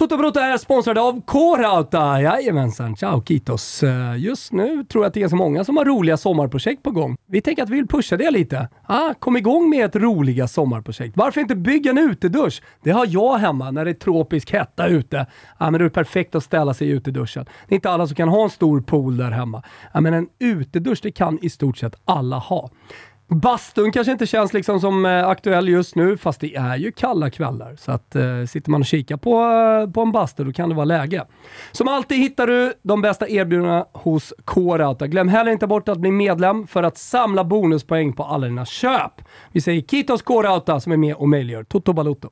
Toto 0.05 0.17
Balotto 0.17 0.39
är 0.39 0.57
sponsrade 0.57 1.01
av 1.01 1.21
K-Rauta. 1.21 2.21
Jajamensan, 2.21 2.95
ciao 2.95 3.23
Kitos. 3.23 3.83
Eh, 3.83 4.17
just 4.17 4.51
nu 4.51 4.83
tror 4.83 5.03
jag 5.03 5.07
att 5.07 5.13
det 5.13 5.21
är 5.21 5.27
så 5.27 5.35
många 5.35 5.63
som 5.63 5.77
har 5.77 5.85
roliga 5.85 6.17
sommarprojekt 6.17 6.83
på 6.83 6.91
gång. 6.91 7.17
Vi 7.27 7.41
tänker 7.41 7.63
att 7.63 7.69
vi 7.69 7.75
vill 7.75 7.87
pusha 7.87 8.17
det 8.17 8.31
lite. 8.31 8.69
Ah, 8.83 9.13
kom 9.13 9.37
igång 9.37 9.69
med 9.69 9.85
ett 9.85 9.95
roliga 9.95 10.47
sommarprojekt. 10.47 11.17
Varför 11.17 11.41
inte 11.41 11.55
bygga 11.55 11.91
en 11.91 11.97
utedusch? 11.97 12.61
Det 12.83 12.91
har 12.91 13.05
jag 13.09 13.37
hemma 13.37 13.71
när 13.71 13.85
det 13.85 13.91
är 13.91 13.93
tropisk 13.93 14.53
hetta 14.53 14.87
ute. 14.87 15.25
Ah, 15.57 15.71
men 15.71 15.79
det 15.79 15.85
är 15.85 15.89
perfekt 15.89 16.35
att 16.35 16.43
ställa 16.43 16.73
sig 16.73 16.87
i 16.87 16.91
uteduschen. 16.91 17.45
Det 17.67 17.73
är 17.73 17.75
inte 17.75 17.89
alla 17.89 18.07
som 18.07 18.15
kan 18.15 18.29
ha 18.29 18.43
en 18.43 18.49
stor 18.49 18.81
pool 18.81 19.17
där 19.17 19.31
hemma. 19.31 19.63
Ah, 19.91 20.01
men 20.01 20.13
en 20.13 20.27
utedusch, 20.39 20.99
det 21.03 21.11
kan 21.11 21.39
i 21.41 21.49
stort 21.49 21.77
sett 21.77 21.95
alla 22.05 22.37
ha. 22.37 22.69
Bastun 23.27 23.91
kanske 23.91 24.11
inte 24.11 24.25
känns 24.25 24.53
liksom 24.53 24.79
som 24.79 25.05
eh, 25.05 25.27
aktuell 25.27 25.69
just 25.69 25.95
nu, 25.95 26.17
fast 26.17 26.41
det 26.41 26.55
är 26.55 26.75
ju 26.75 26.91
kalla 26.91 27.29
kvällar. 27.29 27.75
Så 27.79 27.91
att 27.91 28.15
eh, 28.15 28.45
sitter 28.47 28.71
man 28.71 28.81
och 28.81 28.87
kikar 28.87 29.17
på, 29.17 29.41
eh, 29.41 29.91
på 29.91 30.01
en 30.01 30.11
bastu, 30.11 30.43
då 30.43 30.53
kan 30.53 30.69
det 30.69 30.75
vara 30.75 30.85
läge. 30.85 31.25
Som 31.71 31.87
alltid 31.87 32.17
hittar 32.17 32.47
du 32.47 32.73
de 32.81 33.01
bästa 33.01 33.29
erbjudandena 33.29 33.85
hos 33.93 34.33
K-Rauta. 34.45 35.07
Glöm 35.07 35.27
heller 35.27 35.51
inte 35.51 35.67
bort 35.67 35.89
att 35.89 35.97
bli 35.97 36.11
medlem 36.11 36.67
för 36.67 36.83
att 36.83 36.97
samla 36.97 37.43
bonuspoäng 37.43 38.13
på 38.13 38.23
alla 38.23 38.47
dina 38.47 38.65
köp. 38.65 39.21
Vi 39.51 39.61
säger 39.61 39.81
Kitos 39.81 40.21
K-Rauta 40.21 40.79
som 40.79 40.91
är 40.91 40.97
med 40.97 41.15
och 41.15 41.29
möjliggör 41.29 41.63
Toto 41.63 41.93
Balotto. 41.93 42.29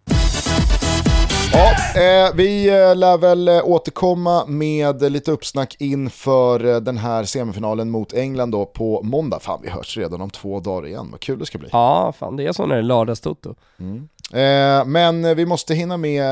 Eh, 1.96 2.36
vi 2.36 2.68
eh, 2.70 2.96
lär 2.96 3.18
väl 3.18 3.48
eh, 3.48 3.66
återkomma 3.66 4.46
med 4.46 5.12
lite 5.12 5.32
uppsnack 5.32 5.76
inför 5.80 6.66
eh, 6.66 6.76
den 6.76 6.98
här 6.98 7.24
semifinalen 7.24 7.90
mot 7.90 8.14
England 8.14 8.52
då 8.52 8.66
på 8.66 9.02
måndag. 9.04 9.40
Fan, 9.40 9.60
vi 9.64 9.70
hörs 9.70 9.98
redan 9.98 10.22
om 10.22 10.30
två 10.30 10.60
dagar 10.60 10.88
igen, 10.88 11.08
vad 11.12 11.20
kul 11.20 11.40
det 11.40 11.46
ska 11.46 11.58
bli. 11.58 11.70
Ja, 11.72 12.14
fan 12.20 12.36
det 12.36 12.48
är 12.48 12.52
så 12.52 12.66
när 12.66 12.76
det 12.76 12.82
är 12.82 12.84
lördagstoto. 12.84 13.56
Eh, 14.34 14.86
men 14.86 15.36
vi 15.36 15.46
måste 15.46 15.76
hinna 15.76 15.98
med 15.98 16.26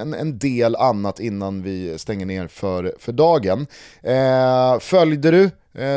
en, 0.00 0.14
en 0.14 0.38
del 0.38 0.76
annat 0.76 1.20
innan 1.20 1.62
vi 1.62 1.98
stänger 1.98 2.26
ner 2.26 2.48
för, 2.48 2.94
för 2.98 3.12
dagen. 3.12 3.66
Eh, 4.02 4.78
följde 4.80 5.30
du 5.30 5.50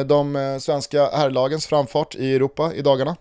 de 0.06 0.58
svenska 0.62 1.10
herrlagens 1.14 1.68
framfart 1.68 2.16
i 2.16 2.36
Europa 2.36 2.74
i 2.74 2.82
dagarna? 2.82 3.16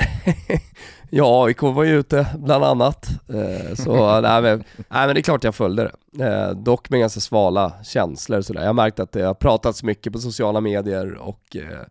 Ja, 1.10 1.46
AIK 1.46 1.62
var 1.62 1.84
ju 1.84 1.98
ute 1.98 2.26
bland 2.38 2.64
annat. 2.64 3.08
Eh, 3.28 3.74
så 3.74 4.20
nej 4.20 4.42
men, 4.42 4.64
nej 4.76 5.06
men 5.06 5.14
det 5.14 5.20
är 5.20 5.22
klart 5.22 5.44
jag 5.44 5.54
följde 5.54 5.90
det. 6.12 6.24
Eh, 6.24 6.50
dock 6.50 6.90
med 6.90 7.00
ganska 7.00 7.20
svala 7.20 7.72
känslor 7.84 8.40
sådär. 8.40 8.60
Jag 8.60 8.68
har 8.68 8.74
märkt 8.74 9.00
att 9.00 9.12
det 9.12 9.22
har 9.22 9.34
pratats 9.34 9.82
mycket 9.82 10.12
på 10.12 10.18
sociala 10.18 10.60
medier 10.60 11.14
och 11.14 11.56
eh, 11.56 11.86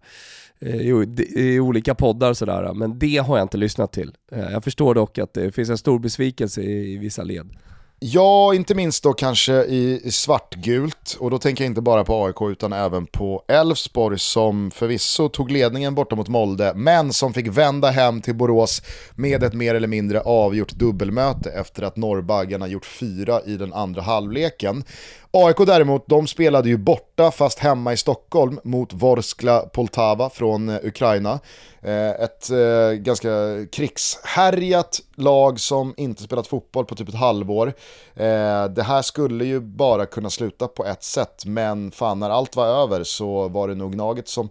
i, 1.36 1.60
olika 1.60 1.96
poddar 1.96 2.34
sådär. 2.34 2.74
Men 2.74 3.00
det 3.00 3.18
har 3.18 3.38
jag 3.38 3.46
inte 3.46 3.58
lyssnat 3.58 3.92
till. 3.92 4.12
Jag 4.32 4.64
förstår 4.64 4.96
dock 4.96 5.18
att 5.18 5.34
det 5.34 5.52
finns 5.52 5.70
en 5.70 5.78
stor 5.78 6.00
besvikelse 6.00 6.62
i 6.62 6.98
vissa 6.98 7.24
led. 7.24 7.50
Ja, 8.02 8.54
inte 8.54 8.76
minst 8.76 9.04
då 9.04 9.14
kanske 9.14 9.54
i, 9.54 10.12
svartgult. 10.12 11.18
Och 11.20 11.32
då 11.32 11.38
tänker 11.38 11.64
jag 11.64 11.72
inte 11.72 11.82
bara 11.82 12.04
på 12.04 12.26
AIK 12.26 12.52
utan 12.52 12.74
även 12.74 13.06
på 13.06 13.44
Elfsborg 13.48 14.20
som 14.20 14.72
förvisso 14.72 15.30
tog 15.30 15.52
ledningen 15.52 15.96
borta 15.96 16.16
mot 16.16 16.28
Molde, 16.28 16.74
men 16.76 17.14
som 17.14 17.34
fick 17.34 17.48
vända 17.48 17.90
hem 17.90 18.22
till 18.22 18.36
Borås 18.36 18.82
med 19.16 19.44
ett 19.44 19.54
mer 19.54 19.76
eller 19.76 19.88
mindre 19.88 20.22
avgjort 20.22 20.72
dubbelmöte 20.72 21.50
efter 21.50 21.84
att 21.84 21.98
norrbaggarna 21.98 22.68
gjort 22.68 22.86
fyra 22.86 23.42
i 23.46 23.58
den 23.58 23.74
andra 23.74 24.02
halvleken. 24.02 24.84
AIK 25.32 25.58
däremot, 25.66 26.08
de 26.08 26.28
spelade 26.28 26.70
ju 26.70 26.78
borta 26.78 27.32
fast 27.32 27.60
hemma 27.60 27.94
i 27.94 27.98
Stockholm 27.98 28.60
mot 28.64 28.94
Vorskla 28.94 29.60
Poltava 29.60 30.30
från 30.30 30.70
eh, 30.70 30.78
Ukraina. 30.84 31.40
Eh, 31.82 32.10
ett 32.10 32.50
eh, 32.50 32.92
ganska 32.92 33.30
krigshärjat 33.72 35.00
lag 35.16 35.60
som 35.60 35.94
inte 35.98 36.24
spelat 36.24 36.48
fotboll 36.48 36.86
på 36.86 36.96
typ 36.96 37.10
ett 37.10 37.16
halvår. 37.16 37.74
Det 38.70 38.84
här 38.84 39.02
skulle 39.02 39.46
ju 39.46 39.60
bara 39.60 40.06
kunna 40.06 40.30
sluta 40.30 40.68
på 40.68 40.86
ett 40.86 41.04
sätt, 41.04 41.46
men 41.46 41.92
fan 41.92 42.20
när 42.20 42.30
allt 42.30 42.56
var 42.56 42.66
över 42.68 43.04
så 43.04 43.48
var 43.48 43.68
det 43.68 43.76
nog 43.76 43.96
Naget 43.96 44.28
som 44.28 44.50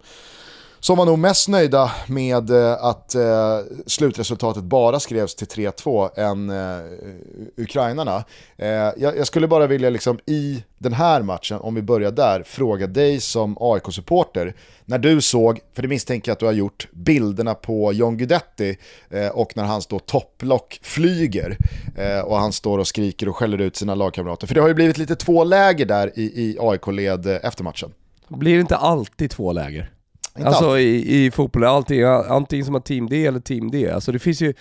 som 0.79 0.97
var 0.97 1.05
nog 1.05 1.19
mest 1.19 1.47
nöjda 1.47 1.91
med 2.07 2.49
eh, 2.49 2.83
att 2.83 3.15
eh, 3.15 3.59
slutresultatet 3.85 4.63
bara 4.63 4.99
skrevs 4.99 5.35
till 5.35 5.47
3-2 5.47 6.19
än 6.19 6.49
eh, 6.49 7.63
ukrainarna. 7.63 8.23
Eh, 8.57 8.67
jag, 8.69 9.17
jag 9.17 9.27
skulle 9.27 9.47
bara 9.47 9.67
vilja 9.67 9.89
liksom 9.89 10.19
i 10.25 10.63
den 10.77 10.93
här 10.93 11.21
matchen, 11.21 11.59
om 11.59 11.75
vi 11.75 11.81
börjar 11.81 12.11
där, 12.11 12.43
fråga 12.43 12.87
dig 12.87 13.19
som 13.19 13.57
AIK-supporter. 13.59 14.55
När 14.85 14.97
du 14.97 15.21
såg, 15.21 15.59
för 15.73 15.81
det 15.81 15.87
misstänker 15.87 16.29
jag 16.29 16.33
att 16.33 16.39
du 16.39 16.45
har 16.45 16.53
gjort, 16.53 16.87
bilderna 16.91 17.55
på 17.55 17.93
John 17.93 18.17
Guidetti 18.17 18.77
eh, 19.09 19.27
och 19.27 19.57
när 19.57 19.63
hans 19.63 19.83
står 19.83 19.99
topplock 19.99 20.79
flyger 20.83 21.57
eh, 21.97 22.19
och 22.19 22.37
han 22.37 22.51
står 22.51 22.77
och 22.77 22.87
skriker 22.87 23.29
och 23.29 23.35
skäller 23.35 23.61
ut 23.61 23.75
sina 23.75 23.95
lagkamrater. 23.95 24.47
För 24.47 24.55
det 24.55 24.61
har 24.61 24.67
ju 24.67 24.73
blivit 24.73 24.97
lite 24.97 25.15
två 25.15 25.43
läger 25.43 25.85
där 25.85 26.11
i, 26.19 26.23
i 26.23 26.57
AIK-led 26.59 27.25
eh, 27.25 27.37
efter 27.43 27.63
matchen. 27.63 27.93
Blir 28.27 28.53
det 28.53 28.61
inte 28.61 28.77
alltid 28.77 29.31
två 29.31 29.51
läger? 29.51 29.89
Inte 30.37 30.47
alltså 30.47 30.69
alltid. 30.69 30.85
i, 30.85 31.25
i 31.25 31.31
fotboll 31.31 31.63
är 31.63 31.67
alltid 31.67 32.05
antingen 32.05 32.65
som 32.65 32.73
har 32.73 32.81
team 32.81 33.09
D 33.09 33.25
eller 33.25 33.39
team 33.39 33.71
D. 33.71 33.91
Alltså 33.91 34.11
det 34.11 34.19
finns 34.19 34.41
ju, 34.41 34.53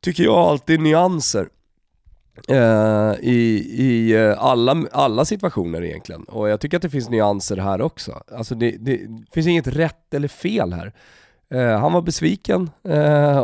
tycker 0.00 0.22
jag, 0.24 0.34
alltid 0.38 0.80
nyanser. 0.80 1.48
eh, 2.48 3.14
I, 3.20 3.66
i 3.78 4.12
eh, 4.12 4.44
alla, 4.44 4.84
alla 4.92 5.24
situationer 5.24 5.82
egentligen. 5.84 6.24
Och 6.24 6.48
jag 6.48 6.60
tycker 6.60 6.76
att 6.76 6.82
det 6.82 6.90
finns 6.90 7.10
nyanser 7.10 7.56
här 7.56 7.80
också. 7.80 8.22
Alltså 8.36 8.54
det, 8.54 8.70
det 8.70 9.00
finns 9.32 9.46
inget 9.46 9.66
rätt 9.66 10.14
eller 10.14 10.28
fel 10.28 10.72
här. 10.72 10.92
Eh, 11.54 11.78
han 11.80 11.92
var 11.92 12.02
besviken 12.02 12.70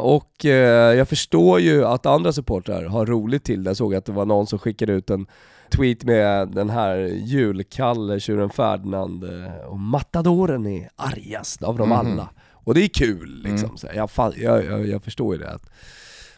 och 0.01 0.45
jag 0.45 1.09
förstår 1.09 1.61
ju 1.61 1.85
att 1.85 2.07
andra 2.07 2.33
supportrar 2.33 2.85
har 2.85 3.07
roligt 3.07 3.45
till 3.45 3.65
det. 3.65 3.71
Jag 3.71 3.77
såg 3.77 3.95
att 3.95 4.05
det 4.05 4.13
var 4.13 4.25
någon 4.27 4.47
som 4.47 4.59
skickade 4.59 4.93
ut 4.93 5.11
en 5.11 5.27
tweet 5.71 6.05
med 6.05 6.49
den 6.49 6.71
här 6.71 6.97
julkalle, 7.07 8.21
tjuren 8.21 8.51
Ferdinand 8.51 9.25
eh, 9.25 9.67
och 9.67 9.79
matadoren 9.79 10.67
är 10.67 10.89
argast 10.97 11.63
av 11.63 11.79
dem 11.79 11.93
alla. 11.93 12.29
Och 12.53 12.75
det 12.75 12.81
är 12.81 12.89
kul 12.89 13.43
liksom. 13.43 13.77
Så 13.77 13.89
jag, 13.95 14.11
jag, 14.37 14.65
jag, 14.65 14.87
jag 14.87 15.03
förstår 15.03 15.35
ju 15.35 15.41
det. 15.41 15.59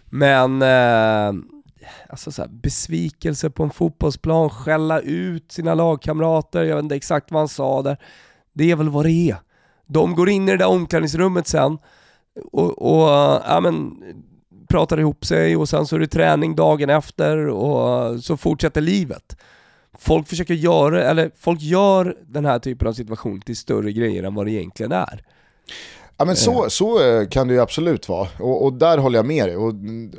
Men 0.05 0.63
eh, 0.63 1.43
alltså 2.09 2.33
så 2.33 2.43
här, 2.43 2.49
besvikelse 2.49 3.51
på 3.51 3.63
en 3.63 3.71
fotbollsplan, 3.71 4.51
skälla 4.51 5.01
ut 5.01 5.53
sina 5.53 5.75
lagkamrater, 5.75 6.65
jag 6.65 6.77
vet 6.77 6.83
inte 6.83 6.97
exakt 6.97 7.31
vad 7.31 7.41
han 7.41 7.49
sa 7.49 7.83
där. 7.83 7.97
Det 8.53 8.71
är 8.71 8.77
väl 8.77 8.89
vad 8.89 9.05
det 9.05 9.31
är. 9.31 9.37
De 9.87 10.15
går 10.15 10.29
in 10.29 10.49
i 10.49 10.51
det 10.51 10.57
där 10.57 10.69
omklädningsrummet 10.69 11.47
sen 11.47 11.79
och, 12.53 12.83
och 12.83 13.09
ja, 13.47 13.61
men, 13.63 14.03
pratar 14.69 15.01
ihop 15.01 15.25
sig 15.25 15.57
och 15.57 15.69
sen 15.69 15.87
så 15.87 15.97
är 15.97 16.01
det 16.01 16.07
träning 16.07 16.57
dagen 16.57 16.91
efter 16.91 17.47
och 17.47 18.21
så 18.25 18.37
fortsätter 18.37 18.81
livet. 18.81 19.37
Folk 19.99 20.29
försöker 20.29 20.55
göra, 20.55 21.03
eller 21.05 21.31
folk 21.37 21.61
gör 21.61 22.17
den 22.27 22.45
här 22.45 22.59
typen 22.59 22.89
av 22.89 22.93
situation 22.93 23.41
till 23.41 23.57
större 23.57 23.93
grejer 23.93 24.23
än 24.23 24.35
vad 24.35 24.47
det 24.47 24.53
egentligen 24.53 24.93
är. 24.93 25.23
Ja 26.21 26.25
men 26.25 26.37
så, 26.37 26.71
så 26.71 27.03
eh, 27.03 27.29
kan 27.29 27.49
det 27.49 27.55
ju 27.55 27.61
absolut 27.61 28.09
vara, 28.09 28.29
och, 28.39 28.65
och 28.65 28.73
där 28.73 28.99
håller 28.99 29.19
jag 29.19 29.27
med 29.27 29.49
dig. 29.49 29.57
Och 29.57 29.75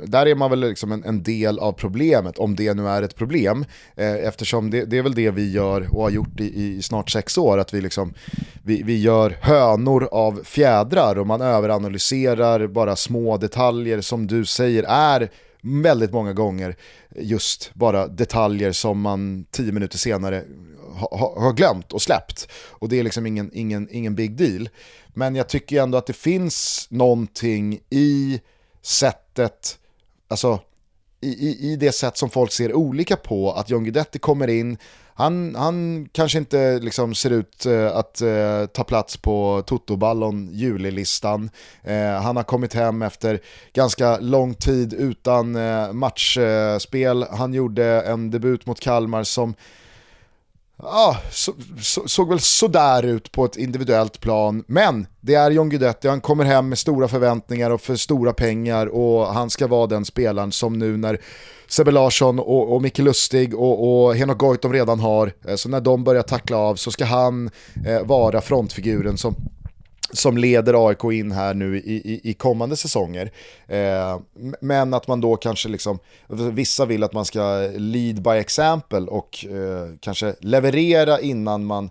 där 0.06 0.26
är 0.26 0.34
man 0.34 0.50
väl 0.50 0.60
liksom 0.60 0.92
en, 0.92 1.04
en 1.04 1.22
del 1.22 1.58
av 1.58 1.72
problemet, 1.72 2.38
om 2.38 2.56
det 2.56 2.74
nu 2.74 2.88
är 2.88 3.02
ett 3.02 3.16
problem. 3.16 3.64
Eh, 3.96 4.14
eftersom 4.14 4.70
det, 4.70 4.84
det 4.84 4.98
är 4.98 5.02
väl 5.02 5.14
det 5.14 5.30
vi 5.30 5.52
gör 5.52 5.88
och 5.94 6.02
har 6.02 6.10
gjort 6.10 6.40
i, 6.40 6.64
i 6.64 6.82
snart 6.82 7.10
sex 7.10 7.38
år, 7.38 7.58
att 7.58 7.74
vi, 7.74 7.80
liksom, 7.80 8.14
vi, 8.62 8.82
vi 8.82 9.00
gör 9.00 9.36
hönor 9.40 10.08
av 10.12 10.40
fjädrar 10.44 11.18
och 11.18 11.26
man 11.26 11.40
överanalyserar 11.40 12.66
bara 12.66 12.96
små 12.96 13.36
detaljer 13.36 14.00
som 14.00 14.26
du 14.26 14.44
säger 14.44 14.84
är 14.88 15.30
väldigt 15.62 16.12
många 16.12 16.32
gånger 16.32 16.76
just 17.16 17.70
bara 17.74 18.06
detaljer 18.06 18.72
som 18.72 19.00
man 19.00 19.44
tio 19.50 19.72
minuter 19.72 19.98
senare 19.98 20.44
har 21.00 21.18
ha, 21.18 21.40
har 21.40 21.52
glömt 21.52 21.92
och 21.92 22.02
släppt. 22.02 22.48
Och 22.52 22.88
det 22.88 22.98
är 22.98 23.02
liksom 23.02 23.26
ingen, 23.26 23.50
ingen, 23.52 23.88
ingen 23.90 24.14
big 24.14 24.36
deal. 24.36 24.68
Men 25.08 25.36
jag 25.36 25.48
tycker 25.48 25.82
ändå 25.82 25.98
att 25.98 26.06
det 26.06 26.12
finns 26.12 26.86
någonting 26.90 27.80
i 27.90 28.40
sättet, 28.82 29.78
alltså 30.28 30.60
i, 31.20 31.28
i, 31.28 31.72
i 31.72 31.76
det 31.76 31.92
sätt 31.92 32.16
som 32.16 32.30
folk 32.30 32.52
ser 32.52 32.74
olika 32.74 33.16
på, 33.16 33.52
att 33.52 33.70
John 33.70 33.84
Guidetti 33.84 34.18
kommer 34.18 34.48
in, 34.48 34.78
han, 35.20 35.54
han 35.54 36.08
kanske 36.12 36.38
inte 36.38 36.78
liksom 36.78 37.14
ser 37.14 37.30
ut 37.30 37.66
eh, 37.66 37.96
att 37.96 38.20
eh, 38.20 38.66
ta 38.66 38.84
plats 38.84 39.16
på 39.16 39.62
Toto-ballon 39.66 40.48
julilistan. 40.52 41.50
Eh, 41.82 42.22
han 42.22 42.36
har 42.36 42.42
kommit 42.42 42.74
hem 42.74 43.02
efter 43.02 43.40
ganska 43.72 44.18
lång 44.18 44.54
tid 44.54 44.92
utan 44.92 45.56
eh, 45.56 45.92
matchspel. 45.92 47.26
Han 47.30 47.54
gjorde 47.54 47.84
en 48.00 48.30
debut 48.30 48.66
mot 48.66 48.80
Kalmar 48.80 49.24
som 49.24 49.54
ja, 50.82 51.16
så, 51.30 51.52
så, 51.80 52.08
såg 52.08 52.28
väl 52.28 52.40
sådär 52.40 53.02
ut 53.02 53.32
på 53.32 53.44
ett 53.44 53.56
individuellt 53.56 54.20
plan. 54.20 54.64
Men 54.66 55.06
det 55.20 55.34
är 55.34 55.50
John 55.50 55.68
Guidetti, 55.68 56.08
han 56.08 56.20
kommer 56.20 56.44
hem 56.44 56.68
med 56.68 56.78
stora 56.78 57.08
förväntningar 57.08 57.70
och 57.70 57.80
för 57.80 57.96
stora 57.96 58.32
pengar 58.32 58.86
och 58.86 59.26
han 59.26 59.50
ska 59.50 59.66
vara 59.66 59.86
den 59.86 60.04
spelaren 60.04 60.52
som 60.52 60.78
nu 60.78 60.96
när 60.96 61.20
Sebbe 61.68 61.90
Larsson 61.90 62.38
och, 62.38 62.74
och 62.74 62.82
Micke 62.82 62.98
Lustig 62.98 63.54
och, 63.54 64.04
och 64.04 64.16
Henok 64.16 64.38
Goitom 64.38 64.72
redan 64.72 65.00
har, 65.00 65.32
eh, 65.48 65.56
så 65.56 65.68
när 65.68 65.80
de 65.80 66.04
börjar 66.04 66.22
tackla 66.22 66.56
av 66.56 66.76
så 66.76 66.90
ska 66.90 67.04
han 67.04 67.50
eh, 67.86 68.02
vara 68.02 68.40
frontfiguren 68.40 69.18
som 69.18 69.34
som 70.12 70.38
leder 70.38 70.88
AIK 70.88 71.04
in 71.04 71.32
här 71.32 71.54
nu 71.54 71.76
i, 71.78 71.94
i, 71.94 72.30
i 72.30 72.34
kommande 72.34 72.76
säsonger. 72.76 73.30
Eh, 73.66 74.20
men 74.60 74.94
att 74.94 75.08
man 75.08 75.20
då 75.20 75.36
kanske 75.36 75.68
liksom, 75.68 75.98
vissa 76.52 76.86
vill 76.86 77.04
att 77.04 77.12
man 77.12 77.24
ska 77.24 77.70
lead 77.76 78.22
by 78.22 78.30
example 78.30 79.00
och 79.00 79.44
eh, 79.44 79.94
kanske 80.00 80.34
leverera 80.40 81.20
innan 81.20 81.64
man 81.64 81.90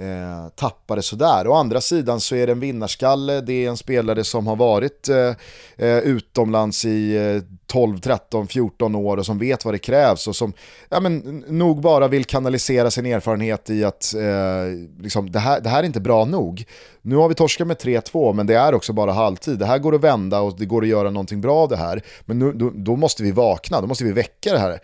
eh, 0.00 0.48
tappade 0.54 1.02
sådär. 1.02 1.48
Å 1.48 1.54
andra 1.54 1.80
sidan 1.80 2.20
så 2.20 2.34
är 2.34 2.46
det 2.46 2.52
en 2.52 2.60
vinnarskalle, 2.60 3.40
det 3.40 3.64
är 3.64 3.68
en 3.68 3.76
spelare 3.76 4.24
som 4.24 4.46
har 4.46 4.56
varit 4.56 5.08
eh, 5.08 5.34
eh 5.76 5.98
utomlands 5.98 6.84
i 6.84 7.16
eh, 7.16 7.42
12, 7.66 7.98
13, 7.98 8.46
14 8.46 8.94
år 8.94 9.16
och 9.16 9.26
som 9.26 9.38
vet 9.38 9.64
vad 9.64 9.74
det 9.74 9.78
krävs 9.78 10.28
och 10.28 10.36
som 10.36 10.52
ja, 10.88 11.00
men, 11.00 11.44
nog 11.48 11.80
bara 11.80 12.08
vill 12.08 12.24
kanalisera 12.24 12.90
sin 12.90 13.06
erfarenhet 13.06 13.70
i 13.70 13.84
att 13.84 14.14
eh, 14.14 15.02
liksom, 15.02 15.30
det, 15.30 15.38
här, 15.38 15.60
det 15.60 15.68
här 15.68 15.82
är 15.82 15.86
inte 15.86 16.00
bra 16.00 16.24
nog. 16.24 16.64
Nu 17.02 17.16
har 17.16 17.28
vi 17.28 17.34
torskat 17.34 17.66
med 17.66 17.76
3-2 17.76 18.32
men 18.32 18.46
det 18.46 18.54
är 18.54 18.74
också 18.74 18.92
bara 18.92 19.12
halvtid. 19.12 19.58
Det 19.58 19.66
här 19.66 19.78
går 19.78 19.94
att 19.94 20.00
vända 20.00 20.40
och 20.40 20.58
det 20.58 20.66
går 20.66 20.82
att 20.82 20.88
göra 20.88 21.10
någonting 21.10 21.40
bra 21.40 21.56
av 21.56 21.68
det 21.68 21.76
här. 21.76 22.02
Men 22.20 22.38
nu, 22.38 22.52
då, 22.52 22.70
då 22.74 22.96
måste 22.96 23.22
vi 23.22 23.30
vakna, 23.30 23.80
då 23.80 23.86
måste 23.86 24.04
vi 24.04 24.12
väcka 24.12 24.52
det 24.52 24.58
här, 24.58 24.80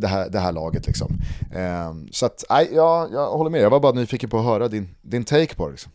det 0.00 0.06
här, 0.06 0.28
det 0.30 0.38
här 0.38 0.52
laget. 0.52 0.86
Liksom. 0.86 1.12
Eh, 1.54 1.94
så 2.10 2.26
att, 2.26 2.44
nej, 2.50 2.70
jag, 2.72 3.12
jag 3.12 3.30
håller 3.30 3.50
med, 3.50 3.60
jag 3.60 3.70
var 3.70 3.80
bara 3.80 3.92
nyfiken 3.92 4.30
på 4.30 4.38
att 4.38 4.44
höra 4.44 4.68
din, 4.68 4.88
din 5.02 5.24
take 5.24 5.54
på 5.54 5.66
det. 5.66 5.72
Liksom. 5.72 5.92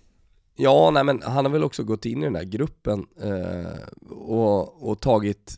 Ja, 0.56 0.92
nej 0.92 1.04
men 1.04 1.22
han 1.22 1.46
har 1.46 1.52
väl 1.52 1.64
också 1.64 1.84
gått 1.84 2.06
in 2.06 2.22
i 2.22 2.26
den 2.26 2.36
här 2.36 2.44
gruppen 2.44 3.06
eh, 3.24 4.10
och, 4.10 4.90
och 4.90 5.00
tagit 5.00 5.58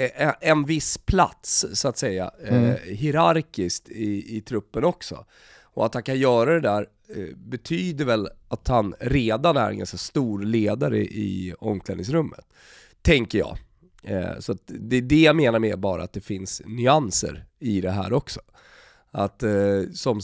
Eh, 0.00 0.32
en 0.40 0.64
viss 0.64 0.98
plats, 0.98 1.66
så 1.72 1.88
att 1.88 1.98
säga, 1.98 2.30
eh, 2.44 2.56
mm. 2.56 2.70
eh, 2.70 2.76
hierarkiskt 2.76 3.88
i, 3.88 4.36
i 4.36 4.40
truppen 4.40 4.84
också. 4.84 5.24
Och 5.62 5.86
att 5.86 5.94
han 5.94 6.02
kan 6.02 6.18
göra 6.18 6.54
det 6.54 6.60
där 6.60 6.86
eh, 7.16 7.36
betyder 7.36 8.04
väl 8.04 8.28
att 8.48 8.68
han 8.68 8.94
redan 9.00 9.56
är 9.56 9.70
en 9.70 9.78
ganska 9.78 9.96
stor 9.96 10.42
ledare 10.42 10.98
i 10.98 11.54
omklädningsrummet. 11.58 12.44
Tänker 13.02 13.38
jag. 13.38 13.58
Eh, 14.02 14.38
så 14.38 14.56
det 14.66 14.96
är 14.96 15.02
det 15.02 15.20
jag 15.20 15.36
menar 15.36 15.58
med 15.58 15.80
bara 15.80 16.02
att 16.02 16.12
det 16.12 16.20
finns 16.20 16.62
nyanser 16.66 17.44
i 17.58 17.80
det 17.80 17.90
här 17.90 18.12
också. 18.12 18.40
Att 19.10 19.42
eh, 19.42 19.82
som, 19.94 20.20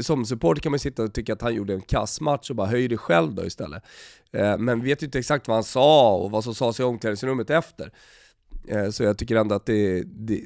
som 0.00 0.26
supporter 0.26 0.62
kan 0.62 0.72
man 0.72 0.78
sitta 0.78 1.02
och 1.02 1.12
tycka 1.12 1.32
att 1.32 1.42
han 1.42 1.54
gjorde 1.54 1.74
en 1.74 1.80
kassmatch 1.80 2.50
och 2.50 2.56
bara 2.56 2.66
höj 2.66 2.88
det 2.88 2.96
själv 2.96 3.34
då 3.34 3.46
istället. 3.46 3.82
Eh, 4.32 4.58
men 4.58 4.84
vet 4.84 5.02
ju 5.02 5.04
inte 5.04 5.18
exakt 5.18 5.48
vad 5.48 5.56
han 5.56 5.64
sa 5.64 6.16
och 6.16 6.30
vad 6.30 6.44
som 6.44 6.54
sades 6.54 6.80
i 6.80 6.82
omklädningsrummet 6.82 7.50
efter. 7.50 7.92
Eh, 8.68 8.90
så 8.90 9.02
jag 9.02 9.18
tycker 9.18 9.36
ändå 9.36 9.54
att 9.54 9.66
det, 9.66 10.02
det 10.02 10.40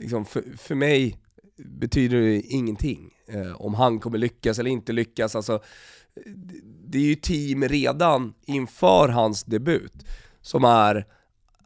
liksom 0.00 0.24
för, 0.24 0.44
för 0.58 0.74
mig 0.74 1.18
betyder 1.56 2.20
det 2.20 2.40
ingenting. 2.40 3.10
Eh, 3.28 3.60
om 3.60 3.74
han 3.74 4.00
kommer 4.00 4.18
lyckas 4.18 4.58
eller 4.58 4.70
inte 4.70 4.92
lyckas. 4.92 5.36
Alltså, 5.36 5.62
det 6.86 6.98
är 6.98 7.02
ju 7.02 7.14
team 7.14 7.64
redan 7.64 8.34
inför 8.46 9.08
hans 9.08 9.44
debut 9.44 10.06
som 10.40 10.64
är 10.64 11.06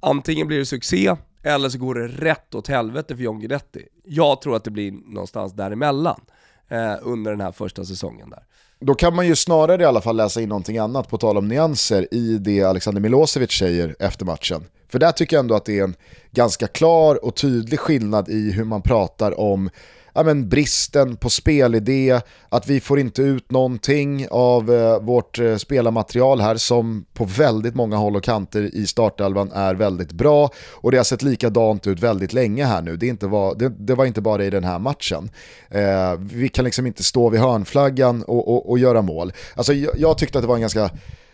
antingen 0.01 0.47
blir 0.47 0.59
det 0.59 0.67
succé 0.67 1.17
eller 1.43 1.69
så 1.69 1.79
går 1.79 1.95
det 1.95 2.09
rätt 2.09 2.55
åt 2.55 2.69
helvete 2.69 3.17
för 3.17 3.23
John 3.23 3.41
Guidetti. 3.41 3.87
Jag 4.05 4.41
tror 4.41 4.57
att 4.57 4.65
det 4.65 4.71
blir 4.71 4.93
någonstans 4.93 5.53
däremellan 5.53 6.21
eh, 6.69 6.95
under 7.03 7.31
den 7.31 7.41
här 7.41 7.53
första 7.53 7.85
säsongen 7.85 8.31
där. 8.31 8.43
Då 8.81 8.95
kan 8.95 9.15
man 9.15 9.27
ju 9.27 9.37
snarare 9.37 9.83
i 9.83 9.85
alla 9.85 10.01
fall 10.01 10.17
läsa 10.17 10.41
in 10.41 10.49
någonting 10.49 10.79
annat, 10.79 11.09
på 11.09 11.19
tal 11.19 11.39
om 11.39 11.49
nyanser, 11.49 12.15
i 12.15 12.39
det 12.39 12.63
Alexander 12.63 13.01
Milosevic 13.01 13.53
säger 13.53 13.97
efter 13.99 14.25
matchen. 14.25 14.65
För 14.89 14.99
där 14.99 15.13
tycker 15.13 15.37
jag 15.37 15.43
ändå 15.43 15.55
att 15.55 15.65
det 15.65 15.79
är 15.79 15.85
en 15.85 15.95
ganska 16.31 16.67
klar 16.67 17.25
och 17.25 17.35
tydlig 17.35 17.81
skillnad 17.81 18.29
i 18.29 18.53
hur 18.53 18.65
man 18.65 18.83
pratar 18.83 19.41
om 19.41 19.71
ja, 20.19 20.25
men 20.25 20.49
bristen 20.49 21.17
på 21.17 21.31
spelidé, 21.31 22.21
att 22.49 22.69
vi 22.69 22.81
får 22.81 22.99
inte 22.99 23.23
ut 23.23 23.51
någonting 23.51 24.27
av 24.31 24.75
eh, 24.75 25.01
vårt 25.01 25.39
eh, 25.39 25.57
spelarmaterial 25.57 26.41
här 26.41 26.57
som 26.57 27.05
på 27.15 27.25
väldigt 27.25 27.75
många 27.75 27.97
håll 27.97 28.17
och 28.17 28.25
kanter 28.25 28.75
i 28.75 28.87
startelvan 28.87 29.53
är 29.53 29.75
väldigt 29.75 30.13
bra 30.13 30.51
och 30.71 30.91
det 30.91 30.97
har 30.97 31.05
sett 31.05 31.23
likadant 31.23 31.87
ut 31.87 32.01
väldigt 32.01 32.33
länge 32.33 32.65
här 32.65 32.83
nu. 32.83 32.97
Det, 32.97 33.07
inte 33.07 33.27
var, 33.27 33.55
det, 33.55 33.69
det 33.69 33.95
var 33.95 34.05
inte 34.05 34.21
bara 34.21 34.45
i 34.45 34.51
den 34.51 34.65
här 34.65 34.79
matchen. 34.79 35.31
Eh, 35.71 36.15
vi 36.21 36.49
kan 36.49 36.65
liksom 36.65 36.87
inte 36.87 37.05
stå 37.05 37.29
vid 37.29 37.41
hörnflaggan 37.41 38.23
och, 38.23 38.49
och, 38.49 38.71
och 38.71 38.79
göra 38.79 39.03
mål. 39.03 39.33
Alltså, 39.55 39.73
jag, 39.73 39.99
jag 39.99 40.19
tyckte 40.19 40.39
att 40.39 40.43
det 40.43 40.49
var 40.49 40.55
en 40.55 40.61
ganska 40.61 40.91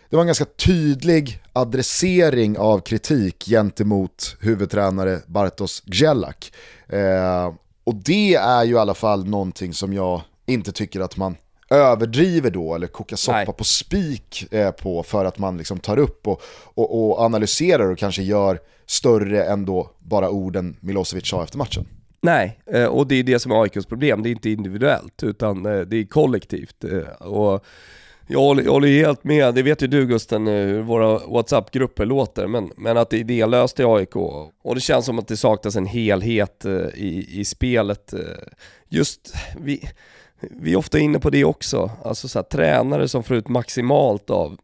det 0.09 0.15
var 0.15 0.21
en 0.21 0.27
ganska 0.27 0.45
tydlig 0.45 1.41
adressering 1.53 2.57
av 2.57 2.79
kritik 2.79 3.45
gentemot 3.47 4.35
huvudtränare 4.39 5.19
Bartosz 5.27 5.83
Gjelak. 5.85 6.51
Eh, 6.89 7.53
och 7.85 7.95
det 7.95 8.35
är 8.35 8.63
ju 8.63 8.73
i 8.73 8.77
alla 8.77 8.93
fall 8.93 9.25
någonting 9.25 9.73
som 9.73 9.93
jag 9.93 10.21
inte 10.45 10.71
tycker 10.71 10.99
att 10.99 11.17
man 11.17 11.35
överdriver 11.69 12.51
då 12.51 12.75
eller 12.75 12.87
kokar 12.87 13.15
soppa 13.15 13.37
Nej. 13.37 13.45
på 13.45 13.63
spik 13.63 14.53
eh, 14.53 14.71
på 14.71 15.03
för 15.03 15.25
att 15.25 15.37
man 15.37 15.57
liksom 15.57 15.79
tar 15.79 15.97
upp 15.97 16.27
och, 16.27 16.41
och, 16.63 17.09
och, 17.09 17.19
analyserar 17.19 17.91
och 17.91 17.97
kanske 17.97 18.23
gör 18.23 18.59
större 18.85 19.43
än 19.45 19.65
då 19.65 19.89
bara 19.99 20.29
orden 20.29 20.77
Milosevic 20.79 21.27
sa 21.27 21.43
efter 21.43 21.57
matchen. 21.57 21.85
Nej, 22.21 22.59
eh, 22.65 22.85
och 22.85 23.07
det 23.07 23.15
är 23.15 23.23
det 23.23 23.39
som 23.39 23.51
är 23.51 23.63
AIKs 23.63 23.85
problem. 23.85 24.23
Det 24.23 24.29
är 24.29 24.31
inte 24.31 24.49
individuellt 24.49 25.23
utan 25.23 25.65
eh, 25.65 25.79
det 25.79 25.97
är 25.97 26.05
kollektivt. 26.05 26.83
Eh, 26.83 27.27
och 27.27 27.65
jag 28.27 28.39
håller, 28.39 28.63
jag 28.63 28.71
håller 28.71 28.87
helt 28.87 29.23
med, 29.23 29.55
det 29.55 29.63
vet 29.63 29.81
ju 29.81 29.87
du 29.87 30.05
Gusten 30.05 30.47
eh, 30.47 30.53
hur 30.53 30.81
våra 30.81 31.19
WhatsApp-grupper 31.27 32.05
låter, 32.05 32.47
men, 32.47 32.71
men 32.77 32.97
att 32.97 33.09
det 33.09 33.17
är 33.17 33.19
idélöst 33.19 33.79
i 33.79 33.83
AIK. 33.83 34.15
Och 34.63 34.75
det 34.75 34.81
känns 34.81 35.05
som 35.05 35.19
att 35.19 35.27
det 35.27 35.37
saknas 35.37 35.75
en 35.75 35.85
helhet 35.85 36.65
eh, 36.65 36.71
i, 36.95 37.27
i 37.39 37.45
spelet. 37.45 38.13
Eh. 38.13 38.19
Just, 38.89 39.33
vi, 39.61 39.89
vi 40.39 40.73
är 40.73 40.77
ofta 40.77 40.99
inne 40.99 41.19
på 41.19 41.29
det 41.29 41.45
också, 41.45 41.91
alltså 42.03 42.27
så 42.27 42.39
här, 42.39 42.43
tränare 42.43 43.07
som 43.07 43.23
får 43.23 43.37
ut 43.37 43.47
maximalt 43.47 44.29
av 44.29 44.57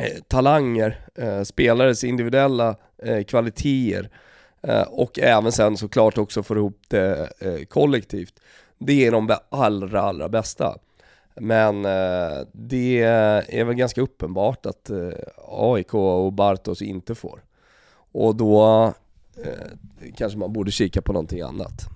eh, 0.00 0.22
talanger, 0.28 1.00
eh, 1.14 1.42
spelares 1.42 2.04
individuella 2.04 2.76
eh, 3.02 3.24
kvaliteter 3.24 4.10
eh, 4.62 4.82
och 4.82 5.18
även 5.18 5.52
sen 5.52 5.76
såklart 5.76 6.18
också 6.18 6.42
får 6.42 6.56
ihop 6.56 6.82
det 6.88 7.32
eh, 7.38 7.64
kollektivt. 7.68 8.40
Det 8.78 9.06
är 9.06 9.12
de 9.12 9.36
allra, 9.50 10.00
allra 10.00 10.28
bästa. 10.28 10.78
Men 11.40 11.84
eh, 11.84 12.46
det 12.52 13.02
är 13.48 13.64
väl 13.64 13.74
ganska 13.74 14.00
uppenbart 14.00 14.66
att 14.66 14.90
eh, 14.90 15.08
AIK 15.48 15.94
och 15.94 16.32
Bartos 16.32 16.82
inte 16.82 17.14
får. 17.14 17.42
Och 18.12 18.36
då 18.36 18.84
eh, 19.44 20.12
kanske 20.16 20.38
man 20.38 20.52
borde 20.52 20.70
kika 20.70 21.02
på 21.02 21.12
någonting 21.12 21.40
annat. 21.40 21.88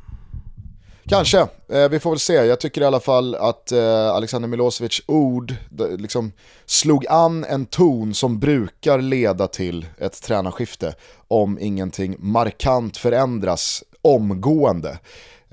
Kanske, 1.08 1.46
eh, 1.68 1.88
vi 1.88 1.98
får 2.00 2.10
väl 2.10 2.18
se. 2.18 2.32
Jag 2.32 2.60
tycker 2.60 2.80
i 2.80 2.84
alla 2.84 3.00
fall 3.00 3.34
att 3.34 3.72
eh, 3.72 4.08
Alexander 4.08 4.48
Milosevics 4.48 5.02
ord 5.06 5.54
liksom 5.98 6.32
slog 6.66 7.06
an 7.06 7.44
en 7.44 7.66
ton 7.66 8.14
som 8.14 8.38
brukar 8.38 8.98
leda 9.00 9.46
till 9.46 9.86
ett 9.98 10.22
tränarskifte 10.22 10.94
om 11.28 11.58
ingenting 11.60 12.16
markant 12.18 12.96
förändras 12.96 13.84
omgående. 14.02 14.98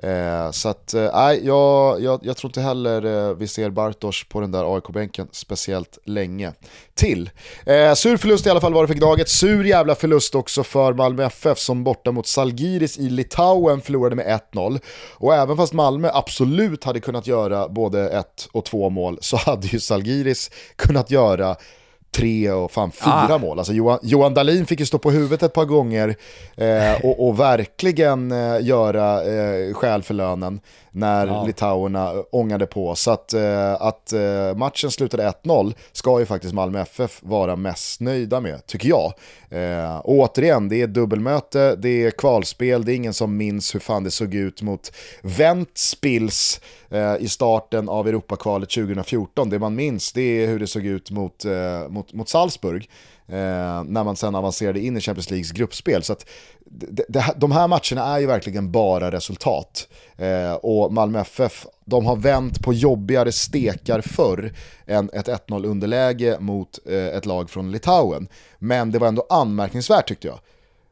Eh, 0.04 0.52
så 0.52 0.70
att, 0.70 0.93
eh, 0.93 1.10
nej, 1.14 1.41
jag, 1.45 2.02
jag, 2.02 2.20
jag, 2.24 2.38
tror 2.38 2.50
inte 2.50 2.62
heller 2.62 3.30
eh, 3.30 3.36
vi 3.36 3.47
ser 3.47 3.70
Bartosz 3.70 4.26
på 4.30 4.41
den 4.41 4.52
där 4.52 4.76
AIK-bänken 4.76 5.28
speciellt 5.32 5.97
länge 6.06 6.54
till. 6.95 7.30
Eh, 7.66 7.93
sur 7.93 8.18
förlust 8.18 8.45
i 8.45 8.50
alla 8.50 8.62
fall 8.62 8.74
var 8.74 8.82
det 8.82 8.88
för 8.88 8.93
Gnaget, 8.93 9.30
sur 9.30 9.64
jävla 9.64 9.95
förlust 9.95 10.36
också 10.36 10.64
för 10.64 10.93
Malmö 10.93 11.26
FF 11.26 11.60
som 11.60 11.84
borta 11.84 12.12
mot 12.12 12.28
Salgiris 12.28 12.97
i 12.97 13.10
Litauen 13.10 13.82
förlorade 13.82 14.16
med 14.16 14.41
1-0. 14.54 14.80
Och 15.14 15.36
även 15.36 15.58
fast 15.58 15.74
Malmö 15.74 16.10
absolut 16.14 16.84
hade 16.84 17.00
kunnat 17.00 17.28
göra 17.28 17.70
både 17.70 18.10
ett 18.10 18.47
och 18.52 18.66
två 18.66 18.89
mål 18.89 19.18
så 19.22 19.38
hade 19.38 19.68
ju 19.68 19.80
Salgiris 19.80 20.52
kunnat 20.76 21.12
göra 21.12 21.56
tre 22.12 22.51
och 22.51 22.72
fan 22.72 22.91
fyra 22.91 23.28
Ah. 23.30 23.38
mål. 23.38 23.60
Alltså 23.60 23.74
Johan, 23.74 23.99
Johan 24.01 24.34
Dahlin 24.34 24.66
fick 24.66 24.80
ju 24.80 24.86
stå 24.86 24.97
på 24.97 25.12
huvudet 25.12 25.43
ett 25.43 25.53
par 25.53 25.66
gånger 25.66 26.16
eh, 26.57 27.05
och, 27.05 27.28
och 27.28 27.39
verkligen 27.39 28.32
eh, 28.32 28.62
göra 28.62 29.24
eh, 29.24 29.74
skäl 29.74 30.03
för 30.03 30.14
lönen 30.14 30.60
när 30.92 31.28
Ja. 31.28 31.44
litauerna 31.46 32.14
ångade 32.32 32.66
på. 32.66 32.96
Så 32.96 33.12
att, 33.12 33.34
eh, 33.34 33.74
att 33.82 34.14
eh, 34.14 34.56
matchen 34.56 34.92
slutade 34.92 35.24
1-0 35.24 35.74
ska 35.92 36.20
ju 36.20 36.26
faktiskt 36.26 36.54
Malmö 36.54 36.82
FF 36.82 37.20
vara 37.24 37.56
mest 37.56 38.02
nöjda 38.02 38.40
med, 38.40 38.66
tycker 38.68 38.90
jag. 38.90 39.14
Eh, 39.50 39.98
och 39.98 40.14
återigen, 40.14 40.70
det 40.70 40.82
är 40.82 40.88
dubbelmöte, 40.88 41.76
det 41.76 42.06
är 42.06 42.12
kvalspel, 42.12 42.86
det 42.86 42.94
är 42.94 42.96
ingen 42.96 43.14
som 43.14 43.38
minns 43.38 43.76
hur 43.76 43.80
fan 43.80 44.04
det 44.04 44.12
såg 44.12 44.36
ut 44.36 44.62
mot 44.62 44.92
Ventspils 45.70 46.62
eh, 46.90 47.16
i 47.20 47.28
starten 47.28 47.90
av 47.90 48.08
Europakvalet 48.08 48.70
2014. 48.70 49.50
Det 49.50 49.60
man 49.60 49.76
minns 49.76 50.12
det 50.14 50.22
är 50.44 50.48
hur 50.48 50.60
det 50.60 50.68
såg 50.68 50.86
ut 50.86 51.12
mot, 51.12 51.46
eh, 51.46 51.90
mot, 51.90 52.14
mot 52.14 52.30
Salzburg. 52.30 52.90
Eh, 53.32 53.84
när 53.84 54.03
man 54.03 54.15
sen 54.15 54.36
avancerade 54.36 54.80
in 54.80 54.97
i 54.97 55.01
Champions 55.01 55.30
Leagues 55.30 55.51
gruppspel. 55.51 56.03
Så 56.03 56.13
att 56.13 56.25
det, 56.65 57.05
det, 57.09 57.34
de 57.38 57.51
här 57.51 57.67
matcherna 57.67 58.15
är 58.15 58.19
ju 58.19 58.25
verkligen 58.25 58.71
bara 58.71 59.11
resultat. 59.11 59.88
Eh, 60.17 60.53
och 60.53 60.93
Malmö 60.93 61.19
FF, 61.19 61.65
de 61.86 62.05
har 62.05 62.15
vänt 62.15 62.63
på 62.63 62.73
jobbigare 62.73 63.32
stekar 63.32 64.01
förr 64.01 64.53
än 64.86 65.09
ett 65.13 65.27
1-0 65.27 65.65
underläge 65.65 66.38
mot 66.39 66.80
eh, 66.86 67.07
ett 67.07 67.25
lag 67.25 67.49
från 67.49 67.71
Litauen. 67.71 68.27
Men 68.59 68.91
det 68.91 68.99
var 68.99 69.07
ändå 69.07 69.25
anmärkningsvärt 69.30 70.07
tyckte 70.07 70.27
jag. 70.27 70.39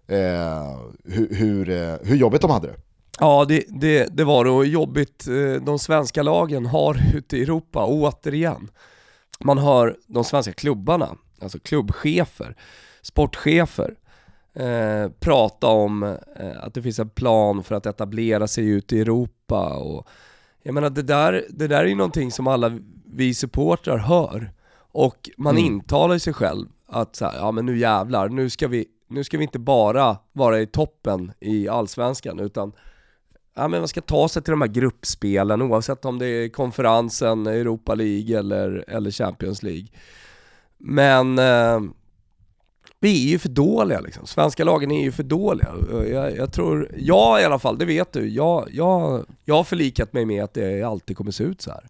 Eh, 0.10 0.78
hur, 1.06 1.36
hur, 1.36 1.66
hur 2.06 2.16
jobbigt 2.16 2.42
de 2.42 2.52
hade 2.52 2.68
det. 2.68 2.76
Ja, 3.20 3.46
det, 3.46 3.64
det, 3.68 4.18
det 4.18 4.24
var 4.24 4.44
det 4.44 4.50
och 4.50 4.66
jobbigt 4.66 5.28
eh, 5.28 5.62
de 5.66 5.80
svenska 5.80 6.24
lagen 6.24 6.66
har 6.66 6.98
ute 7.16 7.38
i 7.38 7.42
Europa, 7.42 7.86
återigen. 7.86 8.70
Man 9.40 9.58
hör 9.58 9.98
de 10.08 10.24
svenska 10.24 10.54
klubbarna, 10.54 11.16
alltså 11.42 11.60
klubbchefer, 11.60 12.56
sportchefer, 13.02 13.96
eh, 14.54 15.12
prata 15.20 15.68
om 15.68 16.04
eh, 16.04 16.18
att 16.60 16.74
det 16.74 16.82
finns 16.82 17.00
en 17.00 17.10
plan 17.10 17.64
för 17.64 17.76
att 17.76 17.86
etablera 17.86 18.48
sig 18.48 18.68
ute 18.68 18.96
i 18.96 19.02
Europa 19.02 19.78
och 19.78 20.08
jag 20.64 20.74
menar 20.74 20.90
det 20.90 21.02
där, 21.02 21.46
det 21.50 21.68
där 21.68 21.84
är 21.84 21.88
ju 21.88 21.96
någonting 21.96 22.32
som 22.32 22.48
alla 22.48 22.80
vi 23.06 23.34
supportrar 23.34 23.98
hör 23.98 24.52
och 24.78 25.30
man 25.38 25.58
intalar 25.58 26.18
sig 26.18 26.34
själv 26.34 26.68
att 26.88 27.16
så 27.16 27.26
här, 27.26 27.38
ja 27.38 27.52
men 27.52 27.66
nu 27.66 27.78
jävlar, 27.78 28.30
nu 28.30 28.50
ska 28.50 28.68
vi, 28.68 28.86
nu 29.08 29.24
ska 29.24 29.38
vi 29.38 29.44
inte 29.44 29.60
bara 29.60 30.18
vara 30.32 30.62
i 30.62 30.68
toppen 30.68 31.32
i 31.40 31.70
allsvenskan 31.70 32.40
utan 32.40 32.72
ja, 33.56 33.68
men 33.68 33.82
man 33.82 33.88
ska 33.88 34.02
ta 34.02 34.30
sig 34.30 34.44
till 34.44 34.52
de 34.52 34.62
här 34.62 34.68
gruppspelen 34.68 35.62
oavsett 35.62 36.06
om 36.06 36.20
det 36.20 36.28
är 36.28 36.50
konferensen, 36.50 37.48
Europa 37.48 37.96
League 37.96 38.40
eller, 38.40 38.86
eller 38.88 39.12
Champions 39.12 39.64
League. 39.64 39.88
Men 40.78 41.40
eh, 41.40 41.80
vi 43.00 43.26
är 43.26 43.30
ju 43.30 43.40
för 43.40 43.50
dåliga 43.50 44.00
liksom. 44.00 44.28
Svenska 44.28 44.64
lagen 44.64 44.92
är 44.92 45.04
ju 45.04 45.12
för 45.12 45.24
dåliga. 45.24 45.74
Jag, 46.12 46.38
jag 46.38 46.54
tror, 46.54 46.92
jag 46.98 47.42
i 47.42 47.44
alla 47.44 47.60
fall, 47.60 47.78
det 47.78 47.86
vet 47.86 48.14
du, 48.14 48.30
jag, 48.30 48.68
jag, 48.72 49.26
jag 49.46 49.56
har 49.56 49.64
förlikat 49.64 50.14
mig 50.14 50.26
med 50.26 50.44
att 50.44 50.54
det 50.54 50.84
alltid 50.84 51.18
kommer 51.18 51.32
se 51.32 51.44
ut 51.44 51.62
så 51.62 51.72
här. 51.72 51.88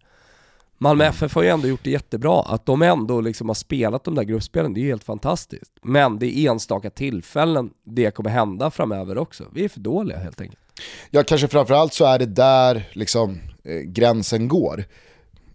Malmö 0.78 1.06
FF 1.06 1.36
har 1.36 1.44
ju 1.44 1.50
ändå 1.50 1.68
gjort 1.68 1.84
det 1.84 1.92
jättebra, 1.92 2.42
att 2.42 2.66
de 2.66 2.82
ändå 2.82 3.22
liksom 3.22 3.50
har 3.50 3.54
spelat 3.56 4.04
de 4.04 4.16
där 4.16 4.24
gruppspelen, 4.24 4.74
det 4.74 4.80
är 4.80 4.82
ju 4.82 4.88
helt 4.88 5.04
fantastiskt. 5.04 5.72
Men 5.82 6.20
det 6.20 6.38
är 6.38 6.52
enstaka 6.52 6.90
tillfällen 6.90 7.70
det 7.84 8.12
kommer 8.12 8.30
hända 8.30 8.72
framöver 8.72 9.18
också. 9.18 9.44
Vi 9.54 9.66
är 9.66 9.70
för 9.70 9.80
dåliga 9.80 10.18
helt 10.18 10.42
enkelt. 10.42 10.62
Ja, 11.10 11.24
kanske 11.24 11.48
framförallt 11.48 11.94
så 11.94 12.06
är 12.06 12.20
det 12.20 12.26
där 12.26 12.90
liksom, 12.94 13.40
eh, 13.64 13.80
gränsen 13.80 14.48
går. 14.48 14.86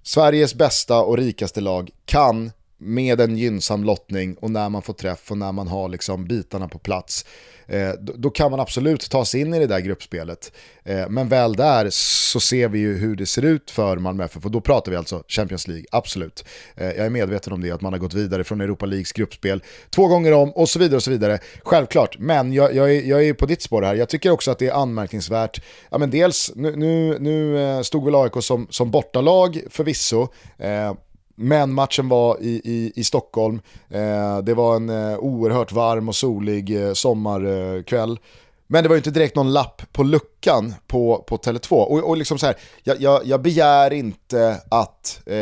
Sveriges 0.03 0.55
bästa 0.55 1.03
och 1.03 1.16
rikaste 1.16 1.61
lag 1.61 1.91
kan 2.05 2.51
med 2.83 3.20
en 3.20 3.37
gynnsam 3.37 3.85
lottning 3.85 4.35
och 4.35 4.51
när 4.51 4.68
man 4.68 4.83
får 4.83 4.93
träff 4.93 5.30
och 5.30 5.39
när 5.39 5.53
man 5.53 5.68
har 5.68 5.89
liksom 5.89 6.24
bitarna 6.24 6.68
på 6.68 6.78
plats, 6.78 7.26
eh, 7.66 7.91
då, 8.01 8.12
då 8.16 8.30
kan 8.30 8.51
man 8.51 8.61
absolut 8.61 9.11
ta 9.11 9.24
sig 9.24 9.41
in 9.41 9.55
i 9.55 9.59
det 9.59 9.66
där 9.66 9.80
gruppspelet. 9.80 10.53
Eh, 10.85 11.09
men 11.09 11.28
väl 11.28 11.53
där 11.53 11.89
så 11.91 12.41
ser 12.41 12.68
vi 12.68 12.78
ju 12.78 12.99
hur 12.99 13.16
det 13.16 13.26
ser 13.26 13.43
ut 13.45 13.70
för 13.70 13.97
Malmö 13.97 14.24
FF 14.24 14.45
och 14.45 14.51
då 14.51 14.61
pratar 14.61 14.91
vi 14.91 14.97
alltså 14.97 15.22
Champions 15.28 15.68
League, 15.68 15.85
absolut. 15.93 16.45
Eh, 16.76 16.87
jag 16.87 17.07
är 17.07 17.11
medveten 17.11 17.53
om 17.53 17.61
det, 17.61 17.70
att 17.70 17.80
man 17.80 17.93
har 17.93 18.01
gått 18.01 18.14
vidare 18.14 18.45
från 18.45 18.61
Europa 18.61 18.87
Leagues 18.87 19.12
gruppspel 19.12 19.62
två 19.91 20.07
gånger 20.07 20.33
om 20.33 20.51
och 20.51 20.68
så 20.68 20.78
vidare 20.78 20.97
och 20.97 21.03
så 21.03 21.11
vidare. 21.11 21.39
Självklart, 21.62 22.16
men 22.18 22.53
jag, 22.53 22.74
jag, 22.74 22.95
är, 22.95 23.03
jag 23.03 23.24
är 23.24 23.35
på 23.35 23.47
ditt 23.47 23.62
spår 23.62 23.83
här. 23.83 23.95
Jag 23.95 24.09
tycker 24.09 24.30
också 24.30 24.51
att 24.51 24.59
det 24.59 24.68
är 24.68 24.72
anmärkningsvärt. 24.72 25.62
Ja, 25.91 25.99
men 25.99 26.11
dels, 26.11 26.53
nu, 26.55 26.76
nu, 26.76 27.18
nu 27.18 27.62
eh, 27.62 27.80
stod 27.80 28.05
väl 28.05 28.14
AIK 28.14 28.33
som, 28.41 28.66
som 28.70 28.91
bortalag 28.91 29.61
förvisso, 29.70 30.28
eh, 30.59 30.95
men 31.43 31.72
matchen 31.72 32.09
var 32.09 32.36
i, 32.40 32.61
i, 32.64 32.93
i 32.95 33.05
Stockholm. 33.05 33.61
Eh, 33.90 34.38
det 34.38 34.55
var 34.55 34.76
en 34.76 34.88
eh, 34.88 35.18
oerhört 35.18 35.72
varm 35.72 36.09
och 36.09 36.14
solig 36.14 36.86
eh, 36.86 36.93
sommarkväll. 36.93 38.18
Men 38.67 38.83
det 38.83 38.89
var 38.89 38.97
ju 38.97 38.99
inte 38.99 39.11
direkt 39.11 39.37
någon 39.37 39.53
lapp 39.53 39.83
på 39.93 40.03
luckan 40.03 40.75
på, 40.87 41.25
på 41.27 41.37
Tele2. 41.37 41.73
Och, 41.73 42.09
och 42.09 42.17
liksom 42.17 42.39
så 42.39 42.47
här, 42.47 42.57
jag, 42.83 43.01
jag, 43.01 43.21
jag 43.25 43.43
begär 43.43 43.93
inte 43.93 44.61
att 44.69 45.21
eh, 45.27 45.35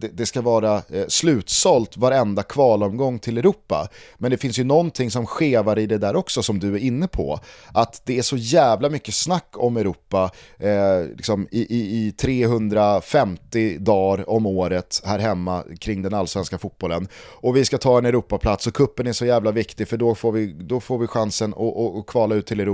det, 0.00 0.10
det 0.12 0.26
ska 0.26 0.40
vara 0.40 0.74
eh, 0.74 1.06
slutsålt 1.08 1.96
varenda 1.96 2.42
kvalomgång 2.42 3.18
till 3.18 3.38
Europa. 3.38 3.88
Men 4.18 4.30
det 4.30 4.36
finns 4.36 4.58
ju 4.58 4.64
någonting 4.64 5.10
som 5.10 5.26
skevar 5.26 5.78
i 5.78 5.86
det 5.86 5.98
där 5.98 6.16
också 6.16 6.42
som 6.42 6.58
du 6.58 6.74
är 6.74 6.78
inne 6.78 7.08
på. 7.08 7.40
Att 7.74 8.02
det 8.04 8.18
är 8.18 8.22
så 8.22 8.36
jävla 8.36 8.88
mycket 8.88 9.14
snack 9.14 9.54
om 9.56 9.76
Europa 9.76 10.30
eh, 10.58 11.04
liksom 11.16 11.48
i, 11.50 11.76
i, 11.76 12.06
i 12.06 12.12
350 12.12 13.78
dagar 13.78 14.30
om 14.30 14.46
året 14.46 15.02
här 15.04 15.18
hemma 15.18 15.64
kring 15.80 16.02
den 16.02 16.14
allsvenska 16.14 16.58
fotbollen. 16.58 17.08
Och 17.14 17.56
vi 17.56 17.64
ska 17.64 17.78
ta 17.78 17.98
en 17.98 18.06
Europaplats 18.06 18.66
och 18.66 18.74
kuppen 18.74 19.06
är 19.06 19.12
så 19.12 19.26
jävla 19.26 19.50
viktig 19.50 19.88
för 19.88 19.96
då 19.96 20.14
får 20.14 20.32
vi, 20.32 20.46
då 20.46 20.80
får 20.80 20.98
vi 20.98 21.06
chansen 21.06 21.54
att, 21.54 21.76
att, 21.76 21.96
att 21.96 22.06
kvala 22.06 22.34
ut 22.34 22.46
till 22.46 22.60
Europa. 22.60 22.65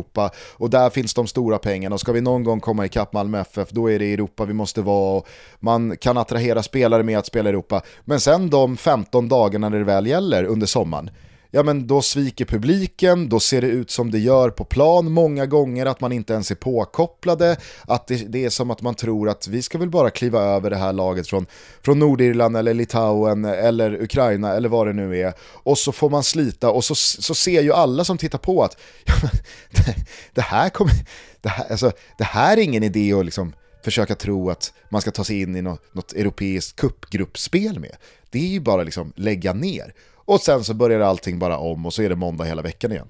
Och 0.57 0.71
där 0.71 0.91
finns 0.91 1.15
de 1.15 1.27
stora 1.27 1.59
pengarna 1.59 1.95
och 1.95 2.01
ska 2.01 2.13
vi 2.13 2.21
någon 2.21 2.45
gång 2.45 2.61
komma 2.61 2.87
ikapp 2.87 3.13
Malmö 3.13 3.41
FF 3.41 3.71
då 3.71 3.91
är 3.91 3.99
det 3.99 4.05
i 4.05 4.13
Europa 4.13 4.45
vi 4.45 4.53
måste 4.53 4.83
vara 4.83 5.17
och 5.17 5.29
man 5.61 5.97
kan 5.97 6.19
attrahera 6.19 6.63
spelare 6.63 7.03
med 7.03 7.19
att 7.19 7.27
spela 7.27 7.49
i 7.49 7.53
Europa. 7.53 7.83
Men 8.05 8.21
sen 8.21 8.51
de 8.51 8.77
15 8.77 9.29
dagarna 9.29 9.69
när 9.69 9.79
det 9.79 9.85
väl 9.85 10.07
gäller 10.07 10.45
under 10.45 10.67
sommaren 10.67 11.11
ja 11.55 11.63
men 11.63 11.87
då 11.87 12.03
sviker 12.03 12.45
publiken, 12.45 13.29
då 13.29 13.41
ser 13.41 13.61
det 13.61 13.67
ut 13.67 13.91
som 13.91 14.11
det 14.11 14.19
gör 14.19 14.51
på 14.51 14.65
plan 14.65 15.13
många 15.13 15.47
gånger, 15.47 15.87
att 15.87 16.01
man 16.01 16.13
inte 16.13 16.33
ens 16.33 16.51
är 16.51 16.55
påkopplade, 16.55 17.57
att 17.83 18.07
det, 18.07 18.17
det 18.17 18.45
är 18.45 18.51
som 18.51 18.71
att 18.71 18.83
man 18.83 18.95
tror 18.95 19.29
att 19.29 19.49
vi 19.49 19.63
ska 19.63 19.79
väl 19.79 19.91
bara 19.91 20.11
kliva 20.11 20.41
över 20.41 20.71
det 20.71 20.77
här 20.77 20.93
laget 20.93 21.29
från, 21.29 21.47
från 21.83 21.99
Nordirland 21.99 22.57
eller 22.57 22.75
Litauen 22.75 23.45
eller 23.45 24.03
Ukraina 24.03 24.53
eller 24.55 24.69
vad 24.69 24.87
det 24.87 24.93
nu 24.93 25.19
är, 25.19 25.33
och 25.41 25.79
så 25.79 25.93
får 25.93 26.11
man 26.11 26.23
slita 26.23 26.71
och 26.71 26.85
så, 26.85 26.95
så 26.95 27.35
ser 27.35 27.63
ju 27.63 27.73
alla 27.73 28.05
som 28.05 28.19
tittar 28.19 28.39
på 28.39 28.63
att 28.63 28.77
ja, 29.05 29.15
men, 29.23 29.31
det, 29.71 29.95
det, 30.35 30.43
här 30.43 30.69
kommer, 30.69 30.93
det, 31.41 31.49
här, 31.49 31.71
alltså, 31.71 31.93
det 32.19 32.25
här 32.25 32.57
är 32.57 32.63
ingen 32.63 32.83
idé 32.83 33.13
att 33.13 33.25
liksom 33.25 33.53
försöka 33.85 34.15
tro 34.15 34.51
att 34.51 34.73
man 34.89 35.01
ska 35.01 35.11
ta 35.11 35.25
sig 35.25 35.41
in 35.41 35.57
i 35.57 35.63
något, 35.63 35.95
något 35.95 36.13
europeiskt 36.13 36.77
cupgruppspel 36.77 37.79
med. 37.79 37.97
Det 38.31 38.39
är 38.39 38.49
ju 38.49 38.61
bara 38.61 38.83
liksom 38.83 39.13
lägga 39.17 39.53
ner. 39.53 39.95
Och 40.33 40.41
sen 40.41 40.65
så 40.65 40.75
börjar 40.75 41.01
allting 41.01 41.39
bara 41.39 41.59
om 41.59 41.87
och 41.87 41.95
så 41.95 42.03
är 42.03 42.09
det 42.09 42.17
måndag 42.17 42.45
hela 42.45 42.63
veckan 42.63 42.93
igen. 42.93 43.09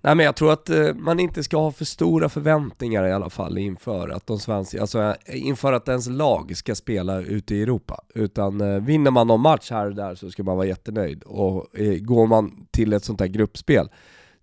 Nej 0.00 0.14
men 0.14 0.26
jag 0.26 0.36
tror 0.36 0.52
att 0.52 0.70
eh, 0.70 0.94
man 0.94 1.20
inte 1.20 1.42
ska 1.42 1.56
ha 1.56 1.72
för 1.72 1.84
stora 1.84 2.28
förväntningar 2.28 3.06
i 3.06 3.12
alla 3.12 3.30
fall 3.30 3.58
inför 3.58 4.08
att 4.08 4.26
de 4.26 4.38
svenska, 4.38 4.80
alltså 4.80 5.02
eh, 5.02 5.46
inför 5.46 5.72
att 5.72 5.88
ens 5.88 6.08
lag 6.08 6.56
ska 6.56 6.74
spela 6.74 7.20
ute 7.20 7.54
i 7.54 7.62
Europa. 7.62 8.00
Utan 8.14 8.60
eh, 8.60 8.80
vinner 8.80 9.10
man 9.10 9.26
någon 9.26 9.40
match 9.40 9.70
här 9.70 9.86
och 9.86 9.94
där 9.94 10.14
så 10.14 10.30
ska 10.30 10.42
man 10.42 10.56
vara 10.56 10.66
jättenöjd. 10.66 11.22
Och 11.22 11.66
går 12.00 12.26
man 12.26 12.66
till 12.70 12.92
ett 12.92 13.04
sånt 13.04 13.20
här 13.20 13.26
gruppspel, 13.26 13.88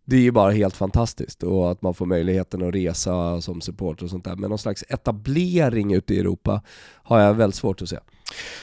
det 0.06 0.16
är 0.16 0.22
ju 0.22 0.32
bara 0.32 0.52
helt 0.52 0.76
fantastiskt 0.76 1.44
och 1.44 1.72
att 1.72 1.82
man 1.82 1.94
får 1.94 2.06
möjligheten 2.06 2.68
att 2.68 2.76
resa 2.76 3.42
som 3.42 3.62
supporter 3.62 4.04
och 4.04 4.10
sånt 4.10 4.26
där. 4.26 4.36
Men 4.36 4.50
någon 4.50 4.60
slags 4.60 4.84
etablering 4.90 5.94
ute 5.94 6.14
i 6.14 6.20
Europa 6.20 6.62
har 7.04 7.20
jag 7.20 7.34
väldigt 7.34 7.56
svårt 7.56 7.82
att 7.82 7.90
se. 7.90 7.98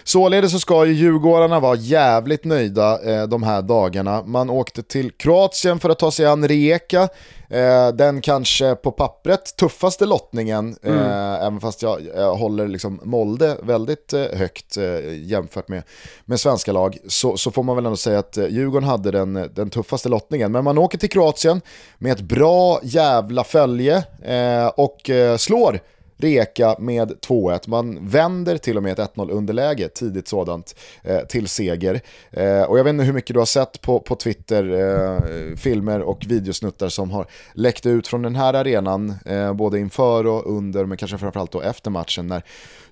Således 0.04 0.52
så 0.52 0.60
ska 0.60 0.86
ju 0.86 0.92
Djurgårdarna 0.92 1.60
vara 1.60 1.76
jävligt 1.76 2.44
nöjda 2.44 3.02
eh, 3.02 3.26
de 3.26 3.42
här 3.42 3.62
dagarna. 3.62 4.22
Man 4.22 4.50
åkte 4.50 4.82
till 4.82 5.10
Kroatien 5.10 5.80
för 5.80 5.90
att 5.90 5.98
ta 5.98 6.10
sig 6.10 6.26
an 6.26 6.48
Rijeka. 6.48 7.08
Eh, 7.50 7.88
den 7.88 8.20
kanske 8.20 8.74
på 8.74 8.90
pappret 8.90 9.56
tuffaste 9.56 10.06
lottningen, 10.06 10.76
eh, 10.82 11.44
även 11.44 11.60
fast 11.60 11.82
jag, 11.82 12.00
jag 12.16 12.34
håller 12.34 12.68
liksom 12.68 13.00
Molde 13.02 13.56
väldigt 13.62 14.12
eh, 14.12 14.24
högt 14.34 14.76
eh, 14.76 15.22
jämfört 15.22 15.68
med, 15.68 15.82
med 16.24 16.40
svenska 16.40 16.72
lag, 16.72 16.98
så, 17.08 17.36
så 17.36 17.50
får 17.50 17.62
man 17.62 17.76
väl 17.76 17.86
ändå 17.86 17.96
säga 17.96 18.18
att 18.18 18.36
eh, 18.36 18.46
Djurgården 18.46 18.88
hade 18.88 19.10
den, 19.10 19.50
den 19.54 19.70
tuffaste 19.70 20.08
lottningen. 20.08 20.52
Men 20.52 20.64
man 20.64 20.78
åker 20.78 20.98
till 20.98 21.10
Kroatien 21.10 21.60
med 21.98 22.12
ett 22.12 22.20
bra 22.20 22.80
jävla 22.82 23.44
följe 23.44 23.96
eh, 24.22 24.66
och 24.66 25.10
eh, 25.10 25.36
slår 25.36 25.80
Reka 26.20 26.76
med 26.78 27.12
2-1. 27.12 27.68
Man 27.68 28.08
vänder 28.08 28.58
till 28.58 28.76
och 28.76 28.82
med 28.82 28.98
ett 28.98 29.14
1-0 29.14 29.30
underläge, 29.30 29.88
tidigt 29.88 30.28
sådant, 30.28 30.74
eh, 31.02 31.20
till 31.20 31.48
seger. 31.48 32.00
Eh, 32.30 32.62
och 32.62 32.78
jag 32.78 32.84
vet 32.84 32.90
inte 32.90 33.04
hur 33.04 33.12
mycket 33.12 33.34
du 33.34 33.40
har 33.40 33.46
sett 33.46 33.80
på, 33.80 34.00
på 34.00 34.14
Twitter, 34.14 34.70
eh, 34.70 35.56
filmer 35.56 36.00
och 36.00 36.24
videosnuttar 36.28 36.88
som 36.88 37.10
har 37.10 37.26
läckt 37.54 37.86
ut 37.86 38.08
från 38.08 38.22
den 38.22 38.36
här 38.36 38.54
arenan, 38.54 39.14
eh, 39.26 39.52
både 39.52 39.78
inför 39.78 40.26
och 40.26 40.56
under, 40.56 40.84
men 40.84 40.98
kanske 40.98 41.18
framförallt 41.18 41.52
då 41.52 41.60
efter 41.60 41.90
matchen, 41.90 42.26
när 42.26 42.42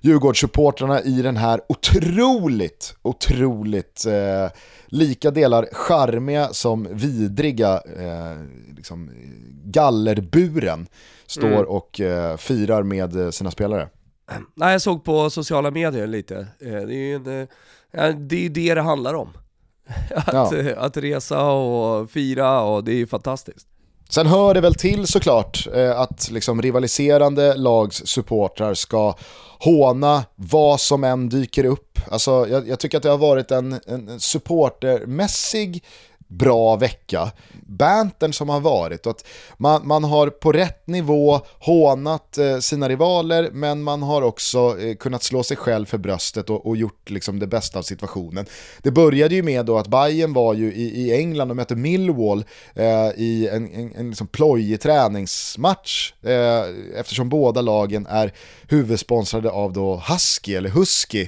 Djurgårdssupportrarna 0.01 1.01
i 1.01 1.21
den 1.21 1.37
här 1.37 1.61
otroligt, 1.69 2.95
otroligt 3.01 4.05
eh, 4.05 4.51
lika 4.87 5.31
delar 5.31 5.67
charmiga 5.71 6.47
som 6.53 6.87
vidriga 6.91 7.73
eh, 7.99 8.37
liksom, 8.75 9.09
gallerburen 9.65 10.87
står 11.27 11.47
Mm. 11.47 11.65
och 11.65 11.99
eh, 12.01 12.37
firar 12.37 12.83
med 12.83 13.15
eh, 13.15 13.29
sina 13.29 13.51
spelare. 13.51 13.89
Nej, 14.55 14.71
jag 14.71 14.81
såg 14.81 15.03
på 15.03 15.29
sociala 15.29 15.71
medier 15.71 16.07
lite. 16.07 16.35
Eh, 16.37 16.71
Det 16.71 16.93
är 16.95 17.07
ju 17.07 17.15
en, 17.15 17.27
eh, 17.91 18.15
det, 18.15 18.45
är 18.45 18.49
det 18.49 18.73
det 18.75 18.81
handlar 18.81 19.13
om. 19.13 19.29
Att, 20.15 20.33
Ja. 20.33 20.51
att 20.77 20.97
resa 20.97 21.45
och 21.51 22.09
fira 22.11 22.61
och 22.61 22.83
det 22.83 22.91
är 22.91 22.95
ju 22.95 23.07
fantastiskt. 23.07 23.67
Sen 24.09 24.27
hör 24.27 24.53
det 24.53 24.61
väl 24.61 24.75
till 24.75 25.07
såklart 25.07 25.67
att 25.95 26.31
liksom 26.31 26.61
rivaliserande 26.61 27.55
lags 27.57 28.01
supportrar 28.07 28.73
ska 28.73 29.15
håna 29.59 30.25
vad 30.35 30.81
som 30.81 31.03
än 31.03 31.29
dyker 31.29 31.65
upp. 31.65 31.99
Alltså, 32.11 32.47
jag, 32.49 32.67
jag 32.67 32.79
tycker 32.79 32.97
att 32.97 33.03
det 33.03 33.09
har 33.09 33.17
varit 33.17 33.51
en, 33.51 33.79
en 33.87 34.19
supportermässig 34.19 35.83
bra 36.27 36.75
vecka. 36.75 37.31
Bantern 37.67 38.33
som 38.33 38.49
har 38.49 38.59
varit 38.59 39.05
och 39.05 39.11
att 39.11 39.25
man, 39.57 39.87
man 39.87 40.03
har 40.03 40.29
på 40.29 40.51
rätt 40.51 40.87
nivå 40.87 41.41
hånat 41.59 42.37
eh, 42.37 42.59
sina 42.59 42.89
rivaler 42.89 43.49
men 43.53 43.83
man 43.83 44.03
har 44.03 44.21
också 44.21 44.79
eh, 44.79 44.95
kunnat 44.95 45.23
slå 45.23 45.43
sig 45.43 45.57
själv 45.57 45.85
för 45.85 45.97
bröstet 45.97 46.49
och, 46.49 46.65
och 46.65 46.77
gjort 46.77 47.09
liksom, 47.09 47.39
det 47.39 47.47
bästa 47.47 47.79
av 47.79 47.83
situationen. 47.83 48.45
Det 48.81 48.91
började 48.91 49.35
ju 49.35 49.43
med 49.43 49.65
då 49.65 49.77
att 49.77 49.87
Bayern 49.87 50.33
var 50.33 50.53
ju 50.53 50.73
i, 50.73 51.01
i 51.01 51.13
England 51.13 51.49
och 51.49 51.55
mötte 51.55 51.75
Millwall 51.75 52.45
eh, 52.75 53.09
i 53.15 53.49
en, 53.51 53.73
en, 53.73 53.95
en 53.95 54.09
liksom 54.09 54.27
plojig 54.27 54.81
träningsmatch 54.81 56.13
eh, 56.23 56.99
eftersom 56.99 57.29
båda 57.29 57.61
lagen 57.61 58.05
är 58.05 58.33
huvudsponsrade 58.67 59.49
av 59.49 59.73
då 59.73 60.03
Husky 60.07 60.55
eller 60.55 60.69
Husky, 60.69 61.21
eh, 61.21 61.27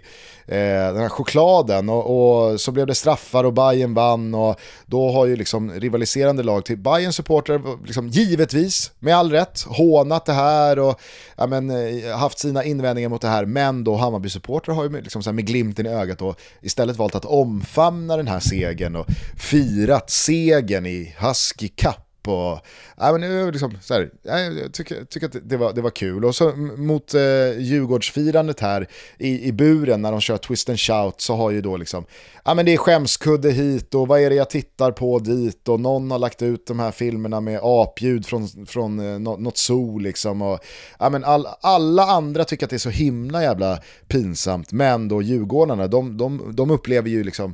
Eh, 0.52 0.93
den 0.93 1.02
här 1.02 1.10
chokladen. 1.10 1.89
Och, 1.89 2.50
och 2.52 2.62
så 2.62 2.72
blev 2.72 2.88
det 2.88 2.95
straffar 2.95 3.43
och 3.43 3.54
Bayern 3.54 3.93
vann. 3.93 4.34
Och 4.34 4.60
då 4.86 5.12
har 5.12 5.26
ju 5.26 5.36
liksom 5.36 5.72
rivaliserande 5.72 6.43
lag 6.43 6.66
till 6.66 6.78
Bayern 6.78 7.14
supportrar 7.14 7.86
liksom 7.86 8.08
givetvis 8.08 8.91
med 9.00 9.16
all 9.16 9.32
rätt 9.32 9.62
hånat 9.68 10.26
det 10.26 10.34
här 10.34 10.80
och 10.80 11.00
ja, 11.38 11.47
men, 11.47 11.70
eh, 11.70 12.18
haft 12.18 12.39
sina 12.39 12.64
invändningar 12.64 13.10
mot 13.10 13.22
det 13.22 13.28
här. 13.28 13.45
Men 13.45 13.84
då 13.84 13.95
Hammarby 13.95 14.30
supportrar 14.30 14.76
har 14.76 14.84
ju 14.84 14.89
med, 14.89 15.04
liksom 15.04 15.24
så 15.24 15.30
här 15.30 15.36
med 15.36 15.47
glimten 15.47 15.86
i 15.86 15.89
ögat 15.89 16.22
och 16.22 16.39
istället 16.62 16.97
valt 16.97 17.16
att 17.16 17.26
omfamna 17.26 18.18
den 18.18 18.28
här 18.28 18.39
segern 18.39 18.95
och 18.95 19.06
firat 19.38 20.10
segern 20.10 20.86
i 20.86 21.16
Husky 21.20 21.68
Cup 21.68 22.09
och, 22.30 22.59
ja, 22.97 23.17
men, 23.17 23.51
liksom, 23.51 23.77
så 23.82 23.93
här, 23.93 24.09
jag 24.23 24.73
tycker, 24.73 25.05
tycker 25.05 25.27
att 25.27 25.36
det 25.43 25.57
var, 25.57 25.73
det 25.73 25.82
var 25.82 25.89
kul. 25.89 26.25
Och 26.25 26.36
så 26.36 26.55
mot 26.77 27.13
eh, 27.13 27.59
Djurgårdsfirandet 27.59 28.59
här 28.59 28.88
i, 29.17 29.47
i 29.47 29.51
buren 29.51 30.01
när 30.01 30.11
de 30.11 30.21
kör 30.21 30.38
twist 30.38 30.69
and 30.69 30.80
shout 30.80 31.21
så 31.21 31.36
har 31.36 31.51
ju 31.51 31.61
då 31.61 31.77
liksom, 31.77 32.05
ja 32.45 32.53
men 32.53 32.65
det 32.65 32.73
är 32.73 32.77
skämskudde 32.77 33.51
hit 33.51 33.95
och 33.95 34.07
vad 34.07 34.21
är 34.21 34.30
det 34.30 34.36
jag 34.36 34.49
tittar 34.49 34.91
på 34.91 35.19
dit 35.19 35.67
och 35.67 35.80
någon 35.80 36.11
har 36.11 36.19
lagt 36.19 36.41
ut 36.41 36.67
de 36.67 36.80
här 36.80 36.91
filmerna 36.91 37.41
med 37.41 37.59
apljud 37.63 38.25
från, 38.25 38.65
från 38.65 38.99
eh, 38.99 39.19
något 39.19 39.57
zoo 39.57 39.99
liksom. 39.99 40.41
Och, 40.41 40.59
ja, 40.99 41.09
men 41.09 41.23
all, 41.23 41.47
alla 41.61 42.03
andra 42.03 42.43
tycker 42.43 42.65
att 42.65 42.69
det 42.69 42.75
är 42.75 42.77
så 42.77 42.89
himla 42.89 43.43
jävla 43.43 43.80
pinsamt 44.07 44.71
men 44.71 45.07
då 45.07 45.21
Djurgårdarna, 45.21 45.88
de, 45.88 46.17
de, 46.17 46.55
de 46.55 46.71
upplever 46.71 47.09
ju 47.09 47.23
liksom, 47.23 47.53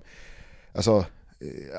alltså 0.73 1.05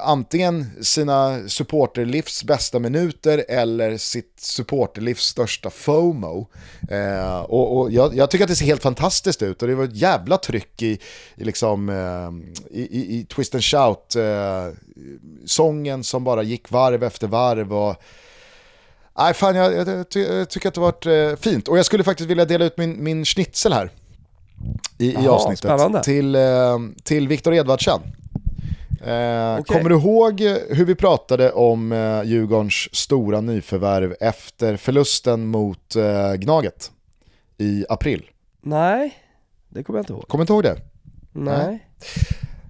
antingen 0.04 0.84
sina 0.84 1.48
supporterlivs 1.48 2.44
bästa 2.44 2.78
minuter 2.78 3.44
eller 3.48 3.96
sitt 3.96 4.40
supporterlivs 4.40 5.22
största 5.22 5.70
FOMO. 5.70 6.48
Eh, 6.90 7.40
och 7.40 7.78
och 7.78 7.92
jag, 7.92 8.14
jag 8.14 8.30
tycker 8.30 8.44
att 8.44 8.48
det 8.48 8.56
ser 8.56 8.64
helt 8.64 8.82
fantastiskt 8.82 9.42
ut 9.42 9.62
och 9.62 9.68
det 9.68 9.74
var 9.74 9.84
ett 9.84 9.96
jävla 9.96 10.38
tryck 10.38 10.82
i, 10.82 10.98
i, 11.36 11.44
liksom, 11.44 11.88
eh, 11.88 12.56
i, 12.78 12.82
i, 12.82 13.18
i 13.18 13.24
Twist 13.24 13.54
and 13.54 13.64
Shout 13.64 14.16
eh, 14.16 16.02
som 16.02 16.24
bara 16.24 16.42
gick 16.42 16.70
varv 16.70 17.02
efter 17.02 17.26
varv. 17.26 17.72
Och, 17.74 17.96
Nej, 19.18 19.34
fan, 19.34 19.56
jag, 19.56 19.88
jag, 19.88 20.08
ty, 20.08 20.22
jag 20.22 20.50
tycker 20.50 20.68
att 20.68 20.74
det 20.74 20.80
varit 20.80 21.06
eh, 21.06 21.36
fint. 21.36 21.68
Och 21.68 21.78
jag 21.78 21.86
skulle 21.86 22.04
faktiskt 22.04 22.30
vilja 22.30 22.44
dela 22.44 22.64
ut 22.64 22.78
min, 22.78 23.04
min 23.04 23.24
schnitzel 23.24 23.72
här 23.72 23.90
i, 24.98 25.06
i 25.06 25.12
Jaha, 25.12 25.30
avsnittet 25.30 25.58
spännande. 25.58 26.02
till, 26.02 26.34
eh, 26.34 26.78
till 27.02 27.28
Viktor 27.28 27.54
Edvardsen. 27.54 28.00
Eh, 29.06 29.58
Okej. 29.60 29.64
Kommer 29.64 29.90
du 29.90 29.96
ihåg 29.96 30.40
hur 30.68 30.84
vi 30.84 30.94
pratade 30.94 31.52
om 31.52 31.92
eh, 31.92 32.22
Djurgårdens 32.24 32.88
stora 32.92 33.40
nyförvärv 33.40 34.14
efter 34.20 34.76
förlusten 34.76 35.46
mot 35.46 35.96
eh, 35.96 36.34
Gnaget 36.34 36.90
i 37.58 37.84
april? 37.88 38.30
Nej, 38.62 39.14
det 39.68 39.82
kommer 39.82 39.98
jag 39.98 40.02
inte 40.02 40.12
ihåg. 40.12 40.28
Kommer 40.28 40.40
du 40.40 40.42
inte 40.42 40.52
ihåg 40.52 40.62
det? 40.62 40.76
Nej. 41.32 41.86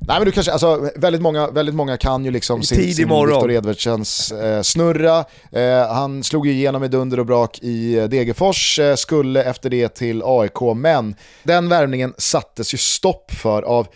Nej 0.08 0.18
men 0.18 0.24
du 0.24 0.32
kanske, 0.32 0.52
alltså 0.52 0.90
väldigt 0.96 1.22
många, 1.22 1.50
väldigt 1.50 1.74
många 1.74 1.96
kan 1.96 2.24
ju 2.24 2.30
liksom 2.30 2.62
sin, 2.62 2.94
sin. 2.94 3.08
Viktor 3.08 3.50
Edvardsens 3.50 4.32
eh, 4.32 4.62
snurra. 4.62 5.24
Eh, 5.52 5.88
han 5.88 6.24
slog 6.24 6.46
ju 6.46 6.52
igenom 6.52 6.84
i 6.84 6.88
dunder 6.88 7.20
och 7.20 7.26
brak 7.26 7.58
i 7.62 7.98
eh, 7.98 8.04
Degerfors, 8.04 8.78
eh, 8.78 8.94
skulle 8.94 9.42
efter 9.42 9.70
det 9.70 9.88
till 9.88 10.22
AIK, 10.24 10.60
men 10.76 11.14
den 11.42 11.68
värvningen 11.68 12.14
sattes 12.18 12.74
ju 12.74 12.78
stopp 12.78 13.30
för 13.30 13.62
av 13.62 13.86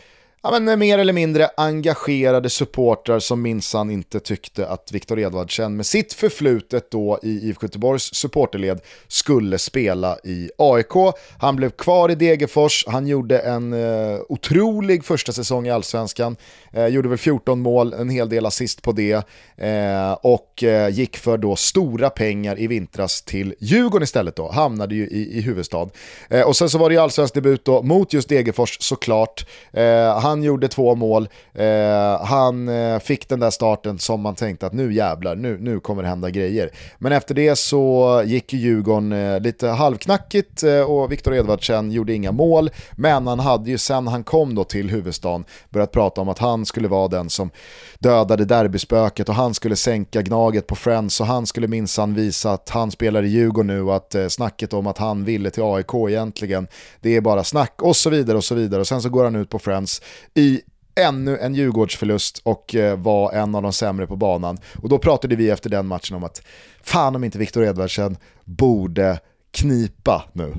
ja, 0.43 0.61
men, 0.61 0.79
mer 0.79 0.99
eller 0.99 1.13
mindre 1.13 1.49
engagerade 1.57 2.51
supportrar 2.51 3.19
som 3.19 3.43
minsann 3.43 3.91
inte 3.91 4.21
tyckte 4.21 4.67
att 4.67 4.93
Viktor 4.93 5.19
Edvardsen 5.19 5.77
med 5.77 5.87
sitt 5.87 6.13
förflutet 6.13 6.91
då 6.91 7.19
i 7.23 7.49
IFK 7.49 7.65
Göteborgs 7.65 8.15
supporterled 8.15 8.81
skulle 9.09 9.59
spela 9.59 10.19
i 10.25 10.51
AIK. 10.59 11.15
Han 11.39 11.57
blev 11.57 11.71
kvar 11.71 12.11
i 12.11 12.15
Degerfors, 12.15 12.85
han 12.89 13.07
gjorde 13.07 13.39
en 13.39 13.73
eh, 13.73 14.21
otrolig 14.29 15.05
första 15.05 15.33
säsong 15.33 15.67
i 15.67 15.71
Allsvenskan, 15.71 16.37
eh, 16.73 16.87
gjorde 16.87 17.09
väl 17.09 17.19
14 17.19 17.61
mål, 17.61 17.93
en 17.93 18.11
hel 18.11 18.29
del 18.29 18.47
assist 18.47 18.83
på 18.83 18.93
det 18.93 19.27
eh, 19.57 20.13
och 20.13 20.65
eh, 20.65 20.89
gick 20.89 21.17
för 21.17 21.39
då 21.39 21.57
stora 21.57 22.11
pengar 22.11 22.61
i 22.61 22.67
vintras 22.67 23.23
till 23.23 23.55
Djurgården 23.59 24.05
istället 24.05 24.37
då, 24.37 24.51
hamnade 24.51 24.95
ju 24.95 25.07
i, 25.07 25.39
i 25.39 25.41
huvudstad. 25.41 25.89
Eh, 26.29 26.43
och 26.43 26.57
sen 26.57 26.71
så 26.71 26.79
var 26.79 26.89
det 26.89 26.95
ju 26.95 27.01
allsvensk 27.01 27.35
debut 27.35 27.65
då 27.65 27.83
mot 27.83 28.13
just 28.13 28.29
Degerfors 28.29 28.77
såklart. 28.81 29.47
Eh, 29.73 30.19
han 30.31 30.43
gjorde 30.43 30.69
två 30.69 30.95
mål, 30.95 31.29
eh, 31.55 32.25
han 32.25 32.69
eh, 32.69 32.99
fick 32.99 33.29
den 33.29 33.41
där 33.41 33.51
starten 33.51 33.99
som 33.99 34.21
man 34.21 34.35
tänkte 34.35 34.67
att 34.67 34.73
nu 34.73 34.93
jävlar, 34.93 35.37
nu, 35.37 35.59
nu 35.61 35.81
kommer 35.81 36.03
det 36.03 36.09
hända 36.09 36.31
grejer. 36.31 36.71
Men 36.99 37.13
efter 37.13 37.35
det 37.35 37.57
så 37.57 38.23
gick 38.27 38.53
Djurgården 38.53 39.13
eh, 39.13 39.41
lite 39.41 39.69
halvknackigt 39.69 40.63
eh, 40.63 40.81
och 40.81 41.13
Viktor 41.13 41.35
Edvardsen 41.35 41.91
gjorde 41.93 42.15
inga 42.15 42.33
mål, 42.33 42.71
men 42.93 43.27
han 43.27 43.41
hade 43.41 43.71
ju 43.71 43.79
sen 43.79 44.09
han 44.09 44.25
kom 44.25 44.55
då 44.55 44.65
till 44.65 44.91
huvudstaden 44.91 45.45
börjat 45.71 45.93
prata 45.93 46.21
om 46.21 46.29
att 46.29 46.39
han 46.39 46.67
skulle 46.67 46.89
vara 46.89 47.09
den 47.09 47.31
som 47.31 47.51
dödade 47.99 48.45
derbyspöket 48.45 49.29
och 49.29 49.35
han 49.35 49.55
skulle 49.55 49.77
sänka 49.77 50.23
Gnaget 50.23 50.67
på 50.67 50.77
Friends 50.77 51.21
och 51.21 51.27
han 51.27 51.47
skulle 51.47 51.69
minsann 51.69 52.15
visa 52.15 52.53
att 52.53 52.69
han 52.69 52.91
spelar 52.91 53.23
i 53.23 53.29
Djurgården 53.29 53.67
nu 53.67 53.83
och 53.83 53.97
att 53.97 54.15
eh, 54.15 54.29
snacket 54.29 54.73
om 54.73 54.87
att 54.87 54.99
han 54.99 55.25
ville 55.25 55.51
till 55.51 55.63
AIK 55.63 55.95
egentligen, 56.09 56.69
det 57.01 57.17
är 57.17 57.21
bara 57.21 57.45
snack 57.45 57.83
och 57.83 57.97
så 57.97 58.11
vidare 58.11 58.37
och 58.37 58.45
så 58.45 58.55
vidare. 58.55 58.81
Och 58.81 58.87
sen 58.87 59.03
så 59.03 59.09
går 59.09 59.25
han 59.25 59.37
ut 59.37 59.51
på 59.51 59.59
Friends 59.59 60.03
i 60.35 60.61
ännu 60.95 61.39
en 61.39 61.55
Djurgårdsförlust 61.55 62.41
och 62.45 62.75
eh, 62.75 62.99
var 62.99 63.33
en 63.33 63.55
av 63.55 63.63
de 63.63 63.73
sämre 63.73 64.07
på 64.07 64.17
banan. 64.17 64.59
Och 64.83 64.89
då 64.89 64.99
pratade 64.99 65.37
vi 65.37 65.51
efter 65.51 65.71
den 65.71 65.87
matchen 65.87 66.17
om 66.17 66.25
att 66.25 66.43
fan 66.83 67.17
om 67.17 67.25
inte 67.25 67.39
Viktor 67.39 67.65
Edvardsen 67.65 68.17
borde 68.45 69.19
knipa 69.51 70.25
nu. 70.33 70.55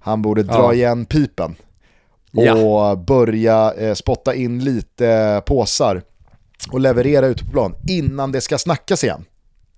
Han 0.00 0.22
borde 0.22 0.42
dra 0.42 0.54
Ja. 0.54 0.74
igen 0.74 1.04
pipen 1.04 1.56
Ja. 2.30 2.54
och 2.54 2.98
börja 2.98 3.72
eh, 3.74 3.94
spotta 3.94 4.34
in 4.34 4.64
lite 4.64 5.42
påsar 5.46 6.02
och 6.70 6.80
leverera 6.80 7.26
ute 7.26 7.44
på 7.44 7.50
plan 7.50 7.74
innan 7.88 8.32
det 8.32 8.40
ska 8.40 8.58
snackas 8.58 9.04
igen. 9.04 9.24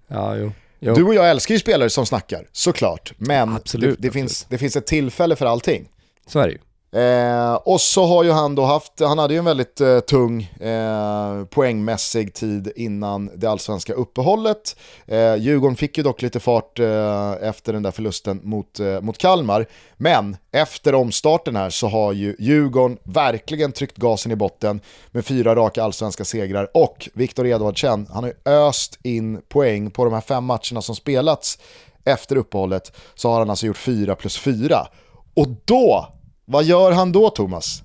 Ja, 0.09 0.37
jo. 0.37 0.53
jo. 0.79 0.95
Du 0.95 1.03
och 1.05 1.15
jag 1.15 1.31
älskar 1.31 1.55
ju 1.55 1.59
spelare 1.59 1.91
som 1.91 2.07
snackar, 2.07 2.47
såklart. 2.53 3.13
Men 3.17 3.53
Absolut, 3.57 3.85
det, 3.97 4.03
det, 4.03 4.09
absolut. 4.09 4.13
Finns, 4.13 4.47
det 4.49 4.59
finns 4.59 4.77
ett 4.77 4.87
tillfälle 4.87 5.37
för 5.37 5.47
allting. 5.47 5.89
Så 6.27 6.39
är 6.39 6.47
det 6.47 6.53
ju. 6.53 6.59
Eh, 6.93 7.55
och 7.55 7.81
så 7.81 8.07
har 8.07 8.25
ju 8.25 8.31
han 8.31 8.55
då 8.55 8.65
haft, 8.65 9.01
han 9.01 9.19
hade 9.19 9.35
ju 9.35 9.39
en 9.39 9.45
väldigt 9.45 9.81
eh, 9.81 10.01
tung 10.01 10.43
eh, 10.43 11.45
poängmässig 11.45 12.35
tid 12.35 12.73
innan 12.77 13.31
det 13.35 13.47
allsvenska 13.47 13.93
uppehållet. 13.95 14.77
Eh, 15.07 15.37
Djurgården 15.37 15.77
fick 15.77 15.97
ju 15.97 16.03
dock 16.03 16.23
lite 16.23 16.41
fart 16.41 16.79
eh, 16.79 17.33
efter 17.41 17.73
den 17.73 17.83
där 17.83 17.91
förlusten 17.91 18.41
mot, 18.43 18.81
eh, 18.81 19.01
mot 19.01 19.19
Kalmar. 19.19 19.67
Men 19.97 20.37
efter 20.53 20.95
omstarten 20.95 21.57
här 21.57 21.71
så 21.71 21.89
har 21.89 22.13
ju 22.13 22.37
Djurgården 22.39 22.99
verkligen 23.03 23.73
tryckt 23.73 23.97
gasen 23.97 24.33
i 24.33 24.37
botten 24.37 24.81
med 25.11 25.25
fyra 25.25 25.55
raka 25.55 25.83
allsvenska 25.83 26.25
segrar 26.25 26.69
och 26.75 27.09
Viktor 27.15 27.47
Edvardsen, 27.47 28.07
han 28.13 28.25
har 28.25 28.31
ju 28.31 28.53
öst 28.53 28.99
in 29.03 29.43
poäng 29.49 29.91
på 29.91 30.05
de 30.05 30.15
här 30.15 30.21
fem 30.21 30.45
matcherna 30.45 30.83
som 30.83 30.97
spelats 30.97 31.59
efter 32.05 32.37
uppehållet 32.37 32.93
så 33.15 33.31
har 33.31 33.39
han 33.39 33.51
alltså 33.51 33.67
gjort 33.67 33.77
4 33.77 34.15
plus 34.15 34.39
4. 34.39 34.87
Och 35.35 35.47
då, 35.65 36.09
vad 36.49 36.65
gör 36.65 36.93
han 36.93 37.13
då 37.13 37.31
Thomas? 37.31 37.83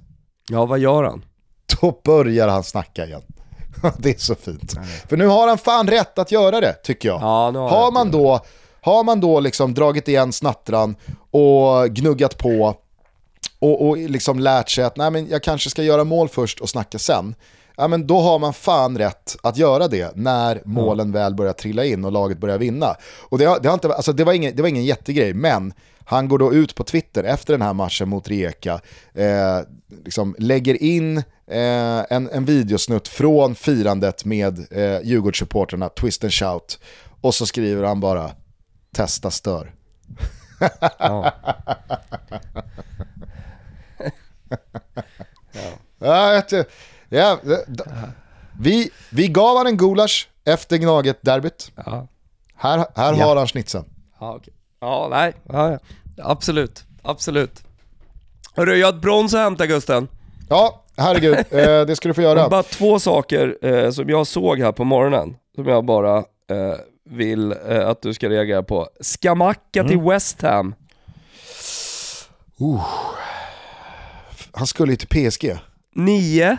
Ja, 0.50 0.66
vad 0.66 0.80
gör 0.80 1.04
han? 1.04 1.26
Då 1.82 2.00
börjar 2.04 2.48
han 2.48 2.64
snacka 2.64 3.06
igen. 3.06 3.22
det 3.98 4.10
är 4.10 4.20
så 4.20 4.36
fint. 4.36 4.74
För 5.10 5.18
nu 5.18 5.28
har 5.28 5.48
han 5.48 5.58
fan 5.58 5.88
rätt 5.88 6.20
att 6.20 6.32
göra 6.32 6.60
det, 6.62 6.74
tycker 6.74 7.10
jag. 7.10 7.22
Ja, 7.22 7.52
har 7.52 7.70
har, 7.70 7.92
man 7.92 8.12
då, 8.12 8.40
har 8.82 9.04
man 9.04 9.20
då 9.20 9.40
liksom 9.40 9.74
dragit 9.74 10.08
igen 10.08 10.34
snattran 10.34 10.96
och 11.32 11.90
gnuggat 11.90 12.38
på 12.38 12.76
och, 13.60 13.88
och 13.88 13.98
liksom 13.98 14.40
lärt 14.40 14.70
sig 14.70 14.84
att 14.84 14.98
nej, 14.98 15.12
men 15.12 15.28
jag 15.28 15.44
kanske 15.44 15.70
ska 15.70 15.84
göra 15.84 16.04
mål 16.04 16.30
först 16.30 16.60
och 16.60 16.70
snacka 16.70 17.00
sen. 17.00 17.36
Ja, 17.78 17.88
men 17.88 18.08
då 18.08 18.20
har 18.20 18.40
man 18.40 18.54
fan 18.54 18.98
rätt 18.98 19.36
att 19.44 19.58
göra 19.58 19.88
det 19.88 20.16
när 20.16 20.62
målen 20.66 21.12
väl 21.12 21.36
börjar 21.36 21.54
trilla 21.54 21.86
in 21.86 22.06
och 22.06 22.12
laget 22.12 22.38
börjar 22.38 22.58
vinna. 22.58 22.96
Och 23.20 23.38
det, 23.38 23.46
har, 23.46 23.60
det, 23.60 23.68
har 23.68 23.74
inte, 23.74 23.94
alltså 23.94 24.14
det, 24.14 24.24
var 24.24 24.34
ingen, 24.34 24.56
det 24.56 24.62
var 24.62 24.70
ingen 24.70 24.86
jättegrej, 24.86 25.34
men 25.34 25.74
han 26.06 26.28
går 26.28 26.38
då 26.40 26.54
ut 26.54 26.76
på 26.76 26.84
Twitter 26.84 27.24
efter 27.24 27.54
den 27.54 27.62
här 27.62 27.74
matchen 27.74 28.10
mot 28.10 28.28
Rijeka, 28.28 28.82
eh, 29.14 29.60
liksom 30.06 30.36
lägger 30.40 30.84
in 30.84 31.18
eh, 31.18 31.24
en, 32.10 32.30
en 32.30 32.46
videosnutt 32.46 33.08
från 33.08 33.56
firandet 33.56 34.26
med 34.26 34.60
eh, 34.72 35.02
Djurgårdssupportrarna, 35.04 35.90
Twist 35.90 36.24
and 36.24 36.34
Shout, 36.34 36.80
och 37.22 37.36
så 37.36 37.46
skriver 37.46 37.84
han 37.84 38.00
bara 38.00 38.32
“testa 38.96 39.32
stör”. 39.32 39.74
Ja. 41.00 41.32
Ja, 46.00 46.42
ja, 47.10 47.40
vi, 48.60 48.90
vi 49.12 49.28
gav 49.28 49.58
han 49.58 49.68
en 49.68 49.78
gulasch 49.78 50.30
efter 50.46 50.78
Gnaget-derbyt. 50.78 51.72
Ja, 51.76 52.08
Här, 52.56 52.78
här 52.96 53.14
Ja. 53.14 53.26
har 53.26 53.36
han 53.36 53.48
schnitzeln. 53.48 53.86
ja 54.20 54.36
okej. 54.36 54.54
Ja, 54.84 55.08
nej. 55.12 55.34
Ja, 55.50 55.72
ja. 55.72 55.80
Absolut, 56.18 56.84
absolut. 57.02 57.64
Hörru, 58.56 58.76
jag 58.76 58.88
har 58.88 58.94
ett 58.94 59.02
brons 59.02 59.34
att 59.34 59.40
hämta 59.40 59.68
Gusten. 59.68 60.08
Ja, 60.50 60.84
herregud, 60.98 61.34
eh, 61.52 61.86
det 61.86 61.96
ska 61.96 62.08
du 62.08 62.14
få 62.14 62.22
göra. 62.22 62.50
Bara 62.50 62.64
två 62.64 63.00
saker 63.00 63.58
eh, 63.62 63.92
som 63.92 64.10
jag 64.10 64.28
såg 64.28 64.60
här 64.60 64.72
på 64.72 64.84
morgonen, 64.84 65.36
som 65.56 65.68
jag 65.68 65.86
bara 65.86 66.18
eh, 66.18 66.76
vill 67.10 67.54
att 67.68 68.02
du 68.02 68.14
ska 68.14 68.30
reagera 68.30 68.64
på. 68.64 68.90
Skamacka 69.02 69.84
till 69.84 70.02
West 70.02 70.42
Ham. 70.42 70.76
Han 74.52 74.68
skulle 74.68 74.92
ju 74.92 74.98
till 74.98 75.30
PSG. 75.32 75.58
9 75.96 76.58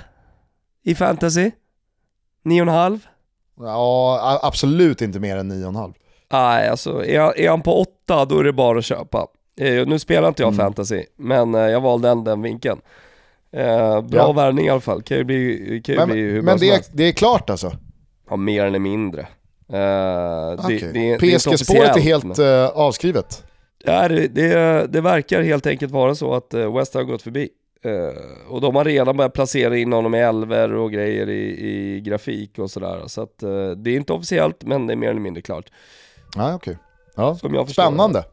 i 0.85 0.95
fantasy. 0.95 1.51
9,5. 2.45 3.01
Ja, 3.59 4.41
absolut 4.43 5.03
inte 5.03 5.21
mer 5.21 5.37
än 5.37 5.53
9,5. 5.53 5.95
Nej, 6.35 6.69
alltså 6.69 7.05
är, 7.05 7.39
är 7.41 7.51
han 7.51 7.63
på 7.63 7.81
8 7.81 8.25
då 8.25 8.39
är 8.39 8.45
det 8.45 8.53
bara 8.53 8.79
att 8.79 8.85
köpa. 8.85 9.27
Eh, 9.61 9.87
nu 9.87 9.99
spelar 9.99 10.29
inte 10.29 10.43
jag 10.43 10.57
fantasy, 10.57 11.05
men 11.17 11.55
eh, 11.55 11.61
jag 11.61 11.81
valde 11.81 12.09
ändå 12.09 12.31
den 12.31 12.43
vinkeln. 12.43 12.81
Eh, 13.53 14.01
bra 14.01 14.21
Ja. 14.21 14.33
värvning 14.33 14.67
i 14.67 14.71
alla 14.71 14.81
fall, 14.81 15.03
kan 15.03 15.17
ju 15.17 15.25
bli, 15.25 15.83
kan 15.85 15.93
ju 15.95 15.99
Men, 16.01 16.09
bli 16.11 16.21
hur 16.21 16.43
men 16.43 16.59
det, 16.59 16.71
är, 16.71 16.81
det 16.93 17.05
är 17.05 17.13
klart 17.13 17.51
alltså. 17.51 17.73
Ja, 18.31 18.37
mer 18.37 18.65
eller 18.65 18.79
mindre. 18.79 19.21
Eh, 19.73 19.79
är 19.79 20.97
inte 20.97 21.19
PSG-spåret 21.39 21.97
är 21.97 22.01
helt 22.01 22.25
men- 22.25 22.63
eh, 22.65 22.69
avskrivet. 22.69 23.45
Ja, 23.85 24.09
det, 24.09 24.29
det, 24.29 24.87
det 24.93 25.01
verkar 25.01 25.43
helt 25.43 25.67
enkelt 25.67 25.93
vara 25.93 26.15
så 26.15 26.35
att 26.35 26.55
eh, 26.55 26.77
West 26.77 26.95
har 26.95 27.03
gått 27.03 27.23
förbi. 27.23 27.49
Eh, 27.85 28.51
och 28.53 28.61
de 28.61 28.77
har 28.77 28.85
redan 28.85 29.17
börjat 29.17 29.33
placera 29.33 29.77
in 29.77 29.93
honom 29.93 30.15
i 30.15 30.19
elver 30.19 30.73
och 30.73 30.93
grejer 30.93 31.29
i, 31.31 31.67
i 31.69 32.01
grafik 32.01 32.59
och 32.59 32.71
sådär. 32.71 33.03
Så 33.07 33.23
att 33.23 33.43
eh, 33.43 33.71
det 33.71 33.91
är 33.91 33.97
inte 33.97 34.13
officiellt, 34.13 34.65
men 34.65 34.87
det 34.87 34.95
är 34.95 34.97
mer 34.97 35.11
eller 35.11 35.21
mindre 35.21 35.43
klart. 35.43 35.65
Ja, 36.37 36.55
okej. 36.55 36.79
Ja. 37.15 37.35
Som 37.35 37.55
jag 37.55 37.67
förstår 37.67 37.83
Spännande. 37.83 38.25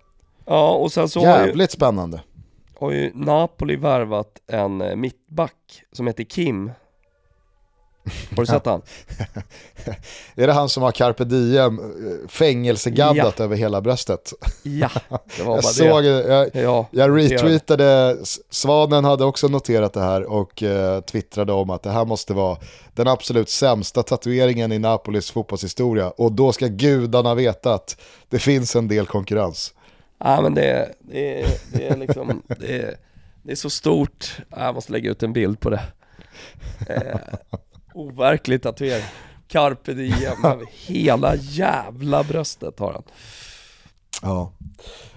Ja, 0.45 0.71
och 0.75 0.91
sen 0.91 1.09
så 1.09 1.19
har 1.25 1.39
ju, 1.41 1.45
Jävligt 1.47 1.71
spännande. 1.71 2.21
har 2.79 2.91
ju 2.91 3.11
Napoli 3.13 3.75
värvat 3.75 4.41
en 4.47 4.81
eh, 4.81 4.95
mittback 4.95 5.83
som 5.91 6.07
heter 6.07 6.23
Kim. 6.23 6.71
Har 8.35 8.37
du 8.43 8.45
sett 8.45 8.65
han? 8.65 8.81
Är 10.35 10.47
det 10.47 10.53
han 10.53 10.69
som 10.69 10.83
har 10.83 10.91
carpe 10.91 11.23
diem 11.23 11.79
eh, 11.79 12.27
fängelsegaddat 12.29 13.39
över 13.39 13.55
hela 13.55 13.81
bröstet? 13.81 14.33
Ja, 14.63 14.89
det 15.37 15.43
var 15.43 15.53
Jag 15.55 15.61
bara 15.61 15.61
såg, 15.61 16.03
det. 16.03 16.09
jag, 16.09 16.49
Ja, 16.53 16.87
jag 16.91 17.17
retweetade, 17.17 18.17
Svanen 18.49 19.05
hade 19.05 19.25
också 19.25 19.47
noterat 19.47 19.93
det 19.93 20.01
här 20.01 20.23
och 20.31 20.63
eh, 20.63 21.01
twittrade 21.01 21.53
om 21.53 21.69
att 21.69 21.83
det 21.83 21.91
här 21.91 22.05
måste 22.05 22.33
vara 22.33 22.57
den 22.93 23.07
absolut 23.07 23.49
sämsta 23.49 24.03
tatueringen 24.03 24.71
i 24.71 24.79
Napolis 24.79 25.31
fotbollshistoria. 25.31 26.09
Och 26.09 26.31
då 26.31 26.51
ska 26.51 26.67
gudarna 26.67 27.35
veta 27.35 27.73
att 27.73 27.97
det 28.29 28.39
finns 28.39 28.75
en 28.75 28.87
del 28.87 29.05
konkurrens. 29.05 29.73
Ja 30.19 30.41
men 30.41 30.53
det, 30.53 30.89
det, 30.99 31.41
är- 31.41 31.49
det 31.73 31.87
är 31.87 31.97
liksom, 31.97 32.41
det 32.47 32.97
det 33.43 33.51
är 33.51 33.55
så 33.55 33.69
stort. 33.69 34.37
Ja, 34.49 34.63
Jag 34.65 34.75
måste 34.75 34.91
lägga 34.91 35.11
ut 35.11 35.23
en 35.23 35.33
bild 35.33 35.59
på 35.59 35.69
det. 35.69 35.81
Eh, 36.89 37.17
overklig 37.93 38.61
tatuering. 38.61 39.03
Carpe 39.47 39.93
diem 39.93 40.13
över 40.45 40.65
hela 40.87 41.35
jävla 41.35 42.23
bröstet 42.23 42.79
har 42.79 42.93
han. 42.93 43.03
Ja. 44.21 44.51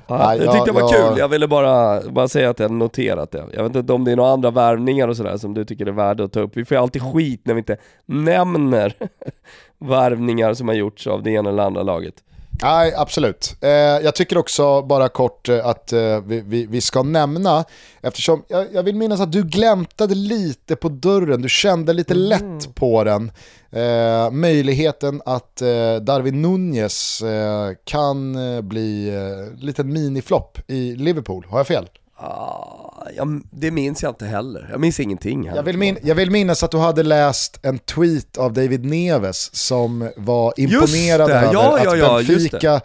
Ja, 0.06 0.36
det 0.36 0.44
jag- 0.44 0.54
tyckte 0.54 0.68
jag 0.70 0.74
var 0.74 0.80
jag- 0.80 1.08
kul, 1.10 1.18
jag 1.18 1.28
ville 1.28 1.48
bara, 1.48 2.00
bara 2.10 2.28
säga 2.28 2.50
att 2.50 2.58
jag 2.58 2.70
noterat 2.70 3.30
det. 3.30 3.44
Jag 3.52 3.62
vet 3.62 3.76
inte 3.76 3.92
om 3.92 4.04
det 4.04 4.12
är 4.12 4.16
några 4.16 4.30
andra 4.30 4.50
värvningar 4.50 5.08
och 5.08 5.16
sådär 5.16 5.36
som 5.36 5.54
du 5.54 5.64
tycker 5.64 5.86
är 5.86 5.92
värda 5.92 6.24
att 6.24 6.32
ta 6.32 6.40
upp. 6.40 6.56
Vi 6.56 6.64
får 6.64 6.76
ju 6.76 6.82
alltid 6.82 7.02
skit 7.02 7.40
när 7.44 7.54
vi 7.54 7.58
inte 7.58 7.76
nämner 8.06 8.94
värvningar 9.78 10.54
som 10.54 10.68
har 10.68 10.74
gjorts 10.74 11.06
av 11.06 11.22
det 11.22 11.30
ena 11.30 11.50
eller 11.50 11.62
andra 11.62 11.82
laget. 11.82 12.14
Nej, 12.62 12.94
absolut. 12.96 13.56
Eh, 13.60 13.68
jag 13.70 14.14
tycker 14.14 14.38
också 14.38 14.82
bara 14.82 15.08
kort 15.08 15.48
eh, 15.48 15.66
att 15.66 15.92
eh, 15.92 16.20
vi, 16.20 16.40
vi, 16.40 16.66
vi 16.66 16.80
ska 16.80 17.02
nämna, 17.02 17.64
eftersom 18.02 18.44
jag, 18.48 18.66
jag 18.72 18.82
vill 18.82 18.96
minnas 18.96 19.20
att 19.20 19.32
du 19.32 19.42
glämtade 19.42 20.14
lite 20.14 20.76
på 20.76 20.88
dörren, 20.88 21.42
du 21.42 21.48
kände 21.48 21.92
lite 21.92 22.14
lätt 22.14 22.74
på 22.74 23.04
den. 23.04 23.32
Eh, 23.70 24.30
möjligheten 24.30 25.22
att 25.24 25.62
eh, 25.62 25.96
Darwin 25.96 26.42
Nunez 26.42 27.22
eh, 27.22 27.70
kan 27.84 28.36
bli 28.68 29.08
eh, 29.08 29.58
liten 29.64 29.92
miniflopp 29.92 30.58
i 30.66 30.96
Liverpool. 30.96 31.46
Har 31.48 31.58
jag 31.58 31.66
fel? 31.66 31.88
Ah, 32.16 33.08
jag, 33.16 33.42
det 33.50 33.70
minns 33.70 34.02
jag 34.02 34.10
inte 34.10 34.26
heller. 34.26 34.68
Jag 34.70 34.80
minns 34.80 35.00
ingenting 35.00 35.42
heller. 35.42 35.56
Jag 35.56 35.62
vill, 35.62 35.78
min, 35.78 35.98
jag 36.02 36.14
vill 36.14 36.30
minnas 36.30 36.62
att 36.62 36.70
du 36.70 36.78
hade 36.78 37.02
läst 37.02 37.58
en 37.62 37.78
tweet 37.78 38.38
av 38.38 38.52
David 38.52 38.84
Neves 38.84 39.54
som 39.54 40.10
var 40.16 40.52
imponerad 40.56 41.30
över 41.30 41.52
ja, 41.52 41.78
att 41.78 41.84
ja, 41.84 41.96
ja, 41.96 42.22
Benfica 42.28 42.80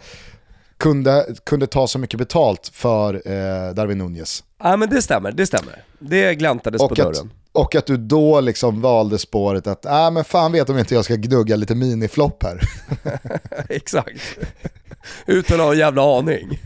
kunde, 0.76 1.26
kunde 1.44 1.66
ta 1.66 1.86
så 1.86 1.98
mycket 1.98 2.18
betalt 2.18 2.70
för 2.72 3.14
eh, 3.14 3.74
Darwin 3.74 3.98
Nunez. 3.98 4.44
Ja 4.62 4.76
men 4.76 4.90
det 4.90 5.02
stämmer, 5.02 5.32
det 5.32 5.46
stämmer. 5.46 5.84
Det 5.98 6.34
gläntades 6.34 6.78
på 6.78 6.84
Och 6.84 6.92
att, 6.92 6.98
dörren. 6.98 7.32
och 7.52 7.74
att 7.74 7.86
du 7.86 7.96
då 7.96 8.40
liksom 8.40 8.80
valde 8.80 9.18
spåret 9.18 9.66
att, 9.66 9.84
nej 9.84 10.10
men 10.10 10.24
fan 10.24 10.52
vet 10.52 10.70
om 10.70 10.78
inte 10.78 10.94
jag 10.94 11.04
ska 11.04 11.14
gnugga 11.14 11.56
lite 11.56 11.74
miniflopp 11.74 12.42
här. 12.42 12.60
Exakt. 13.68 14.20
Utan 15.26 15.60
att 15.60 15.66
ha 15.66 15.72
en 15.72 15.78
jävla 15.78 16.18
aning. 16.18 16.58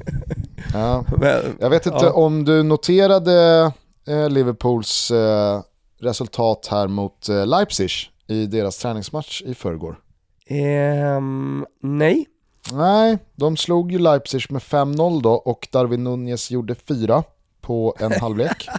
Ja. 0.72 1.04
Men, 1.18 1.56
Jag 1.60 1.70
vet 1.70 1.86
inte 1.86 2.04
Ja. 2.04 2.12
om 2.12 2.44
du 2.44 2.62
noterade 2.62 3.72
eh, 4.08 4.28
Liverpools 4.30 5.10
eh, 5.10 5.60
resultat 6.00 6.68
här 6.70 6.88
mot 6.88 7.28
eh, 7.28 7.46
Leipzig 7.46 7.90
i 8.26 8.46
deras 8.46 8.78
träningsmatch 8.78 9.42
i 9.42 9.54
förrgår. 9.54 9.98
ehm, 10.46 11.66
nej. 11.82 12.26
Nej, 12.72 13.18
de 13.36 13.56
slog 13.56 13.92
ju 13.92 13.98
Leipzig 13.98 14.50
med 14.50 14.62
5-0 14.62 15.22
då 15.22 15.32
och 15.32 15.68
Darwin 15.72 16.04
Nunez 16.04 16.50
gjorde 16.50 16.74
4 16.74 17.22
på 17.60 17.96
en 18.00 18.12
halvlek. 18.20 18.68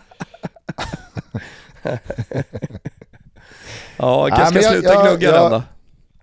Ja, 3.97 4.27
men 4.29 4.47
ska 4.47 4.61
jag- 4.61 4.71
sluta 4.73 4.93
jag- 4.93 5.07
gnugga 5.07 5.27
jag- 5.31 5.43
den 5.43 5.51
då. 5.51 5.63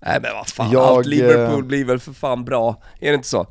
Nej 0.06 0.18
men 0.22 0.34
vad 0.34 0.46
fan, 0.48 0.70
Jag, 0.70 0.82
allt 0.82 1.06
Liverpool 1.06 1.64
blir 1.64 1.84
väl 1.84 1.98
för 1.98 2.12
fan 2.12 2.44
bra. 2.44 2.82
Är 3.00 3.08
det 3.08 3.14
inte 3.14 3.28
så? 3.28 3.46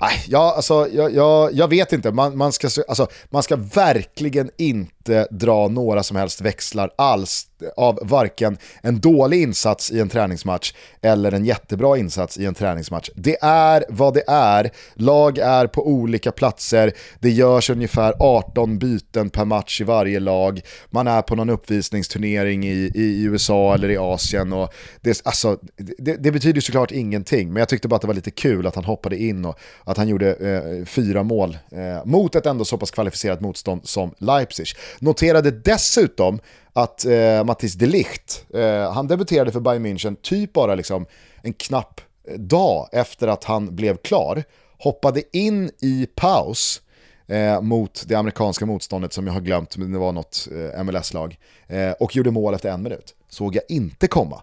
Nej, 0.00 0.24
ja, 0.28 0.54
alltså, 0.56 0.88
jag, 0.92 1.14
jag, 1.14 1.52
jag 1.52 1.68
vet 1.68 1.92
inte, 1.92 2.12
man, 2.12 2.36
man, 2.36 2.52
ska, 2.52 2.68
alltså, 2.88 3.06
man 3.30 3.42
ska 3.42 3.56
verkligen 3.56 4.50
inte 4.58 5.26
dra 5.30 5.68
några 5.68 6.02
som 6.02 6.16
helst 6.16 6.40
växlar 6.40 6.90
alls 6.96 7.46
av 7.76 7.98
varken 8.02 8.58
en 8.82 9.00
dålig 9.00 9.42
insats 9.42 9.92
i 9.92 10.00
en 10.00 10.08
träningsmatch 10.08 10.72
eller 11.02 11.32
en 11.32 11.44
jättebra 11.44 11.98
insats 11.98 12.38
i 12.38 12.44
en 12.44 12.54
träningsmatch. 12.54 13.10
Det 13.14 13.36
är 13.42 13.84
vad 13.88 14.14
det 14.14 14.24
är, 14.28 14.70
lag 14.94 15.38
är 15.38 15.66
på 15.66 15.86
olika 15.86 16.32
platser, 16.32 16.92
det 17.20 17.30
görs 17.30 17.70
ungefär 17.70 18.14
18 18.18 18.78
byten 18.78 19.30
per 19.30 19.44
match 19.44 19.80
i 19.80 19.84
varje 19.84 20.20
lag, 20.20 20.60
man 20.90 21.06
är 21.06 21.22
på 21.22 21.34
någon 21.34 21.50
uppvisningsturnering 21.50 22.64
i, 22.66 22.90
i 22.94 23.22
USA 23.24 23.74
eller 23.74 23.88
i 23.88 23.96
Asien 23.96 24.52
och 24.52 24.74
det, 25.00 25.20
alltså, 25.24 25.58
det, 25.76 26.16
det 26.16 26.32
betyder 26.32 26.60
såklart 26.60 26.90
ingenting, 26.90 27.52
men 27.52 27.60
jag 27.60 27.68
tyckte 27.68 27.88
bara 27.88 27.96
att 27.96 28.02
det 28.02 28.06
var 28.06 28.14
lite 28.14 28.30
kul 28.30 28.66
att 28.66 28.74
han 28.74 28.84
hoppade 28.84 29.16
in 29.16 29.44
och 29.44 29.58
att 29.84 29.96
han 29.96 30.08
gjorde 30.08 30.34
eh, 30.34 30.84
fyra 30.84 31.22
mål 31.22 31.58
eh, 31.72 32.04
mot 32.04 32.34
ett 32.34 32.46
ändå 32.46 32.64
så 32.64 32.78
pass 32.78 32.90
kvalificerat 32.90 33.40
motstånd 33.40 33.88
som 33.88 34.14
Leipzig. 34.18 34.66
Noterade 34.98 35.50
dessutom 35.50 36.38
att 36.72 37.04
eh, 37.04 37.44
Mattis 37.44 37.74
de 37.74 37.86
Ligt, 37.86 38.44
eh, 38.54 38.92
han 38.92 39.06
debuterade 39.08 39.52
för 39.52 39.60
Bayern 39.60 39.86
München 39.86 40.16
typ 40.22 40.52
bara 40.52 40.74
liksom 40.74 41.06
en 41.42 41.52
knapp 41.52 42.00
eh, 42.28 42.34
dag 42.38 42.88
efter 42.92 43.28
att 43.28 43.44
han 43.44 43.76
blev 43.76 43.96
klar. 43.96 44.44
hoppade 44.78 45.22
in 45.36 45.70
i 45.80 46.06
paus 46.14 46.82
eh, 47.26 47.60
mot 47.60 48.04
det 48.06 48.14
amerikanska 48.14 48.66
motståndet 48.66 49.12
som 49.12 49.26
jag 49.26 49.34
har 49.34 49.40
glömt, 49.40 49.76
men 49.76 49.92
det 49.92 49.98
var 49.98 50.12
något 50.12 50.48
eh, 50.74 50.84
MLS-lag, 50.84 51.38
eh, 51.66 51.90
och 51.90 52.16
gjorde 52.16 52.30
mål 52.30 52.54
efter 52.54 52.68
en 52.70 52.82
minut. 52.82 53.14
Såg 53.28 53.56
jag 53.56 53.62
inte 53.68 54.06
komma. 54.06 54.42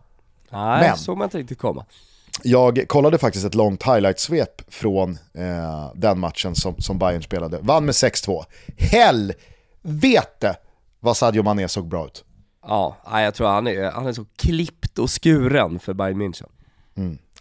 Nej, 0.50 0.82
Men- 0.88 0.98
såg 0.98 1.18
man 1.18 1.26
inte 1.26 1.38
riktigt 1.38 1.58
komma. 1.58 1.86
Jag 2.44 2.86
kollade 2.88 3.18
faktiskt 3.18 3.46
ett 3.46 3.56
långt 3.56 3.84
highlight-svep 3.84 4.62
från 4.68 5.18
eh, 5.34 5.92
den 5.96 6.20
matchen 6.20 6.56
som, 6.56 6.76
som 6.78 7.00
Bayern 7.00 7.24
spelade. 7.24 7.60
Vann 7.62 7.86
med 7.86 7.94
6-2. 7.94 8.44
Helvete 8.78 10.56
vad 11.00 11.18
Sadio 11.18 11.44
Mané 11.44 11.68
såg 11.68 11.88
bra 11.88 12.06
ut. 12.06 12.24
Ja, 12.64 12.98
jag 13.06 13.34
tror 13.34 13.48
han 13.48 13.68
är, 13.68 13.92
han 13.92 14.08
är 14.08 14.14
så 14.14 14.26
klippt 14.36 15.00
och 15.00 15.10
skuren 15.24 15.80
för 15.80 15.94
Bayern 15.94 16.22
München. 16.22 16.50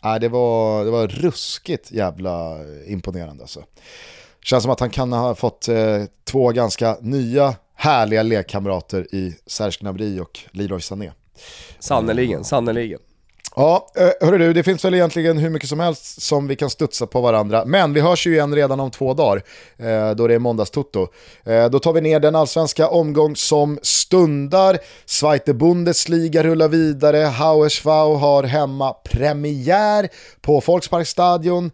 Nej, 0.03 0.21
det, 0.21 0.29
var, 0.29 0.85
det 0.85 0.91
var 0.91 1.09
ruskigt 1.09 1.93
jävla 1.93 2.57
imponerande 2.87 3.43
alltså. 3.43 3.65
Känns 4.43 4.63
som 4.63 4.73
att 4.73 4.81
han 4.81 4.91
kan 4.91 5.13
ha 5.13 5.35
fått 5.35 5.69
eh, 5.69 6.05
två 6.25 6.49
ganska 6.53 6.97
nya 7.01 7.55
härliga 7.75 8.23
lekkamrater 8.23 9.15
i 9.15 9.37
Serge 9.47 9.79
Gnabry 9.81 10.21
och 10.21 10.41
Leroy 10.51 10.81
Sané. 10.81 11.13
Sannerligen, 11.79 12.45
sannerligen. 12.45 13.01
Ja, 13.57 13.87
eh, 13.97 14.27
hörru 14.27 14.39
du, 14.39 14.53
det 14.53 14.63
finns 14.63 14.85
väl 14.85 14.95
egentligen 14.95 15.39
hur 15.39 15.51
mycket 15.51 15.69
som 15.69 15.81
helst 15.81 16.23
som 16.23 16.47
vi 16.47 16.57
kan 16.57 16.71
studsa 16.71 17.07
på 17.07 17.21
varandra. 17.21 17.65
Men 17.67 17.93
vi 17.93 18.01
hörs 18.01 18.27
ju 18.27 18.33
igen 18.33 18.55
redan 18.55 18.81
om 18.81 18.91
två 18.91 19.15
dagar, 19.15 19.43
eh, 19.79 20.11
då 20.11 20.27
det 20.27 20.35
är 20.35 20.39
måndagstoto. 20.39 21.07
Eh, 21.45 21.67
då 21.67 21.79
tar 21.79 21.93
vi 21.93 22.01
ner 22.01 22.21
den 22.21 22.35
allsvenska 22.35 22.89
omgång 22.89 23.37
som 23.37 23.79
stundar. 23.83 24.79
Zweite 25.07 25.55
Bundesliga 25.55 26.43
rullar 26.43 26.69
vidare. 26.69 27.17
Hauersvau 27.17 28.15
har 28.15 28.43
hemma 28.43 28.93
premiär 28.93 30.09
på 30.41 30.61
Volksparkstadion. 30.67 31.71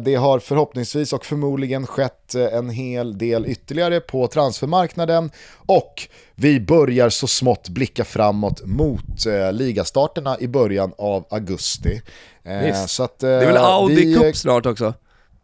Det 0.00 0.14
har 0.14 0.38
förhoppningsvis 0.38 1.12
och 1.12 1.26
förmodligen 1.26 1.86
skett 1.86 2.34
en 2.34 2.70
hel 2.70 3.18
del 3.18 3.46
ytterligare 3.46 4.00
på 4.00 4.26
transfermarknaden. 4.26 5.30
Och 5.66 6.08
vi 6.34 6.60
börjar 6.60 7.08
så 7.10 7.26
smått 7.26 7.68
blicka 7.68 8.04
framåt 8.04 8.62
mot 8.64 9.26
eh, 9.26 9.52
ligastarterna 9.52 10.36
i 10.40 10.48
början 10.48 10.92
av 10.98 11.26
augusti. 11.30 12.02
Eh, 12.42 12.84
så 12.86 13.02
att, 13.02 13.22
eh, 13.22 13.28
Det 13.28 13.34
är 13.34 13.46
väl 13.46 13.56
Audi 13.56 13.94
vi, 13.94 14.14
Cup 14.14 14.36
snart 14.36 14.66
också? 14.66 14.94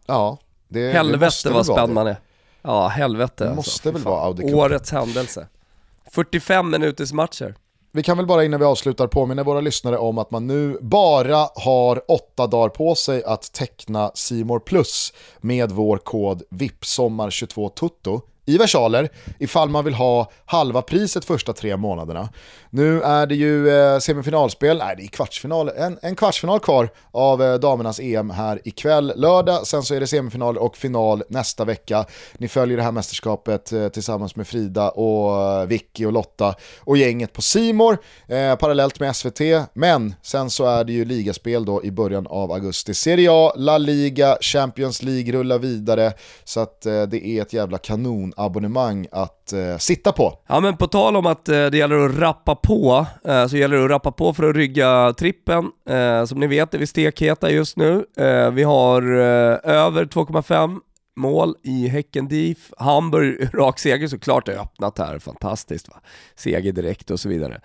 Ja, 0.06 0.38
det, 0.68 0.86
det 0.86 0.92
Helvete 0.92 1.24
måste 1.24 1.48
vad 1.50 1.58
det. 1.60 1.64
spännande. 1.72 2.16
Ja, 2.62 2.88
helvete 2.88 3.44
Det 3.44 3.50
alltså. 3.50 3.56
måste 3.56 3.88
Fy 3.88 3.92
väl 3.92 4.02
vara 4.02 4.20
Audi 4.24 4.42
Cup. 4.42 4.54
Årets 4.54 4.90
händelse. 4.90 5.46
45 6.12 6.70
minuters 6.70 7.12
matcher. 7.12 7.54
Vi 7.92 8.02
kan 8.02 8.16
väl 8.16 8.26
bara 8.26 8.44
innan 8.44 8.60
vi 8.60 8.66
avslutar 8.66 9.06
påminna 9.06 9.42
våra 9.42 9.60
lyssnare 9.60 9.98
om 9.98 10.18
att 10.18 10.30
man 10.30 10.46
nu 10.46 10.78
bara 10.80 11.48
har 11.54 12.02
åtta 12.10 12.46
dagar 12.46 12.68
på 12.68 12.94
sig 12.94 13.24
att 13.24 13.52
teckna 13.52 14.10
Simor 14.14 14.60
Plus 14.60 15.12
med 15.40 15.70
vår 15.70 15.98
kod 15.98 16.42
VIPSOMMAR22TUTTO 16.50 18.20
i 18.50 18.58
versaler 18.58 19.08
ifall 19.38 19.68
man 19.68 19.84
vill 19.84 19.94
ha 19.94 20.30
halva 20.44 20.82
priset 20.82 21.24
första 21.24 21.52
tre 21.52 21.76
månaderna. 21.76 22.28
Nu 22.70 23.02
är 23.02 23.26
det 23.26 23.34
ju 23.34 23.68
eh, 23.68 23.98
semifinalspel, 23.98 24.78
nej 24.78 24.94
det 24.96 25.02
är 25.02 25.06
kvartsfinal, 25.06 25.68
en, 25.68 25.98
en 26.02 26.16
kvartsfinal 26.16 26.60
kvar 26.60 26.88
av 27.10 27.42
eh, 27.42 27.54
damernas 27.54 28.00
EM 28.00 28.30
här 28.30 28.60
ikväll 28.64 29.12
lördag, 29.16 29.66
sen 29.66 29.82
så 29.82 29.94
är 29.94 30.00
det 30.00 30.06
semifinal 30.06 30.58
och 30.58 30.76
final 30.76 31.22
nästa 31.28 31.64
vecka. 31.64 32.04
Ni 32.38 32.48
följer 32.48 32.76
det 32.76 32.82
här 32.82 32.92
mästerskapet 32.92 33.72
eh, 33.72 33.88
tillsammans 33.88 34.36
med 34.36 34.46
Frida 34.46 34.90
och 34.90 35.42
eh, 35.42 35.66
Vicky 35.66 36.04
och 36.04 36.12
Lotta 36.12 36.54
och 36.80 36.96
gänget 36.96 37.32
på 37.32 37.42
Simor 37.42 37.98
eh, 38.28 38.56
parallellt 38.56 39.00
med 39.00 39.16
SVT, 39.16 39.40
men 39.72 40.14
sen 40.22 40.50
så 40.50 40.66
är 40.66 40.84
det 40.84 40.92
ju 40.92 41.04
ligaspel 41.04 41.64
då 41.64 41.84
i 41.84 41.90
början 41.90 42.26
av 42.26 42.52
augusti. 42.52 42.94
Serie 42.94 43.28
A, 43.32 43.52
La 43.56 43.78
Liga, 43.78 44.38
Champions 44.40 45.02
League 45.02 45.32
rullar 45.32 45.58
vidare, 45.58 46.12
så 46.44 46.60
att 46.60 46.86
eh, 46.86 47.02
det 47.02 47.26
är 47.26 47.42
ett 47.42 47.52
jävla 47.52 47.78
kanon 47.78 48.32
abonnemang 48.44 49.06
att 49.12 49.52
eh, 49.52 49.76
sitta 49.78 50.12
på. 50.12 50.38
Ja 50.46 50.60
men 50.60 50.76
på 50.76 50.86
tal 50.86 51.16
om 51.16 51.26
att 51.26 51.48
eh, 51.48 51.66
det 51.66 51.76
gäller 51.78 52.06
att 52.06 52.18
rappa 52.18 52.54
på, 52.54 53.06
eh, 53.24 53.46
så 53.46 53.56
gäller 53.56 53.76
det 53.76 53.84
att 53.84 53.90
rappa 53.90 54.12
på 54.12 54.34
för 54.34 54.50
att 54.50 54.56
rygga 54.56 55.12
trippen. 55.18 55.70
Eh, 55.88 56.24
som 56.24 56.40
ni 56.40 56.46
vet 56.46 56.74
är 56.74 56.78
vi 56.78 56.86
stekheta 56.86 57.50
just 57.50 57.76
nu. 57.76 58.04
Eh, 58.16 58.50
vi 58.50 58.62
har 58.62 59.02
eh, 59.02 59.58
över 59.74 60.04
2,5 60.04 60.78
mål 61.16 61.54
i 61.62 61.88
Häcken 61.88 62.28
DIF. 62.28 62.72
Hamburg, 62.78 63.48
rak 63.54 63.78
seger 63.78 64.08
såklart, 64.08 64.48
har 64.48 64.54
öppnat 64.54 64.98
här, 64.98 65.18
fantastiskt 65.18 65.88
va. 65.88 66.00
Seger 66.36 66.72
direkt 66.72 67.10
och 67.10 67.20
så 67.20 67.28
vidare. 67.28 67.60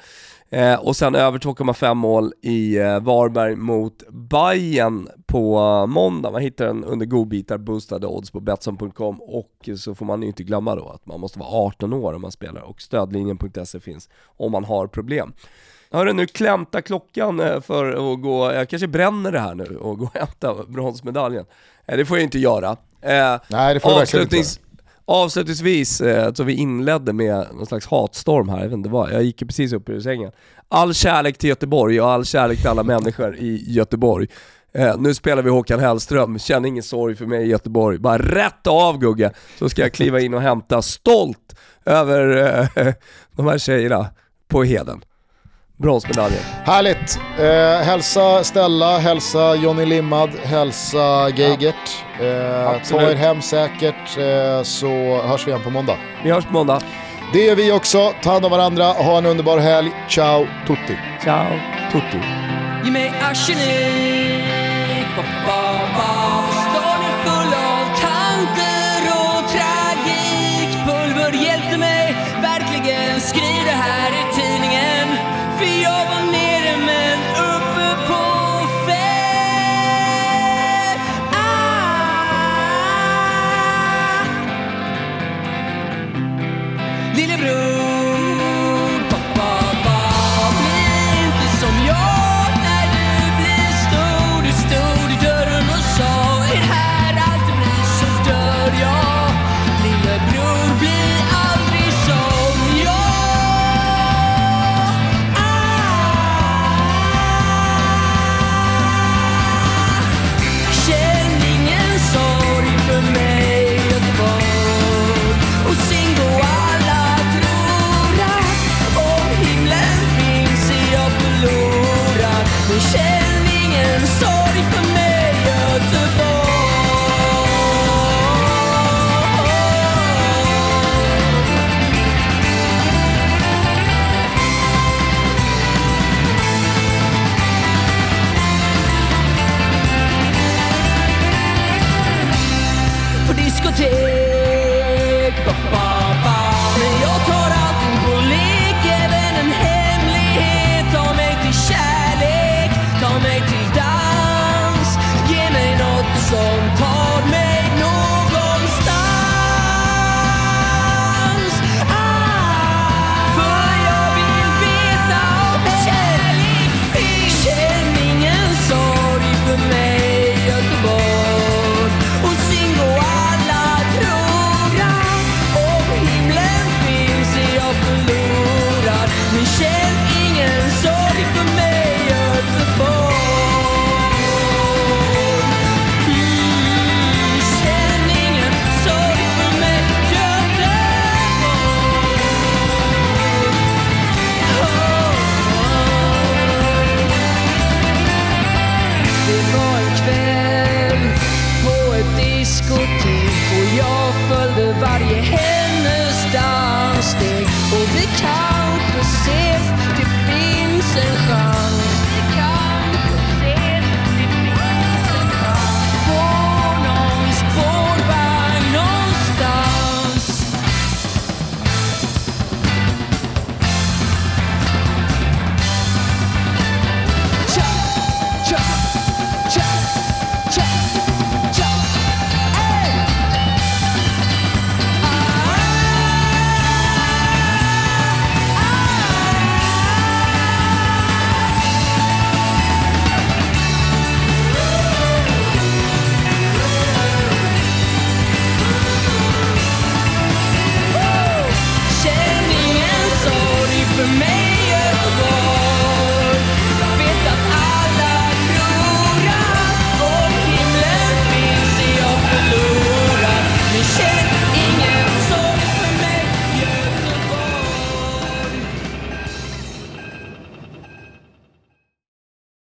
Eh, 0.55 0.79
och 0.79 0.95
sen 0.95 1.15
över 1.15 1.39
2,5 1.39 1.93
mål 1.93 2.33
i 2.41 2.77
eh, 2.77 2.99
Varberg 2.99 3.55
mot 3.55 4.03
Bayern 4.09 5.09
på 5.25 5.57
eh, 5.57 5.87
måndag. 5.87 6.31
Man 6.31 6.41
hittar 6.41 6.65
den 6.65 6.83
under 6.83 7.05
godbitar, 7.05 7.57
boostade 7.57 8.07
odds 8.07 8.31
på 8.31 8.39
Betsson.com 8.39 9.21
och 9.21 9.69
så 9.77 9.95
får 9.95 10.05
man 10.05 10.21
ju 10.21 10.27
inte 10.27 10.43
glömma 10.43 10.75
då 10.75 10.89
att 10.89 11.05
man 11.05 11.19
måste 11.19 11.39
vara 11.39 11.49
18 11.49 11.93
år 11.93 12.13
om 12.13 12.21
man 12.21 12.31
spelar 12.31 12.61
och 12.61 12.81
stödlinjen.se 12.81 13.79
finns 13.79 14.09
om 14.37 14.51
man 14.51 14.63
har 14.65 14.87
problem. 14.87 15.33
Hörru, 15.91 16.13
nu 16.13 16.27
klämtar 16.27 16.81
klockan 16.81 17.39
eh, 17.39 17.61
för 17.61 18.13
att 18.13 18.21
gå, 18.21 18.53
jag 18.53 18.69
kanske 18.69 18.87
bränner 18.87 19.31
det 19.31 19.39
här 19.39 19.55
nu 19.55 19.77
och 19.81 19.97
gå 19.99 20.05
och 20.05 20.17
hämta 20.19 20.55
bronsmedaljen. 20.67 21.45
Eh, 21.85 21.97
Det 21.97 22.05
får 22.05 22.17
jag 22.17 22.23
inte 22.23 22.39
göra. 22.39 22.77
Eh, 23.01 23.39
Nej, 23.47 23.73
det 23.73 23.79
får 23.79 23.89
du 23.89 23.95
verkligen 23.95 24.23
inte 24.23 24.35
avslutnings, 24.35 24.59
Avslutningsvis, 25.05 26.01
eh, 26.01 26.33
så 26.33 26.43
vi 26.43 26.53
inledde 26.53 27.13
med 27.13 27.47
någon 27.53 27.65
slags 27.65 27.87
hatstorm 27.87 28.49
här, 28.49 28.57
jag 28.57 28.65
vet 28.65 28.73
inte 28.73 28.89
vad, 28.89 29.11
jag 29.11 29.23
gick 29.23 29.41
ju 29.41 29.47
precis 29.47 29.73
upp 29.73 29.89
ur 29.89 29.99
sängen. 29.99 30.31
All 30.69 30.93
kärlek 30.93 31.37
till 31.37 31.49
Göteborg 31.49 32.01
och 32.01 32.09
all 32.09 32.25
kärlek 32.25 32.59
till 32.59 32.67
alla 32.67 32.83
människor 32.83 33.35
i 33.35 33.63
Göteborg. 33.67 34.27
Eh, 34.73 34.97
nu 34.97 35.13
spelar 35.13 35.43
vi 35.43 35.49
Håkan 35.49 35.79
Hellström, 35.79 36.39
känn 36.39 36.65
ingen 36.65 36.83
sorg 36.83 37.15
för 37.15 37.25
mig 37.25 37.43
i 37.43 37.47
Göteborg. 37.47 37.97
Bara 37.97 38.17
rätt 38.17 38.67
av 38.67 38.99
Gugge, 38.99 39.31
så 39.59 39.69
ska 39.69 39.81
jag 39.81 39.93
kliva 39.93 40.19
in 40.19 40.33
och 40.33 40.41
hämta 40.41 40.81
stolt 40.81 41.55
över 41.85 42.37
eh, 42.75 42.93
de 43.35 43.47
här 43.47 43.57
tjejerna 43.57 44.07
på 44.47 44.63
Heden. 44.63 45.01
Bronsmedaljen. 45.77 46.39
Härligt! 46.65 47.19
Eh, 47.39 47.85
hälsa 47.85 48.43
Stella, 48.43 48.97
hälsa 48.97 49.55
Johnny 49.55 49.85
Limmad, 49.85 50.29
hälsa 50.43 51.29
Geigert. 51.29 52.03
Eh, 52.19 52.81
ta 52.89 53.01
er 53.01 53.15
hem 53.15 53.41
säkert 53.41 54.17
eh, 54.17 54.63
så 54.63 55.21
hörs 55.27 55.47
vi 55.47 55.51
igen 55.51 55.63
på 55.63 55.69
måndag. 55.69 55.97
Vi 56.23 56.31
hörs 56.31 56.45
på 56.45 56.53
måndag. 56.53 56.81
Det 57.33 57.45
gör 57.45 57.55
vi 57.55 57.71
också. 57.71 58.13
Ta 58.21 58.31
hand 58.31 58.45
om 58.45 58.51
varandra, 58.51 58.83
ha 58.83 59.17
en 59.17 59.25
underbar 59.25 59.57
helg. 59.57 59.91
Ciao 60.09 60.47
tutti! 60.67 60.97
Ciao, 61.23 61.47
tutti. 61.91 62.19